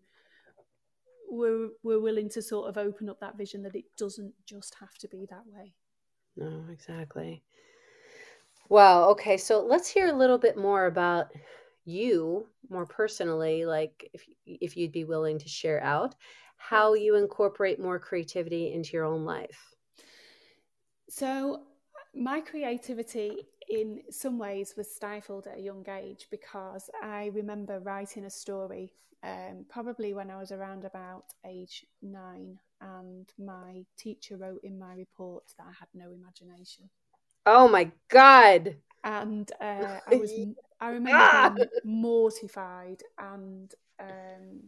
we're, 1.30 1.70
we're 1.84 2.00
willing 2.00 2.30
to 2.30 2.42
sort 2.42 2.70
of 2.70 2.78
open 2.78 3.10
up 3.10 3.20
that 3.20 3.38
vision 3.38 3.64
that 3.64 3.76
it 3.76 3.86
doesn't 3.98 4.34
just 4.46 4.76
have 4.80 4.98
to 5.00 5.08
be 5.08 5.26
that 5.30 5.44
way. 5.46 5.74
No, 6.36 6.66
exactly. 6.72 7.44
Well, 8.70 9.10
okay. 9.12 9.38
So 9.38 9.66
let's 9.66 9.90
hear 9.90 10.08
a 10.08 10.18
little 10.18 10.38
bit 10.38 10.58
more 10.58 10.86
about 10.86 11.28
you 11.90 12.48
more 12.70 12.86
personally 12.86 13.66
like 13.66 14.10
if 14.14 14.24
if 14.46 14.78
you'd 14.78 14.92
be 14.92 15.06
willing 15.06 15.40
to 15.40 15.50
share 15.50 15.82
out 15.84 16.16
how 16.58 16.94
you 16.94 17.16
incorporate 17.16 17.80
more 17.80 18.00
creativity 18.00 18.74
into 18.74 18.92
your 18.94 19.06
own 19.06 19.26
life 19.26 19.76
so 21.10 21.64
my 22.20 22.42
creativity 22.42 23.48
in 23.70 24.02
some 24.12 24.38
ways 24.38 24.76
was 24.78 24.94
stifled 24.94 25.48
at 25.48 25.58
a 25.58 25.62
young 25.62 25.86
age 25.90 26.28
because 26.30 26.90
i 27.04 27.32
remember 27.34 27.80
writing 27.80 28.26
a 28.26 28.30
story 28.30 28.92
um, 29.24 29.66
probably 29.70 30.14
when 30.14 30.30
i 30.30 30.38
was 30.38 30.52
around 30.52 30.86
about 30.86 31.26
age 31.46 31.86
nine 32.02 32.60
and 32.82 33.32
my 33.38 33.84
teacher 33.98 34.38
wrote 34.38 34.62
in 34.64 34.80
my 34.80 34.94
report 34.94 35.44
that 35.58 35.68
I 35.68 35.74
had 35.78 35.90
no 35.94 36.12
imagination. 36.12 36.90
Oh 37.46 37.68
my 37.68 37.92
God. 38.10 38.76
And 39.04 39.52
uh, 39.60 40.00
I 40.08 40.16
was, 40.16 40.32
I 40.82 40.90
remember 40.90 41.56
being 41.56 41.70
mortified 41.84 43.02
and, 43.18 43.74
um, 44.00 44.64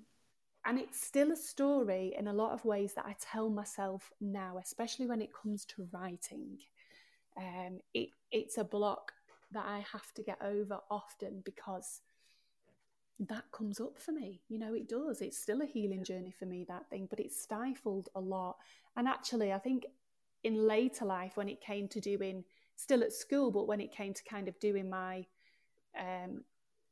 and 0.65 0.79
it's 0.79 1.01
still 1.01 1.31
a 1.31 1.37
story 1.37 2.13
in 2.17 2.27
a 2.27 2.33
lot 2.33 2.51
of 2.51 2.65
ways 2.65 2.93
that 2.95 3.05
I 3.05 3.15
tell 3.19 3.49
myself 3.49 4.11
now, 4.19 4.59
especially 4.61 5.07
when 5.07 5.21
it 5.21 5.29
comes 5.33 5.65
to 5.65 5.87
writing. 5.93 6.59
Um, 7.37 7.79
it, 7.93 8.09
it's 8.31 8.57
a 8.57 8.63
block 8.63 9.13
that 9.51 9.65
I 9.65 9.83
have 9.91 10.13
to 10.15 10.23
get 10.23 10.37
over 10.41 10.79
often 10.89 11.41
because 11.43 12.01
that 13.19 13.43
comes 13.51 13.79
up 13.79 13.99
for 13.99 14.11
me. 14.11 14.41
You 14.49 14.59
know, 14.59 14.73
it 14.73 14.89
does. 14.89 15.21
It's 15.21 15.37
still 15.37 15.61
a 15.61 15.65
healing 15.65 16.03
journey 16.03 16.31
for 16.31 16.45
me, 16.45 16.65
that 16.67 16.89
thing, 16.89 17.07
but 17.09 17.19
it's 17.19 17.39
stifled 17.39 18.09
a 18.15 18.19
lot. 18.19 18.57
And 18.95 19.07
actually, 19.07 19.53
I 19.53 19.59
think 19.59 19.85
in 20.43 20.67
later 20.67 21.05
life, 21.05 21.37
when 21.37 21.49
it 21.49 21.61
came 21.61 21.87
to 21.89 22.01
doing, 22.01 22.43
still 22.75 23.03
at 23.03 23.13
school, 23.13 23.51
but 23.51 23.67
when 23.67 23.79
it 23.79 23.91
came 23.91 24.13
to 24.13 24.23
kind 24.23 24.47
of 24.47 24.59
doing 24.59 24.89
my 24.89 25.25
um, 25.99 26.43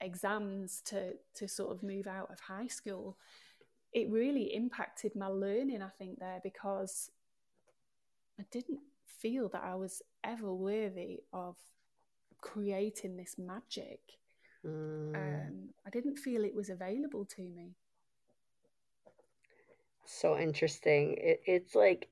exams 0.01 0.81
to, 0.85 1.13
to 1.35 1.47
sort 1.47 1.71
of 1.71 1.81
move 1.81 2.05
out 2.05 2.29
of 2.31 2.39
high 2.39 2.67
school, 2.67 3.17
it 3.91 4.09
really 4.09 4.53
impacted 4.53 5.15
my 5.15 5.27
learning, 5.27 5.81
I 5.81 5.89
think, 5.97 6.19
there 6.19 6.39
because 6.43 7.09
I 8.39 8.43
didn't 8.51 8.81
feel 9.05 9.49
that 9.49 9.63
I 9.63 9.75
was 9.75 10.01
ever 10.24 10.53
worthy 10.53 11.20
of 11.34 11.55
creating 12.41 13.17
this 13.17 13.36
magic. 13.38 13.99
Mm. 14.65 15.15
Um, 15.15 15.70
I 15.86 15.89
didn't 15.89 16.17
feel 16.17 16.43
it 16.43 16.55
was 16.55 16.70
available 16.70 17.26
to 17.36 17.41
me. 17.41 17.76
So 20.05 20.38
interesting. 20.38 21.15
It, 21.17 21.41
it's 21.45 21.76
like 21.76 22.09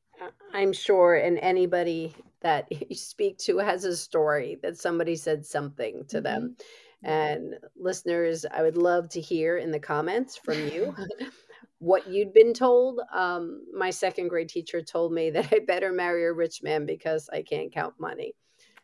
I'm 0.53 0.73
sure, 0.73 1.15
and 1.15 1.37
anybody 1.39 2.15
that 2.41 2.67
you 2.89 2.95
speak 2.95 3.37
to 3.39 3.57
has 3.57 3.83
a 3.85 3.95
story 3.95 4.57
that 4.61 4.77
somebody 4.77 5.15
said 5.15 5.45
something 5.45 6.05
to 6.09 6.17
mm-hmm. 6.17 6.23
them. 6.23 6.55
And 7.03 7.55
listeners, 7.75 8.45
I 8.51 8.63
would 8.63 8.77
love 8.77 9.09
to 9.09 9.21
hear 9.21 9.57
in 9.57 9.71
the 9.71 9.79
comments 9.79 10.35
from 10.35 10.55
you 10.67 10.95
what 11.79 12.07
you'd 12.07 12.33
been 12.33 12.53
told. 12.53 12.99
Um, 13.13 13.61
my 13.73 13.89
second 13.89 14.29
grade 14.29 14.49
teacher 14.49 14.81
told 14.81 15.13
me 15.13 15.29
that 15.31 15.51
I 15.51 15.59
better 15.59 15.91
marry 15.91 16.25
a 16.25 16.33
rich 16.33 16.63
man 16.63 16.85
because 16.85 17.29
I 17.31 17.41
can't 17.41 17.71
count 17.71 17.95
money. 17.99 18.33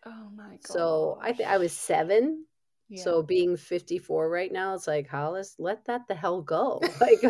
Oh 0.05 0.29
my 0.35 0.51
god! 0.51 0.67
So 0.67 1.19
I 1.21 1.33
think 1.33 1.49
I 1.49 1.57
was 1.57 1.71
seven. 1.71 2.45
Yeah. 2.89 3.01
So 3.01 3.23
being 3.23 3.55
54 3.57 4.29
right 4.29 4.51
now, 4.51 4.75
it's 4.75 4.85
like 4.85 5.07
Hollis, 5.07 5.55
let 5.57 5.85
that 5.85 6.01
the 6.07 6.13
hell 6.13 6.41
go. 6.41 6.81
Like, 7.01 7.23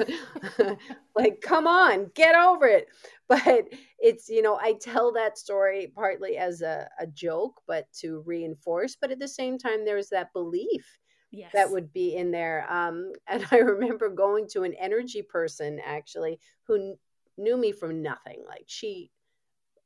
like 1.16 1.42
come 1.42 1.68
on, 1.68 2.12
get 2.16 2.36
over 2.36 2.66
it. 2.66 2.88
But 3.30 3.68
it's 4.00 4.28
you 4.28 4.42
know 4.42 4.58
I 4.60 4.74
tell 4.74 5.14
that 5.14 5.38
story 5.38 5.92
partly 5.96 6.38
as 6.38 6.62
a, 6.62 6.90
a 7.00 7.08
joke, 7.08 7.62
but 7.68 7.86
to 8.02 8.24
reinforce. 8.26 8.98
But 9.00 9.12
at 9.12 9.20
the 9.20 9.28
same 9.28 9.58
time, 9.58 9.86
there's 9.86 10.10
that 10.10 10.34
belief 10.34 11.00
yes. 11.34 11.52
that 11.54 11.72
would 11.72 11.92
be 11.92 12.16
in 12.16 12.32
there. 12.32 12.66
Um, 12.70 13.12
and 13.28 13.46
I 13.52 13.58
remember 13.58 14.10
going 14.10 14.48
to 14.50 14.64
an 14.64 14.74
energy 14.76 15.22
person 15.22 15.82
actually 15.84 16.40
who 16.68 16.96
knew 17.38 17.58
me 17.58 17.72
from 17.72 18.02
nothing. 18.02 18.44
Like 18.48 18.66
she, 18.68 19.12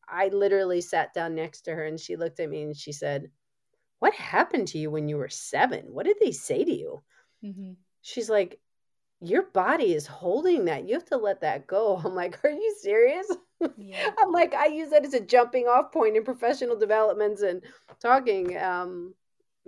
I 0.08 0.28
literally 0.28 0.82
sat 0.82 1.14
down 1.14 1.36
next 1.36 1.62
to 1.62 1.74
her 1.74 1.86
and 1.86 2.00
she 2.00 2.16
looked 2.16 2.40
at 2.40 2.50
me 2.50 2.64
and 2.64 2.76
she 2.76 2.92
said, 2.92 3.32
What 4.00 4.14
happened 4.14 4.68
to 4.70 4.78
you 4.78 4.92
when 4.92 5.08
you 5.08 5.18
were 5.18 5.30
seven? 5.30 5.86
What 5.90 6.06
did 6.06 6.18
they 6.22 6.32
say 6.32 6.64
to 6.64 6.72
you? 6.72 7.02
Mm-hmm. 7.44 7.72
She's 8.02 8.30
like, 8.30 8.60
Your 9.22 9.44
body 9.44 9.94
is 9.94 10.06
holding 10.06 10.66
that. 10.66 10.88
You 10.88 10.96
have 10.96 11.06
to 11.06 11.18
let 11.18 11.42
that 11.42 11.68
go. 11.68 12.02
I'm 12.04 12.16
like, 12.16 12.44
Are 12.44 12.50
you 12.50 12.76
serious? 12.82 13.28
Yeah. 13.78 14.12
I'm 14.20 14.32
like, 14.32 14.54
I 14.54 14.68
use 14.68 14.92
that 14.92 15.06
as 15.06 15.14
a 15.14 15.20
jumping 15.20 15.66
off 15.66 15.92
point 15.92 16.16
in 16.16 16.24
professional 16.24 16.78
developments 16.78 17.42
and 17.42 17.64
talking. 18.00 18.58
Um, 18.58 19.14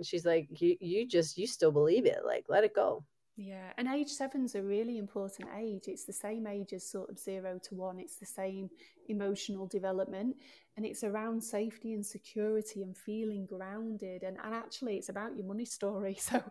and 0.00 0.06
she's 0.06 0.24
like, 0.24 0.48
you, 0.62 0.78
you 0.80 1.06
just, 1.06 1.36
you 1.36 1.46
still 1.46 1.70
believe 1.70 2.06
it. 2.06 2.20
Like, 2.24 2.46
let 2.48 2.64
it 2.64 2.74
go. 2.74 3.04
Yeah, 3.36 3.72
and 3.78 3.86
age 3.88 4.08
seven's 4.08 4.54
a 4.54 4.62
really 4.62 4.98
important 4.98 5.48
age. 5.58 5.84
It's 5.86 6.04
the 6.04 6.12
same 6.12 6.46
age 6.46 6.72
as 6.72 6.86
sort 6.86 7.10
of 7.10 7.18
zero 7.18 7.58
to 7.68 7.74
one. 7.74 7.98
It's 7.98 8.16
the 8.16 8.26
same 8.26 8.68
emotional 9.08 9.66
development, 9.66 10.36
and 10.76 10.84
it's 10.84 11.04
around 11.04 11.42
safety 11.42 11.92
and 11.94 12.04
security 12.04 12.82
and 12.82 12.96
feeling 12.96 13.46
grounded. 13.46 14.24
And, 14.24 14.36
and 14.42 14.54
actually, 14.54 14.96
it's 14.96 15.10
about 15.10 15.36
your 15.36 15.46
money 15.46 15.64
story. 15.64 16.18
So, 16.30 16.42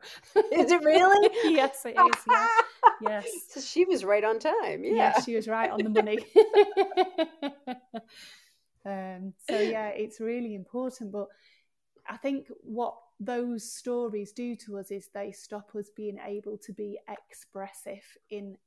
is 0.51 0.71
it 0.71 0.83
really? 0.83 1.29
yes, 1.43 1.85
it 1.85 1.95
is. 1.97 2.23
Yeah. 2.29 2.47
Yes. 3.01 3.27
So 3.49 3.61
she 3.61 3.85
was 3.85 4.03
right 4.03 4.23
on 4.23 4.39
time. 4.39 4.83
Yeah, 4.83 4.93
yeah 4.93 5.21
she 5.21 5.33
was 5.35 5.47
right 5.47 5.69
on 5.69 5.83
the 5.83 5.89
money. 5.89 6.17
um, 8.85 9.33
so 9.47 9.57
yeah, 9.57 9.87
it's 9.89 10.19
really 10.19 10.53
important. 10.53 11.13
But 11.13 11.27
I 12.09 12.17
think 12.17 12.47
what 12.61 12.95
those 13.19 13.69
stories 13.69 14.31
do 14.31 14.55
to 14.55 14.77
us 14.77 14.91
is 14.91 15.09
they 15.13 15.31
stop 15.31 15.75
us 15.75 15.89
being 15.95 16.19
able 16.25 16.57
to 16.57 16.73
be 16.73 16.97
expressive 17.09 18.03
in 18.29 18.57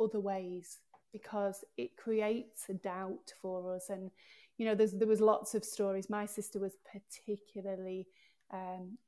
other 0.00 0.20
ways 0.20 0.78
because 1.12 1.64
it 1.76 1.96
creates 1.96 2.68
a 2.68 2.74
doubt 2.74 3.32
for 3.42 3.74
us. 3.74 3.90
And 3.90 4.10
you 4.58 4.66
know 4.66 4.74
there 4.74 5.08
was 5.08 5.20
lots 5.20 5.54
of 5.54 5.64
stories. 5.64 6.10
My 6.10 6.26
sister 6.26 6.60
was 6.60 6.76
particularly 6.90 8.06
um, 8.52 8.98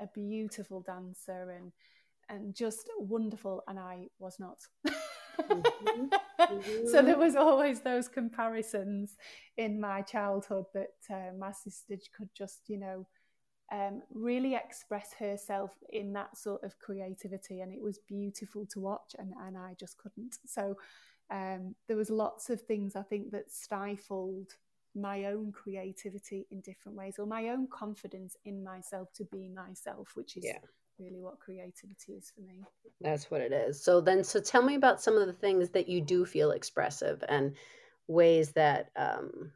a 0.00 0.06
beautiful 0.14 0.80
dancer 0.80 1.50
and 1.50 1.72
and 2.28 2.54
just 2.54 2.88
wonderful 2.98 3.62
and 3.68 3.78
i 3.78 4.08
was 4.18 4.38
not. 4.38 4.58
So 6.86 7.02
there 7.02 7.16
was 7.16 7.36
always 7.36 7.80
those 7.80 8.08
comparisons 8.08 9.16
in 9.56 9.80
my 9.80 10.02
childhood 10.02 10.66
that 10.74 10.94
uh, 11.10 11.32
my 11.38 11.52
sister 11.52 11.96
could 12.14 12.28
just 12.34 12.68
you 12.68 12.78
know 12.78 13.06
um, 13.72 14.02
really 14.12 14.54
express 14.54 15.14
herself 15.18 15.72
in 15.88 16.12
that 16.12 16.36
sort 16.36 16.62
of 16.62 16.78
creativity 16.78 17.62
and 17.62 17.72
it 17.72 17.80
was 17.80 17.98
beautiful 18.06 18.66
to 18.66 18.80
watch 18.80 19.16
and, 19.18 19.32
and 19.46 19.56
I 19.56 19.74
just 19.80 19.96
couldn't. 19.96 20.38
So 20.46 20.76
um, 21.30 21.74
there 21.88 21.96
was 21.96 22.10
lots 22.10 22.50
of 22.50 22.60
things 22.60 22.94
I 22.94 23.02
think 23.02 23.30
that 23.30 23.50
stifled 23.50 24.50
my 24.94 25.24
own 25.24 25.52
creativity 25.52 26.46
in 26.50 26.60
different 26.60 26.98
ways 26.98 27.14
or 27.18 27.24
my 27.24 27.48
own 27.48 27.66
confidence 27.72 28.36
in 28.44 28.62
myself 28.62 29.10
to 29.14 29.24
be 29.24 29.48
myself 29.48 30.10
which 30.12 30.36
is 30.36 30.44
yeah. 30.44 30.58
really 30.98 31.22
what 31.22 31.40
creativity 31.40 32.12
is 32.12 32.30
for 32.34 32.42
me. 32.42 32.62
That's 33.00 33.30
what 33.30 33.40
it 33.40 33.52
is. 33.52 33.82
So 33.82 34.02
then 34.02 34.22
so 34.22 34.38
tell 34.38 34.62
me 34.62 34.74
about 34.74 35.00
some 35.00 35.16
of 35.16 35.26
the 35.26 35.32
things 35.32 35.70
that 35.70 35.88
you 35.88 36.02
do 36.02 36.26
feel 36.26 36.50
expressive 36.50 37.24
and 37.26 37.54
ways 38.06 38.52
that 38.52 38.90
um, 38.96 39.50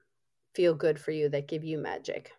feel 0.54 0.72
good 0.72 0.98
for 0.98 1.10
you 1.10 1.28
that 1.28 1.48
give 1.48 1.64
you 1.64 1.76
magic 1.76 2.32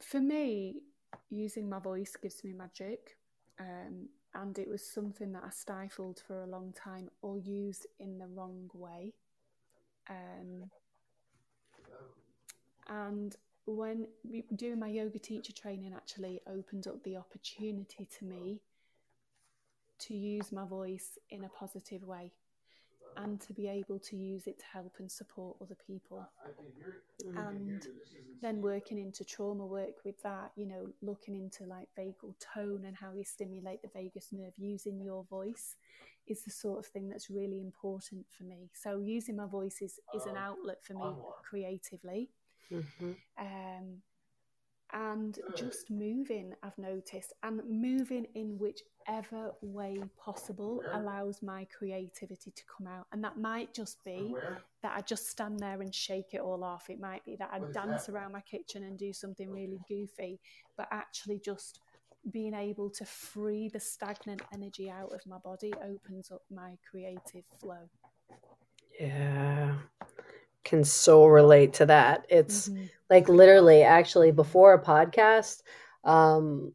for 0.00 0.20
me, 0.20 0.82
using 1.30 1.68
my 1.68 1.78
voice 1.78 2.16
gives 2.20 2.44
me 2.44 2.52
magic. 2.52 3.16
Um, 3.60 4.08
and 4.34 4.58
it 4.58 4.68
was 4.68 4.84
something 4.84 5.32
that 5.32 5.42
I 5.44 5.50
stifled 5.50 6.22
for 6.26 6.42
a 6.42 6.46
long 6.46 6.72
time 6.72 7.10
or 7.22 7.38
used 7.38 7.86
in 7.98 8.18
the 8.18 8.26
wrong 8.26 8.70
way. 8.74 9.14
Um, 10.08 10.70
and 12.88 13.36
when 13.66 14.06
doing 14.54 14.78
my 14.78 14.88
yoga 14.88 15.18
teacher 15.18 15.52
training 15.52 15.92
actually 15.94 16.40
opened 16.46 16.86
up 16.86 17.02
the 17.02 17.16
opportunity 17.16 18.06
to 18.18 18.24
me 18.24 18.60
to 19.98 20.14
use 20.14 20.52
my 20.52 20.64
voice 20.64 21.18
in 21.30 21.44
a 21.44 21.48
positive 21.48 22.04
way 22.04 22.32
and 23.16 23.40
to 23.40 23.52
be 23.52 23.68
able 23.68 23.98
to 23.98 24.16
use 24.16 24.46
it 24.46 24.58
to 24.58 24.64
help 24.72 24.94
and 24.98 25.10
support 25.10 25.56
other 25.60 25.76
people. 25.86 26.26
And 27.36 27.86
then 28.40 28.60
working 28.62 28.98
into 28.98 29.24
trauma 29.24 29.66
work 29.66 30.04
with 30.04 30.22
that, 30.22 30.52
you 30.56 30.66
know, 30.66 30.86
looking 31.02 31.34
into 31.34 31.64
like 31.64 31.88
vagal 31.98 32.34
tone 32.54 32.84
and 32.86 32.96
how 32.96 33.12
you 33.12 33.24
stimulate 33.24 33.82
the 33.82 33.88
vagus 33.94 34.28
nerve 34.32 34.52
using 34.56 35.00
your 35.00 35.24
voice 35.24 35.76
is 36.26 36.44
the 36.44 36.50
sort 36.50 36.78
of 36.78 36.86
thing 36.86 37.08
that's 37.08 37.30
really 37.30 37.60
important 37.60 38.26
for 38.30 38.44
me. 38.44 38.70
So 38.74 38.98
using 38.98 39.36
my 39.36 39.46
voice 39.46 39.80
is, 39.80 39.98
is 40.14 40.26
an 40.26 40.36
outlet 40.36 40.82
for 40.82 40.94
me 40.94 41.12
creatively. 41.42 42.30
Mm-hmm. 42.70 43.12
Um, 43.38 44.02
and 44.92 45.38
just 45.56 45.90
moving, 45.90 46.54
I've 46.62 46.78
noticed, 46.78 47.32
and 47.42 47.60
moving 47.68 48.26
in 48.34 48.58
whichever 48.58 49.52
way 49.60 50.00
possible 50.18 50.82
allows 50.92 51.42
my 51.42 51.66
creativity 51.66 52.50
to 52.50 52.62
come 52.64 52.86
out. 52.86 53.06
And 53.12 53.22
that 53.24 53.38
might 53.38 53.74
just 53.74 54.02
be 54.04 54.34
that 54.82 54.92
I 54.96 55.02
just 55.02 55.28
stand 55.28 55.58
there 55.60 55.80
and 55.82 55.94
shake 55.94 56.32
it 56.32 56.40
all 56.40 56.64
off. 56.64 56.88
It 56.88 57.00
might 57.00 57.24
be 57.24 57.36
that 57.36 57.50
I 57.52 57.58
dance 57.72 58.06
that? 58.06 58.12
around 58.12 58.32
my 58.32 58.40
kitchen 58.40 58.84
and 58.84 58.98
do 58.98 59.12
something 59.12 59.50
really 59.50 59.80
goofy, 59.88 60.40
but 60.76 60.88
actually 60.90 61.40
just 61.44 61.80
being 62.30 62.54
able 62.54 62.90
to 62.90 63.04
free 63.04 63.68
the 63.68 63.80
stagnant 63.80 64.42
energy 64.52 64.90
out 64.90 65.12
of 65.12 65.26
my 65.26 65.38
body 65.38 65.72
opens 65.84 66.30
up 66.30 66.42
my 66.50 66.76
creative 66.90 67.44
flow. 67.60 67.88
Yeah 68.98 69.76
can 70.68 70.84
so 70.84 71.26
relate 71.26 71.72
to 71.74 71.86
that. 71.86 72.26
It's 72.28 72.68
mm-hmm. 72.68 72.84
like 73.08 73.28
literally 73.28 73.82
actually 73.82 74.30
before 74.32 74.74
a 74.74 74.82
podcast, 74.82 75.62
um, 76.04 76.74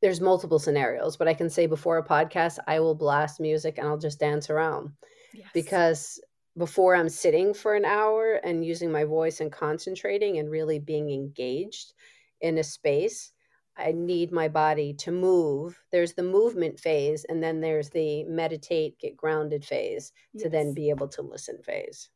there's 0.00 0.20
multiple 0.20 0.58
scenarios, 0.58 1.16
but 1.16 1.28
I 1.28 1.34
can 1.34 1.50
say 1.50 1.66
before 1.66 1.98
a 1.98 2.04
podcast, 2.04 2.58
I 2.66 2.80
will 2.80 2.94
blast 2.94 3.40
music 3.40 3.78
and 3.78 3.86
I'll 3.86 3.98
just 3.98 4.20
dance 4.20 4.50
around 4.50 4.92
yes. 5.32 5.48
because 5.54 6.20
before 6.56 6.94
I'm 6.94 7.08
sitting 7.08 7.52
for 7.52 7.74
an 7.74 7.84
hour 7.84 8.34
and 8.44 8.64
using 8.64 8.90
my 8.90 9.04
voice 9.04 9.40
and 9.40 9.52
concentrating 9.52 10.38
and 10.38 10.50
really 10.50 10.78
being 10.78 11.10
engaged 11.10 11.92
in 12.40 12.58
a 12.58 12.64
space, 12.64 13.32
I 13.76 13.92
need 13.92 14.30
my 14.30 14.48
body 14.48 14.94
to 14.94 15.10
move. 15.10 15.78
There's 15.90 16.14
the 16.14 16.22
movement 16.22 16.78
phase, 16.78 17.24
and 17.24 17.42
then 17.42 17.60
there's 17.60 17.90
the 17.90 18.24
meditate, 18.24 18.98
get 18.98 19.16
grounded 19.16 19.64
phase 19.64 20.12
to 20.38 20.48
then 20.48 20.74
be 20.74 20.90
able 20.90 21.08
to 21.08 21.22
listen 21.22 21.60
phase. 21.62 22.08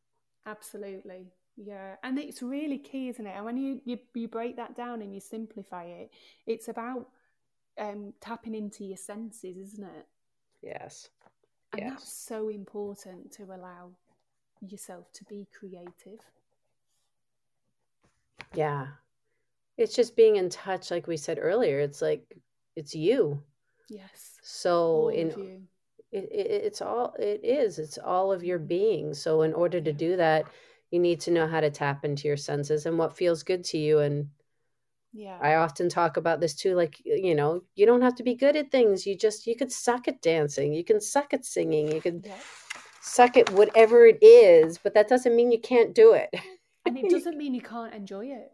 Absolutely. 0.49 1.27
Yeah. 1.57 1.95
And 2.03 2.17
it's 2.17 2.41
really 2.41 2.77
key, 2.77 3.09
isn't 3.09 3.25
it? 3.25 3.33
And 3.35 3.45
when 3.45 3.57
you, 3.57 3.81
you, 3.85 3.99
you 4.13 4.27
break 4.27 4.55
that 4.55 4.75
down 4.75 5.01
and 5.01 5.13
you 5.13 5.19
simplify 5.19 5.83
it, 5.83 6.11
it's 6.47 6.67
about 6.69 7.07
um, 7.77 8.13
tapping 8.21 8.55
into 8.55 8.83
your 8.83 8.97
senses, 8.97 9.57
isn't 9.57 9.83
it? 9.83 10.07
Yes. 10.61 11.09
And 11.73 11.81
yes. 11.81 11.91
that's 11.91 12.11
so 12.11 12.49
important 12.49 13.31
to 13.33 13.43
allow 13.43 13.91
yourself 14.67 15.11
to 15.13 15.23
be 15.25 15.47
creative. 15.57 16.19
Yeah. 18.53 18.87
It's 19.77 19.95
just 19.95 20.15
being 20.15 20.37
in 20.37 20.49
touch, 20.49 20.91
like 20.91 21.07
we 21.07 21.17
said 21.17 21.39
earlier. 21.39 21.79
It's 21.79 22.01
like 22.01 22.23
it's 22.75 22.95
you. 22.95 23.41
Yes. 23.89 24.37
So 24.41 24.75
All 24.81 25.09
in 25.09 25.67
it, 26.11 26.29
it, 26.31 26.47
it's 26.65 26.81
all 26.81 27.13
it 27.19 27.41
is. 27.43 27.79
It's 27.79 27.97
all 27.97 28.31
of 28.31 28.43
your 28.43 28.59
being. 28.59 29.13
So 29.13 29.43
in 29.43 29.53
order 29.53 29.79
to 29.79 29.93
do 29.93 30.15
that, 30.17 30.45
you 30.91 30.99
need 30.99 31.19
to 31.21 31.31
know 31.31 31.47
how 31.47 31.61
to 31.61 31.69
tap 31.69 32.03
into 32.03 32.27
your 32.27 32.37
senses 32.37 32.85
and 32.85 32.97
what 32.97 33.15
feels 33.15 33.43
good 33.43 33.63
to 33.65 33.77
you. 33.77 33.99
And 33.99 34.29
yeah. 35.13 35.37
I 35.41 35.55
often 35.55 35.87
talk 35.87 36.17
about 36.17 36.39
this 36.39 36.55
too 36.55 36.75
like 36.75 36.97
you 37.03 37.35
know 37.35 37.63
you 37.75 37.85
don't 37.85 38.01
have 38.01 38.15
to 38.15 38.23
be 38.23 38.35
good 38.35 38.55
at 38.55 38.71
things. 38.71 39.05
You 39.05 39.15
just 39.15 39.45
you 39.45 39.55
could 39.55 39.71
suck 39.71 40.07
at 40.07 40.21
dancing. 40.21 40.73
You 40.73 40.83
can 40.83 40.99
suck 40.99 41.33
at 41.33 41.45
singing. 41.45 41.91
You 41.91 42.01
can 42.01 42.23
yeah. 42.25 42.35
suck 43.01 43.37
at 43.37 43.51
whatever 43.51 44.05
it 44.05 44.21
is 44.21 44.77
but 44.79 44.93
that 44.95 45.07
doesn't 45.07 45.35
mean 45.35 45.51
you 45.51 45.61
can't 45.61 45.93
do 45.93 46.13
it. 46.13 46.33
And 46.85 46.97
it 46.97 47.09
doesn't 47.09 47.37
mean 47.37 47.53
you 47.53 47.61
can't 47.61 47.93
enjoy 47.93 48.27
it. 48.27 48.51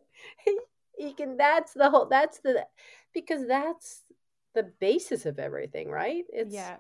You 0.97 1.13
can 1.13 1.37
that's 1.37 1.73
the 1.73 1.89
whole 1.89 2.07
that's 2.07 2.39
the 2.39 2.65
because 3.13 3.47
that's 3.47 4.01
the 4.53 4.71
basis 4.79 5.25
of 5.25 5.39
everything 5.39 5.89
right? 5.89 6.23
It's 6.29 6.53
yeah 6.53 6.77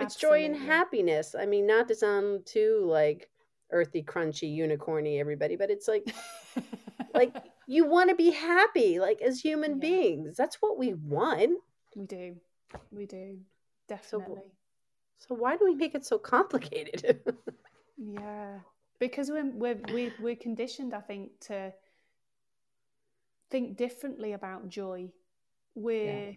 it's 0.00 0.16
joy 0.16 0.44
and 0.44 0.56
happiness. 0.56 1.34
I 1.38 1.46
mean 1.46 1.66
not 1.66 1.88
to 1.88 1.94
sound 1.94 2.46
too 2.46 2.84
like 2.86 3.28
earthy 3.72 4.02
crunchy 4.02 4.56
unicorny 4.56 5.18
everybody 5.18 5.56
but 5.56 5.70
it's 5.70 5.88
like 5.88 6.14
like 7.12 7.34
you 7.66 7.84
want 7.84 8.08
to 8.08 8.14
be 8.14 8.30
happy 8.30 9.00
like 9.00 9.20
as 9.22 9.40
human 9.40 9.72
yeah. 9.72 9.88
beings. 9.88 10.36
That's 10.36 10.56
what 10.56 10.78
we 10.78 10.94
want. 10.94 11.58
We 11.94 12.06
do. 12.06 12.36
We 12.90 13.06
do. 13.06 13.38
Definitely. 13.88 14.42
so, 15.18 15.28
so 15.28 15.34
why 15.34 15.56
do 15.56 15.64
we 15.64 15.74
make 15.74 15.94
it 15.94 16.04
so 16.04 16.18
complicated? 16.18 17.20
Yeah. 17.98 18.58
Because 18.98 19.30
we're, 19.30 19.50
we're 19.52 19.80
we're 19.90 20.12
we're 20.20 20.36
conditioned 20.36 20.92
i 20.92 21.00
think 21.00 21.30
to 21.46 21.72
think 23.50 23.76
differently 23.76 24.32
about 24.32 24.68
joy. 24.68 25.10
We're 25.74 26.28
yeah. 26.28 26.32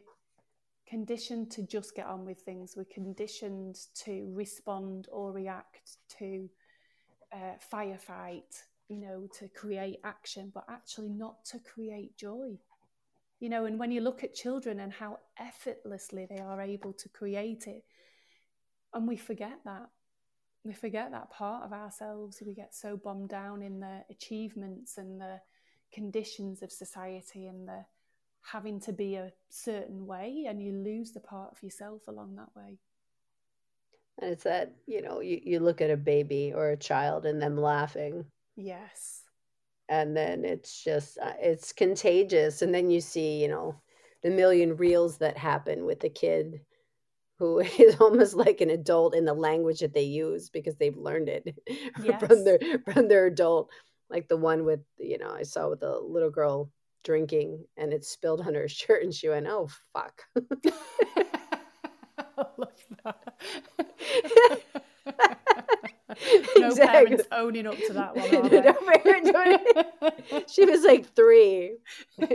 Conditioned 0.89 1.51
to 1.51 1.61
just 1.63 1.95
get 1.95 2.07
on 2.07 2.25
with 2.25 2.39
things 2.39 2.73
we're 2.75 2.83
conditioned 2.85 3.77
to 3.93 4.31
respond 4.33 5.07
or 5.11 5.31
react 5.31 5.97
to 6.17 6.49
uh, 7.31 7.53
firefight 7.71 8.63
you 8.89 8.97
know, 8.97 9.27
to 9.37 9.47
create 9.49 9.99
action, 10.03 10.51
but 10.53 10.65
actually 10.67 11.09
not 11.09 11.45
to 11.45 11.59
create 11.59 12.17
joy. 12.17 12.57
You 13.39 13.49
know, 13.49 13.65
and 13.65 13.79
when 13.79 13.91
you 13.91 14.01
look 14.01 14.23
at 14.23 14.33
children 14.33 14.79
and 14.79 14.91
how 14.91 15.19
effortlessly 15.37 16.25
they 16.29 16.39
are 16.39 16.59
able 16.59 16.93
to 16.93 17.07
create 17.07 17.67
it, 17.67 17.85
and 18.93 19.07
we 19.07 19.15
forget 19.15 19.59
that. 19.63 19.89
We 20.65 20.73
forget 20.73 21.11
that 21.11 21.29
part 21.29 21.63
of 21.63 21.71
ourselves. 21.71 22.43
We 22.45 22.53
get 22.53 22.75
so 22.75 22.97
bombed 22.97 23.29
down 23.29 23.61
in 23.61 23.79
the 23.79 24.03
achievements 24.09 24.97
and 24.97 25.21
the 25.21 25.39
conditions 25.93 26.61
of 26.61 26.71
society 26.71 27.45
and 27.45 27.67
the 27.67 27.85
having 28.41 28.79
to 28.81 28.93
be 28.93 29.15
a 29.15 29.31
certain 29.49 30.05
way, 30.05 30.45
and 30.47 30.61
you 30.61 30.71
lose 30.71 31.11
the 31.11 31.19
part 31.19 31.51
of 31.51 31.63
yourself 31.63 32.07
along 32.07 32.35
that 32.35 32.55
way. 32.55 32.77
And 34.21 34.31
it's 34.31 34.43
that, 34.43 34.73
you 34.85 35.01
know, 35.01 35.21
you, 35.21 35.39
you 35.43 35.59
look 35.59 35.79
at 35.81 35.89
a 35.89 35.97
baby 35.97 36.51
or 36.53 36.69
a 36.69 36.77
child 36.77 37.25
and 37.25 37.41
them 37.41 37.57
laughing 37.57 38.25
Yes. 38.59 39.23
And 39.87 40.15
then 40.15 40.43
it's 40.43 40.83
just, 40.83 41.17
uh, 41.17 41.33
it's 41.39 41.71
contagious. 41.71 42.61
And 42.61 42.73
then 42.73 42.91
you 42.91 43.01
see, 43.01 43.41
you 43.41 43.47
know, 43.47 43.75
the 44.21 44.29
million 44.29 44.75
reels 44.75 45.17
that 45.19 45.37
happen 45.37 45.85
with 45.85 46.01
the 46.01 46.09
kid 46.09 46.59
who 47.39 47.59
is 47.79 47.95
almost 48.01 48.35
like 48.35 48.61
an 48.61 48.69
adult 48.69 49.15
in 49.15 49.25
the 49.25 49.33
language 49.33 49.79
that 49.79 49.93
they 49.93 50.03
use 50.03 50.49
because 50.49 50.75
they've 50.75 50.97
learned 50.97 51.29
it 51.29 51.57
yes. 52.03 52.19
from 52.19 52.43
their 52.43 52.59
from 52.91 53.07
their 53.07 53.27
adult 53.27 53.71
like 54.09 54.27
the 54.27 54.35
one 54.35 54.65
with 54.65 54.81
you 54.97 55.17
know 55.17 55.31
i 55.31 55.43
saw 55.43 55.69
with 55.69 55.79
the 55.79 55.97
little 55.99 56.29
girl 56.29 56.69
drinking 57.03 57.65
and 57.77 57.93
it 57.93 58.05
spilled 58.05 58.41
on 58.41 58.53
her 58.53 58.67
shirt 58.67 59.03
and 59.03 59.13
she 59.13 59.29
went 59.29 59.47
oh 59.47 59.67
fuck 59.93 60.23
I 62.37 62.45
love 62.57 62.69
that. 63.03 64.63
no 66.57 66.67
exactly. 66.67 66.87
parents 66.87 67.23
owning 67.31 67.67
up 67.67 67.77
to 67.77 67.93
that 67.93 68.15
one. 68.15 68.31
no 70.31 70.43
she 70.47 70.65
was 70.65 70.83
like 70.83 71.13
three. 71.15 71.77
and 72.19 72.29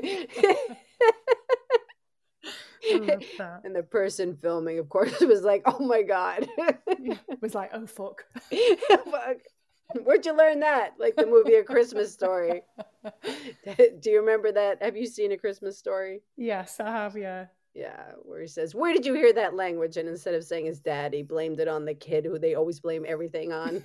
the 3.74 3.82
person 3.82 4.36
filming, 4.36 4.78
of 4.78 4.88
course, 4.88 5.18
was 5.20 5.42
like, 5.42 5.62
"Oh 5.66 5.84
my 5.84 6.02
god!" 6.02 6.48
was 7.40 7.54
like, 7.54 7.70
"Oh 7.72 7.86
fuck." 7.86 8.24
fuck. 9.10 9.38
Where'd 10.02 10.26
you 10.26 10.36
learn 10.36 10.60
that? 10.60 10.94
Like 10.98 11.16
the 11.16 11.26
movie 11.26 11.54
A 11.54 11.64
Christmas 11.64 12.12
Story. 12.12 12.62
Do 13.76 14.10
you 14.10 14.20
remember 14.20 14.52
that? 14.52 14.82
Have 14.82 14.96
you 14.96 15.06
seen 15.06 15.32
A 15.32 15.36
Christmas 15.36 15.78
Story? 15.78 16.22
Yes, 16.36 16.80
I 16.80 16.90
have. 16.90 17.16
Yeah. 17.16 17.46
Yeah, 17.74 18.12
where 18.22 18.40
he 18.40 18.46
says, 18.46 18.72
Where 18.72 18.92
did 18.92 19.04
you 19.04 19.14
hear 19.14 19.32
that 19.32 19.54
language? 19.54 19.96
And 19.96 20.08
instead 20.08 20.34
of 20.34 20.44
saying 20.44 20.66
his 20.66 20.78
dad, 20.78 21.12
he 21.12 21.22
blamed 21.22 21.58
it 21.58 21.66
on 21.66 21.84
the 21.84 21.94
kid 21.94 22.24
who 22.24 22.38
they 22.38 22.54
always 22.54 22.78
blame 22.78 23.04
everything 23.06 23.52
on. 23.52 23.82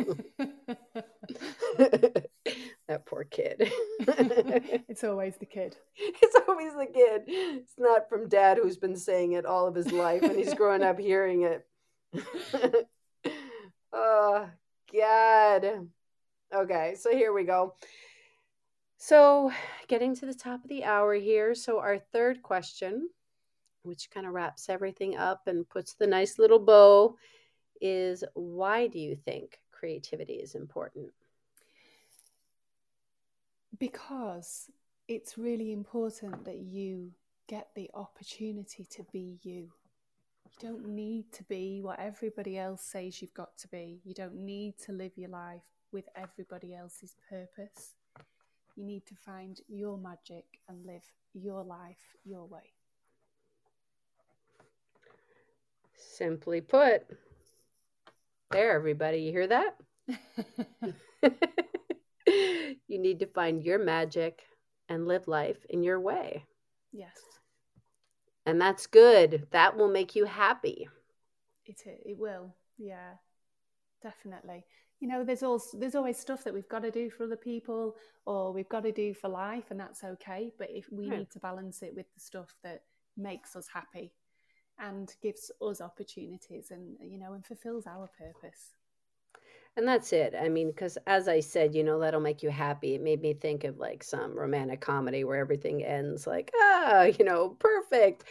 that 2.88 3.06
poor 3.08 3.24
kid. 3.24 3.72
it's 4.88 5.04
always 5.04 5.38
the 5.38 5.47
kid. 5.47 5.76
It's 5.95 6.36
always 6.47 6.74
the 6.74 6.86
kid. 6.86 7.24
It's 7.26 7.74
not 7.80 8.08
from 8.08 8.30
dad 8.30 8.60
who's 8.62 8.78
been 8.78 8.95
saying 8.95 9.32
it 9.32 9.47
all 9.47 9.68
of 9.68 9.74
his 9.74 9.91
life 9.91 10.22
and 10.22 10.38
he's 10.38 10.54
growing 10.54 10.84
up 10.84 11.00
hearing 11.00 11.41
it. 11.41 11.66
oh, 13.91 14.50
God. 14.94 15.88
Okay, 16.54 16.96
so 16.98 17.12
here 17.12 17.34
we 17.34 17.44
go. 17.44 17.76
So, 18.98 19.52
getting 19.88 20.16
to 20.16 20.26
the 20.26 20.34
top 20.34 20.64
of 20.64 20.70
the 20.70 20.84
hour 20.84 21.14
here. 21.14 21.56
So, 21.56 21.80
our 21.80 22.00
third 22.00 22.42
question 22.42 23.10
which 23.84 24.10
kind 24.12 24.26
of 24.26 24.34
wraps 24.34 24.70
everything 24.70 25.18
up 25.18 25.48
and 25.48 25.68
puts 25.68 25.94
the 25.94 26.08
nice 26.08 26.40
little 26.40 26.60
bow, 26.60 27.16
is 27.82 28.24
why 28.34 28.88
do 28.88 29.00
you 29.00 29.16
think 29.16 29.60
creativity 29.72 30.34
is 30.34 30.56
important? 30.56 31.12
Because 33.78 34.70
it's 35.08 35.38
really 35.38 35.72
important 35.72 36.46
that 36.46 36.58
you 36.60 37.12
get 37.48 37.70
the 37.76 37.90
opportunity 37.94 38.86
to 38.92 39.06
be 39.12 39.40
you. 39.44 39.72
You 40.50 40.68
don't 40.68 40.88
need 40.88 41.32
to 41.34 41.43
be 41.43 41.82
what 41.82 42.00
everybody 42.00 42.58
else 42.58 42.82
says 42.82 43.22
you've 43.22 43.34
got 43.34 43.56
to 43.60 43.68
be. 43.68 44.02
You 44.04 44.14
don't 44.14 44.36
need 44.36 44.78
to 44.86 44.91
live 44.91 45.12
your 45.16 45.30
life 45.30 45.62
with 45.91 46.06
everybody 46.16 46.76
else's 46.76 47.16
purpose. 47.30 47.95
You 48.76 48.84
need 48.84 49.06
to 49.08 49.16
find 49.16 49.60
your 49.68 49.97
magic 49.97 50.45
and 50.68 50.86
live 50.86 51.04
your 51.34 51.64
life 51.64 52.16
your 52.26 52.45
way. 52.45 52.74
Simply 55.95 56.62
put, 56.62 57.04
there, 58.52 58.72
everybody, 58.72 59.20
you 59.20 59.32
hear 59.32 59.47
that? 59.47 59.76
you 62.88 63.00
need 63.00 63.20
to 63.20 63.28
find 63.28 63.64
your 63.64 63.78
magic 63.80 64.41
and 64.88 65.08
live 65.08 65.28
life 65.28 65.66
in 65.70 65.84
your 65.84 66.00
way. 66.00 66.45
Yes. 66.91 67.39
And 68.50 68.60
that's 68.60 68.88
good. 68.88 69.45
That 69.52 69.78
will 69.78 69.89
make 69.89 70.16
you 70.16 70.26
happy. 70.26 70.89
It 71.66 71.82
it 71.86 72.18
will. 72.18 72.56
Yeah. 72.80 73.12
Definitely. 74.02 74.66
You 75.00 75.08
know, 75.08 75.24
there's 75.24 75.43
also 75.43 75.78
there's 75.78 75.93
always 75.93 76.18
stuff 76.18 76.43
that 76.43 76.54
we've 76.54 76.68
got 76.68 76.82
to 76.82 76.89
do 76.89 77.12
for 77.12 77.26
other 77.26 77.38
people 77.38 77.95
or 78.26 78.52
we've 78.52 78.68
got 78.68 78.84
to 78.84 78.91
do 78.91 79.14
for 79.14 79.30
life 79.30 79.66
and 79.70 79.80
that's 79.80 80.04
okay, 80.04 80.52
but 80.58 80.70
if 80.72 80.91
we 80.91 81.10
right. 81.10 81.20
need 81.20 81.32
to 81.32 81.39
balance 81.39 81.84
it 81.84 81.93
with 81.95 82.12
the 82.16 82.20
stuff 82.20 82.56
that 82.64 82.82
makes 83.16 83.56
us 83.56 83.68
happy 83.72 84.12
and 84.80 85.14
gives 85.22 85.52
us 85.62 85.80
opportunities 85.80 86.72
and 86.72 86.97
you 87.02 87.20
know 87.20 87.34
and 87.34 87.45
fulfills 87.45 87.86
our 87.86 88.10
purpose 88.18 88.74
and 89.78 89.88
that's 89.88 90.11
it 90.13 90.34
i 90.39 90.49
mean 90.49 90.70
because 90.70 90.97
as 91.07 91.28
i 91.28 91.39
said 91.39 91.74
you 91.74 91.84
know 91.84 91.99
that'll 91.99 92.20
make 92.20 92.43
you 92.43 92.49
happy 92.49 92.95
it 92.95 93.01
made 93.01 93.22
me 93.22 93.34
think 93.34 93.63
of 93.63 93.78
like 93.78 94.03
some 94.03 94.38
romantic 94.38 94.82
comedy 94.82 95.24
where 95.24 95.39
everything 95.39 95.84
ends 95.84 96.28
like 96.28 96.51
ah 96.59 97.03
you 97.03 97.24
know 97.24 97.49
perfect 97.59 98.24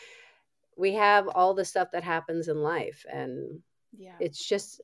we 0.77 0.95
have 0.95 1.29
all 1.29 1.55
the 1.55 1.65
stuff 1.65 1.89
that 1.93 2.05
happens 2.05 2.49
in 2.49 2.63
life 2.63 3.05
and 3.11 3.61
yeah 3.97 4.15
it's 4.21 4.47
just 4.47 4.81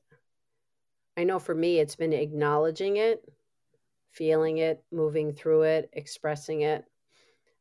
I 1.17 1.23
know 1.23 1.39
for 1.39 1.55
me, 1.55 1.79
it's 1.79 1.95
been 1.95 2.13
acknowledging 2.13 2.97
it, 2.97 3.23
feeling 4.11 4.57
it, 4.57 4.83
moving 4.91 5.33
through 5.33 5.63
it, 5.63 5.89
expressing 5.93 6.61
it, 6.61 6.83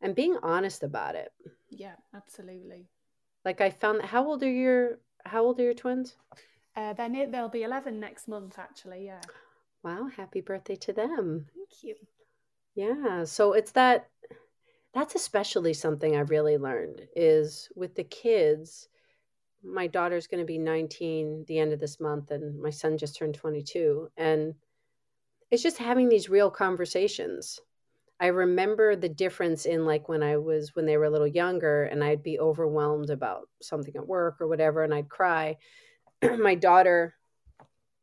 and 0.03 0.15
being 0.15 0.37
honest 0.43 0.83
about 0.83 1.15
it. 1.15 1.33
Yeah, 1.71 1.95
absolutely. 2.15 2.89
Like 3.45 3.61
I 3.61 3.71
found 3.71 4.01
that. 4.01 4.07
How 4.07 4.27
old 4.27 4.43
are 4.43 4.51
your 4.51 4.99
How 5.25 5.45
old 5.45 5.61
are 5.61 5.65
your 5.65 5.75
twins? 5.75 6.17
Uh, 6.77 6.93
they're 6.93 7.09
near, 7.09 7.31
they'll 7.31 7.49
be 7.49 7.63
eleven 7.63 8.01
next 8.01 8.29
month. 8.29 8.59
Actually, 8.59 9.07
yeah. 9.07 9.21
Wow! 9.83 10.09
Happy 10.17 10.41
birthday 10.41 10.77
to 10.77 10.93
them. 10.93 11.47
Thank 11.55 11.83
you. 11.83 11.95
Yeah. 12.75 13.25
So 13.25 13.53
it's 13.53 13.73
that. 13.73 14.09
That's 14.93 15.15
especially 15.17 15.75
something 15.75 16.17
I've 16.17 16.31
really 16.31 16.57
learned 16.57 17.09
is 17.17 17.69
with 17.75 17.95
the 17.97 18.05
kids 18.05 18.89
my 19.65 19.87
daughter's 19.87 20.27
going 20.27 20.41
to 20.41 20.47
be 20.47 20.59
19 20.59 21.47
the 21.49 21.59
end 21.59 21.73
of 21.73 21.81
this 21.81 21.99
month 21.99 22.31
and 22.31 22.61
my 22.61 22.71
son 22.71 22.99
just 22.99 23.17
turned 23.17 23.35
22 23.35 24.11
and 24.17 24.55
it's 25.51 25.63
just 25.63 25.79
having 25.79 26.09
these 26.09 26.29
real 26.29 26.51
conversations 26.51 27.59
i 28.21 28.27
remember 28.27 28.95
the 28.95 29.09
difference 29.09 29.65
in 29.65 29.87
like 29.87 30.09
when 30.09 30.23
i 30.23 30.37
was 30.37 30.75
when 30.75 30.85
they 30.85 30.97
were 30.97 31.05
a 31.05 31.11
little 31.11 31.27
younger 31.27 31.85
and 31.85 32.05
i'd 32.05 32.23
be 32.23 32.39
overwhelmed 32.39 33.11
about 33.11 33.49
something 33.63 33.97
at 33.97 34.07
work 34.07 34.37
or 34.41 34.47
whatever 34.47 34.85
and 34.85 34.93
i'd 34.93 35.09
cry 35.09 35.57
my 36.43 36.55
daughter 36.55 37.15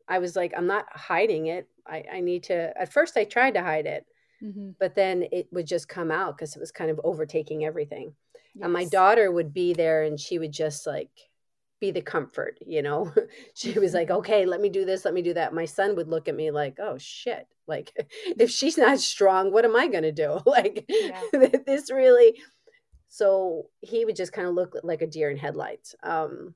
i 0.08 0.20
was 0.20 0.36
like 0.36 0.54
i'm 0.58 0.68
not 0.68 0.86
hiding 0.92 1.48
it 1.48 1.68
i, 1.88 2.04
I 2.14 2.20
need 2.22 2.44
to 2.44 2.74
at 2.80 2.92
first 2.92 3.18
i 3.18 3.24
tried 3.24 3.54
to 3.56 3.64
hide 3.64 3.86
it 3.86 4.06
mm-hmm. 4.44 4.72
but 4.80 4.96
then 4.96 5.26
it 5.32 5.48
would 5.52 5.68
just 5.68 5.88
come 5.88 6.12
out 6.12 6.38
because 6.38 6.56
it 6.56 6.60
was 6.60 6.72
kind 6.72 6.92
of 6.92 7.00
overtaking 7.04 7.66
everything 7.66 8.14
yes. 8.56 8.64
and 8.64 8.74
my 8.74 8.86
daughter 8.86 9.32
would 9.32 9.54
be 9.54 9.74
there 9.74 10.04
and 10.04 10.20
she 10.20 10.40
would 10.40 10.52
just 10.52 10.88
like 10.88 11.10
be 11.82 11.92
the 11.92 12.02
comfort, 12.02 12.60
you 12.66 12.82
know. 12.82 13.12
she 13.56 13.78
was 13.78 13.94
like, 13.94 14.10
"Okay, 14.10 14.46
let 14.46 14.62
me 14.62 14.70
do 14.70 14.86
this, 14.86 15.04
let 15.04 15.14
me 15.14 15.22
do 15.22 15.34
that." 15.34 15.54
My 15.54 15.66
son 15.66 15.96
would 15.96 16.08
look 16.08 16.30
at 16.30 16.36
me 16.36 16.52
like, 16.52 16.78
"Oh 16.80 16.98
shit. 16.98 17.48
Like 17.68 17.92
if 18.40 18.50
she's 18.50 18.78
not 18.78 19.00
strong, 19.00 19.52
what 19.52 19.66
am 19.66 19.76
I 19.76 19.88
going 19.88 20.04
to 20.04 20.14
do?" 20.14 20.40
like 20.46 20.90
this 21.66 21.92
really 21.92 22.40
so 23.14 23.66
he 23.82 24.06
would 24.06 24.16
just 24.16 24.32
kind 24.32 24.48
of 24.48 24.54
look 24.54 24.74
like 24.84 25.02
a 25.02 25.08
deer 25.08 25.30
in 25.30 25.36
headlights. 25.36 25.96
Um 26.02 26.56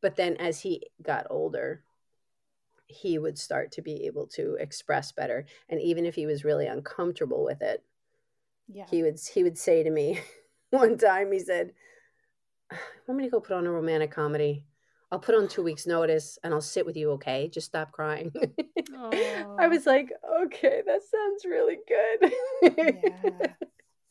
but 0.00 0.16
then 0.16 0.36
as 0.36 0.60
he 0.60 0.82
got 1.02 1.26
older, 1.30 1.82
he 2.86 3.18
would 3.18 3.38
start 3.38 3.72
to 3.72 3.82
be 3.82 4.06
able 4.06 4.26
to 4.26 4.54
express 4.60 5.12
better 5.12 5.44
and 5.68 5.80
even 5.80 6.06
if 6.06 6.14
he 6.14 6.26
was 6.26 6.44
really 6.44 6.66
uncomfortable 6.66 7.44
with 7.44 7.60
it, 7.62 7.82
yeah. 8.66 8.86
he 8.90 9.02
would 9.02 9.18
he 9.34 9.42
would 9.42 9.58
say 9.58 9.82
to 9.82 9.90
me 9.90 10.20
one 10.70 10.96
time 10.96 11.32
he 11.32 11.38
said, 11.38 11.72
want 13.06 13.18
me 13.18 13.24
to 13.24 13.30
go 13.30 13.40
put 13.40 13.56
on 13.56 13.66
a 13.66 13.70
romantic 13.70 14.10
comedy? 14.10 14.64
I'll 15.10 15.18
put 15.18 15.34
on 15.34 15.48
two 15.48 15.62
weeks' 15.62 15.86
notice 15.86 16.38
and 16.44 16.52
I'll 16.52 16.60
sit 16.60 16.84
with 16.84 16.96
you, 16.96 17.12
okay? 17.12 17.48
Just 17.48 17.68
stop 17.68 17.92
crying. 17.92 18.30
I 19.58 19.66
was 19.68 19.86
like, 19.86 20.12
okay, 20.42 20.82
that 20.84 21.00
sounds 21.02 21.44
really 21.46 21.78
good. 21.88 22.32
Yeah. 22.76 23.46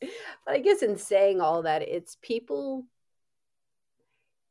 but 0.00 0.54
I 0.54 0.58
guess 0.58 0.82
in 0.82 0.98
saying 0.98 1.40
all 1.40 1.62
that, 1.62 1.82
it's 1.82 2.16
people 2.20 2.84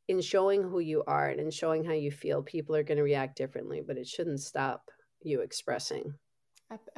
in 0.08 0.22
showing 0.22 0.64
who 0.64 0.80
you 0.80 1.03
are 1.08 1.30
and 1.30 1.39
in 1.39 1.51
showing 1.51 1.84
how 1.84 1.93
you 1.93 2.12
feel, 2.12 2.41
people 2.41 2.76
are 2.76 2.84
going 2.84 2.97
to 2.97 3.03
react 3.03 3.38
differently, 3.38 3.82
but 3.86 3.97
it 3.97 4.08
shouldn't 4.08 4.39
stop 4.39 4.89
you 5.22 5.41
expressing. 5.41 6.14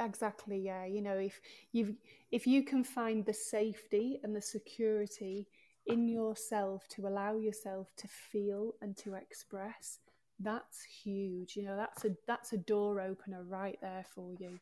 Exactly, 0.00 0.58
yeah. 0.58 0.84
You 0.84 1.00
know, 1.00 1.16
if 1.16 1.40
you 1.72 1.96
if 2.32 2.46
you 2.46 2.64
can 2.64 2.82
find 2.82 3.24
the 3.24 3.32
safety 3.32 4.18
and 4.24 4.34
the 4.34 4.42
security 4.42 5.46
in 5.86 6.08
yourself 6.08 6.86
to 6.88 7.06
allow 7.06 7.36
yourself 7.36 7.88
to 7.96 8.08
feel 8.08 8.74
and 8.82 8.96
to 8.96 9.14
express 9.14 9.98
that's 10.40 10.82
huge 10.82 11.56
you 11.56 11.62
know 11.62 11.76
that's 11.76 12.04
a 12.04 12.10
that's 12.26 12.52
a 12.52 12.56
door 12.56 13.00
opener 13.00 13.42
right 13.44 13.78
there 13.82 14.04
for 14.14 14.32
you 14.38 14.58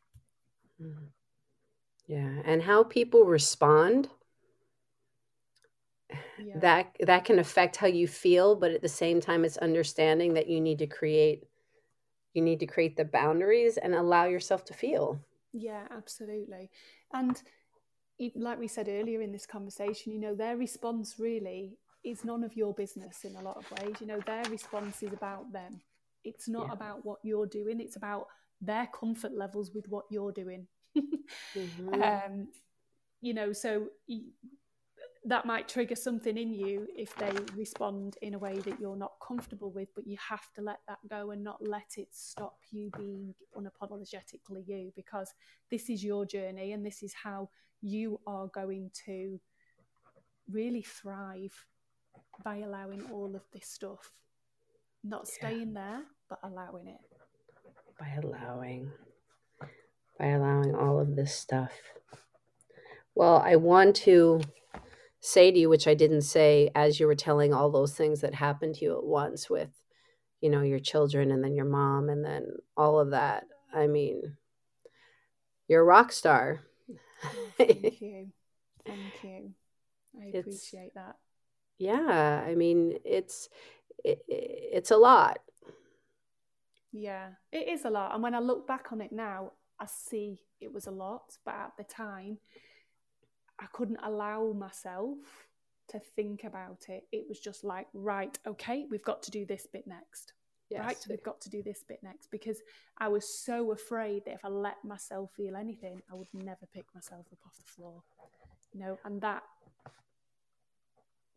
mm-hmm. 0.81 1.05
yeah 2.07 2.41
and 2.45 2.61
how 2.61 2.83
people 2.83 3.23
respond 3.23 4.09
yeah. 6.39 6.57
that 6.57 6.95
that 7.01 7.25
can 7.25 7.39
affect 7.39 7.75
how 7.75 7.87
you 7.87 8.07
feel 8.07 8.55
but 8.55 8.71
at 8.71 8.81
the 8.81 8.89
same 8.89 9.21
time 9.21 9.45
it's 9.45 9.57
understanding 9.57 10.33
that 10.33 10.47
you 10.47 10.59
need 10.59 10.79
to 10.79 10.87
create 10.87 11.43
you 12.33 12.41
need 12.41 12.59
to 12.59 12.65
create 12.65 12.95
the 12.95 13.05
boundaries 13.05 13.77
and 13.77 13.93
allow 13.93 14.25
yourself 14.25 14.65
to 14.65 14.73
feel 14.73 15.19
yeah 15.53 15.83
absolutely 15.91 16.69
and 17.13 17.41
like 18.35 18.59
we 18.59 18.67
said 18.67 18.87
earlier 18.89 19.21
in 19.21 19.31
this 19.31 19.45
conversation, 19.45 20.11
you 20.11 20.19
know, 20.19 20.35
their 20.35 20.57
response 20.57 21.15
really 21.17 21.77
is 22.03 22.25
none 22.25 22.43
of 22.43 22.55
your 22.55 22.73
business 22.73 23.23
in 23.23 23.35
a 23.35 23.41
lot 23.41 23.57
of 23.57 23.71
ways. 23.71 23.95
You 23.99 24.07
know, 24.07 24.19
their 24.25 24.43
response 24.45 25.01
is 25.01 25.13
about 25.13 25.51
them. 25.51 25.81
It's 26.23 26.47
not 26.47 26.67
yeah. 26.67 26.73
about 26.73 27.05
what 27.05 27.19
you're 27.23 27.45
doing, 27.45 27.79
it's 27.79 27.95
about 27.95 28.27
their 28.61 28.87
comfort 28.87 29.33
levels 29.33 29.71
with 29.73 29.87
what 29.87 30.05
you're 30.09 30.33
doing. 30.33 30.67
mm-hmm. 30.97 32.01
um, 32.01 32.47
you 33.21 33.33
know, 33.33 33.53
so 33.53 33.87
that 35.25 35.45
might 35.45 35.67
trigger 35.67 35.95
something 35.95 36.37
in 36.37 36.53
you 36.53 36.87
if 36.95 37.13
they 37.17 37.31
respond 37.55 38.17
in 38.21 38.35
a 38.35 38.39
way 38.39 38.57
that 38.59 38.79
you're 38.79 38.95
not 38.95 39.11
comfortable 39.25 39.69
with, 39.71 39.89
but 39.93 40.07
you 40.07 40.17
have 40.17 40.51
to 40.55 40.61
let 40.61 40.79
that 40.87 40.99
go 41.09 41.31
and 41.31 41.43
not 41.43 41.57
let 41.61 41.97
it 41.97 42.07
stop 42.11 42.57
you 42.71 42.89
being 42.97 43.33
unapologetically 43.55 44.65
you 44.65 44.91
because 44.95 45.33
this 45.69 45.89
is 45.89 46.03
your 46.03 46.25
journey 46.25 46.71
and 46.71 46.85
this 46.85 47.03
is 47.03 47.13
how 47.13 47.49
you 47.81 48.19
are 48.25 48.47
going 48.47 48.89
to 49.05 49.39
really 50.49 50.81
thrive 50.81 51.53
by 52.43 52.57
allowing 52.57 53.03
all 53.11 53.35
of 53.35 53.43
this 53.53 53.67
stuff. 53.67 54.11
Not 55.03 55.27
staying 55.27 55.73
yeah. 55.73 55.81
there, 55.81 56.01
but 56.29 56.39
allowing 56.43 56.87
it. 56.87 56.99
By 57.99 58.17
allowing, 58.23 58.89
by 60.17 60.27
allowing 60.27 60.75
all 60.75 60.99
of 60.99 61.15
this 61.15 61.35
stuff. 61.35 61.73
Well, 63.15 63.43
I 63.45 63.57
want 63.57 63.97
to 63.97 64.41
say 65.19 65.51
to 65.51 65.59
you, 65.59 65.69
which 65.69 65.87
I 65.87 65.93
didn't 65.93 66.21
say 66.21 66.69
as 66.75 66.99
you 66.99 67.07
were 67.07 67.15
telling 67.15 67.53
all 67.53 67.69
those 67.69 67.93
things 67.93 68.21
that 68.21 68.33
happened 68.33 68.75
to 68.75 68.85
you 68.85 68.97
at 68.97 69.03
once 69.03 69.49
with, 69.49 69.69
you 70.41 70.49
know, 70.49 70.61
your 70.61 70.79
children 70.79 71.31
and 71.31 71.43
then 71.43 71.55
your 71.55 71.65
mom 71.65 72.09
and 72.09 72.23
then 72.23 72.47
all 72.77 72.99
of 72.99 73.11
that. 73.11 73.45
I 73.73 73.87
mean, 73.87 74.37
you're 75.67 75.81
a 75.81 75.85
rock 75.85 76.11
star. 76.11 76.61
Oh, 77.23 77.47
thank 77.57 78.01
you. 78.01 78.27
Thank 78.85 79.23
you. 79.23 79.51
I 80.19 80.25
it's, 80.33 80.39
appreciate 80.39 80.93
that. 80.95 81.15
Yeah, 81.77 82.43
I 82.45 82.55
mean, 82.55 82.97
it's 83.05 83.49
it, 84.03 84.21
it's 84.27 84.91
a 84.91 84.97
lot. 84.97 85.39
Yeah, 86.91 87.29
it 87.51 87.67
is 87.67 87.85
a 87.85 87.89
lot. 87.89 88.13
And 88.13 88.23
when 88.23 88.33
I 88.33 88.39
look 88.39 88.67
back 88.67 88.91
on 88.91 89.01
it 89.01 89.11
now, 89.11 89.51
I 89.79 89.85
see 89.85 90.39
it 90.59 90.73
was 90.73 90.87
a 90.87 90.91
lot, 90.91 91.37
but 91.45 91.53
at 91.53 91.71
the 91.77 91.83
time, 91.83 92.37
I 93.59 93.65
couldn't 93.73 93.99
allow 94.03 94.53
myself 94.53 95.17
to 95.89 95.99
think 95.99 96.43
about 96.43 96.85
it. 96.87 97.05
It 97.11 97.25
was 97.27 97.39
just 97.39 97.63
like, 97.63 97.87
right, 97.93 98.37
okay, 98.47 98.85
we've 98.89 99.03
got 99.03 99.21
to 99.23 99.31
do 99.31 99.45
this 99.45 99.67
bit 99.71 99.85
next. 99.87 100.33
Yes. 100.69 100.85
Right, 100.85 101.05
we've 101.09 101.23
got 101.23 101.41
to 101.41 101.49
do 101.49 101.63
this 101.63 101.83
bit 101.87 101.99
next 102.03 102.29
because 102.29 102.61
I 102.99 103.07
was 103.07 103.27
so 103.27 103.71
afraid 103.71 104.25
that 104.25 104.35
if 104.35 104.45
I 104.45 104.49
let 104.49 104.75
myself 104.85 105.31
feel 105.35 105.55
anything, 105.55 106.01
I 106.11 106.15
would 106.15 106.27
never 106.31 106.67
pick 106.71 106.85
myself 106.93 107.25
up 107.31 107.39
off 107.45 107.57
the 107.57 107.63
floor. 107.63 108.03
You 108.71 108.81
know, 108.81 108.99
and 109.03 109.19
that 109.21 109.41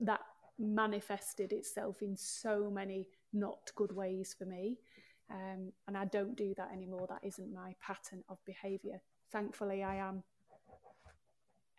that 0.00 0.20
manifested 0.58 1.52
itself 1.52 2.02
in 2.02 2.14
so 2.16 2.70
many 2.70 3.08
not 3.32 3.70
good 3.74 3.92
ways 3.92 4.34
for 4.38 4.44
me. 4.44 4.76
Um, 5.30 5.72
and 5.88 5.96
I 5.96 6.04
don't 6.04 6.36
do 6.36 6.52
that 6.58 6.70
anymore. 6.72 7.06
That 7.08 7.26
isn't 7.26 7.54
my 7.54 7.74
pattern 7.80 8.22
of 8.28 8.38
behavior. 8.44 9.00
Thankfully, 9.30 9.82
I 9.82 9.96
am 9.96 10.22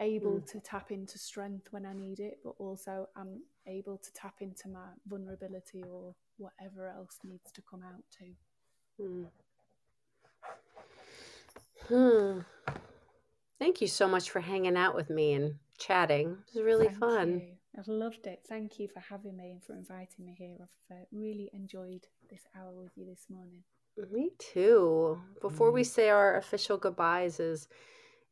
able 0.03 0.39
mm. 0.39 0.51
to 0.51 0.59
tap 0.59 0.91
into 0.91 1.17
strength 1.17 1.67
when 1.71 1.85
I 1.85 1.93
need 1.93 2.19
it, 2.19 2.39
but 2.43 2.53
also 2.59 3.07
I'm 3.15 3.41
able 3.67 3.97
to 3.97 4.13
tap 4.13 4.35
into 4.41 4.69
my 4.69 4.85
vulnerability 5.07 5.83
or 5.89 6.13
whatever 6.37 6.89
else 6.89 7.19
needs 7.23 7.51
to 7.53 7.61
come 7.61 7.81
out 7.83 8.03
too. 8.17 8.33
Hmm. 8.99 9.23
hmm. 11.87 12.39
Thank 13.59 13.81
you 13.81 13.87
so 13.87 14.07
much 14.07 14.29
for 14.29 14.41
hanging 14.41 14.75
out 14.75 14.95
with 14.95 15.09
me 15.09 15.33
and 15.33 15.55
chatting. 15.77 16.37
It 16.47 16.55
was 16.55 16.63
really 16.63 16.87
Thank 16.87 16.99
fun. 16.99 17.29
You. 17.39 17.41
I've 17.79 17.87
loved 17.87 18.27
it. 18.27 18.41
Thank 18.47 18.79
you 18.79 18.87
for 18.87 18.99
having 18.99 19.37
me 19.37 19.51
and 19.51 19.63
for 19.63 19.73
inviting 19.73 20.25
me 20.25 20.35
here. 20.37 20.57
I've 20.61 20.97
uh, 20.97 21.01
really 21.11 21.49
enjoyed 21.53 22.05
this 22.29 22.41
hour 22.55 22.71
with 22.73 22.91
you 22.95 23.05
this 23.05 23.25
morning. 23.29 23.63
Me 24.11 24.31
too. 24.37 25.19
Before 25.41 25.71
we 25.71 25.83
mm. 25.83 25.87
say 25.87 26.09
our 26.09 26.37
official 26.37 26.77
goodbyes, 26.77 27.39
is 27.39 27.67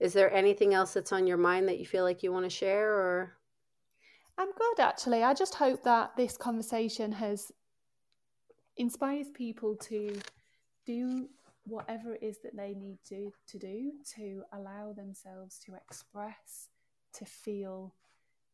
is 0.01 0.13
there 0.13 0.33
anything 0.33 0.73
else 0.73 0.93
that's 0.93 1.11
on 1.11 1.27
your 1.27 1.37
mind 1.37 1.67
that 1.67 1.77
you 1.77 1.85
feel 1.85 2.03
like 2.03 2.23
you 2.23 2.33
want 2.33 2.43
to 2.43 2.49
share 2.49 2.91
or 2.91 3.37
I'm 4.37 4.51
good 4.51 4.79
actually. 4.79 5.23
I 5.23 5.35
just 5.35 5.53
hope 5.53 5.83
that 5.83 6.17
this 6.17 6.35
conversation 6.35 7.11
has 7.11 7.51
inspires 8.77 9.27
people 9.29 9.75
to 9.75 10.19
do 10.87 11.29
whatever 11.65 12.15
it 12.15 12.23
is 12.23 12.39
that 12.39 12.57
they 12.57 12.73
need 12.73 12.97
to, 13.09 13.31
to 13.47 13.59
do 13.59 13.91
to 14.15 14.41
allow 14.53 14.93
themselves 14.93 15.59
to 15.65 15.75
express, 15.75 16.69
to 17.13 17.25
feel, 17.25 17.93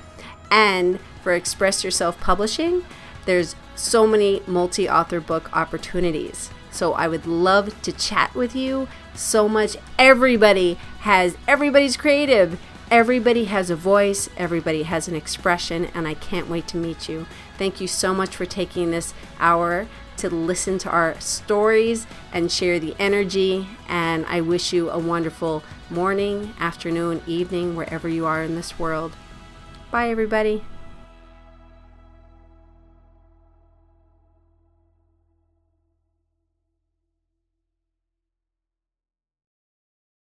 And 0.49 0.99
for 1.23 1.33
Express 1.33 1.83
Yourself 1.83 2.19
Publishing, 2.19 2.83
there's 3.25 3.55
so 3.75 4.05
many 4.05 4.41
multi 4.47 4.89
author 4.89 5.21
book 5.21 5.55
opportunities. 5.55 6.49
So 6.71 6.93
I 6.93 7.07
would 7.07 7.25
love 7.25 7.81
to 7.83 7.91
chat 7.91 8.33
with 8.33 8.55
you 8.55 8.87
so 9.13 9.47
much. 9.47 9.77
Everybody 9.99 10.75
has, 11.01 11.37
everybody's 11.47 11.97
creative. 11.97 12.59
Everybody 12.91 13.45
has 13.45 13.69
a 13.69 13.75
voice, 13.77 14.29
everybody 14.35 14.83
has 14.83 15.07
an 15.07 15.15
expression, 15.15 15.85
and 15.93 16.05
I 16.05 16.13
can't 16.13 16.49
wait 16.49 16.67
to 16.67 16.77
meet 16.77 17.07
you. 17.07 17.25
Thank 17.57 17.79
you 17.79 17.87
so 17.87 18.13
much 18.13 18.35
for 18.35 18.45
taking 18.45 18.91
this 18.91 19.13
hour 19.39 19.87
to 20.17 20.29
listen 20.29 20.77
to 20.79 20.89
our 20.89 21.17
stories 21.21 22.05
and 22.33 22.51
share 22.51 22.79
the 22.79 22.93
energy. 22.99 23.65
And 23.87 24.25
I 24.25 24.41
wish 24.41 24.73
you 24.73 24.89
a 24.89 24.99
wonderful 24.99 25.63
morning, 25.89 26.53
afternoon, 26.59 27.21
evening, 27.25 27.77
wherever 27.77 28.09
you 28.09 28.25
are 28.25 28.43
in 28.43 28.55
this 28.55 28.77
world. 28.77 29.13
Bye, 29.89 30.09
everybody. 30.09 30.61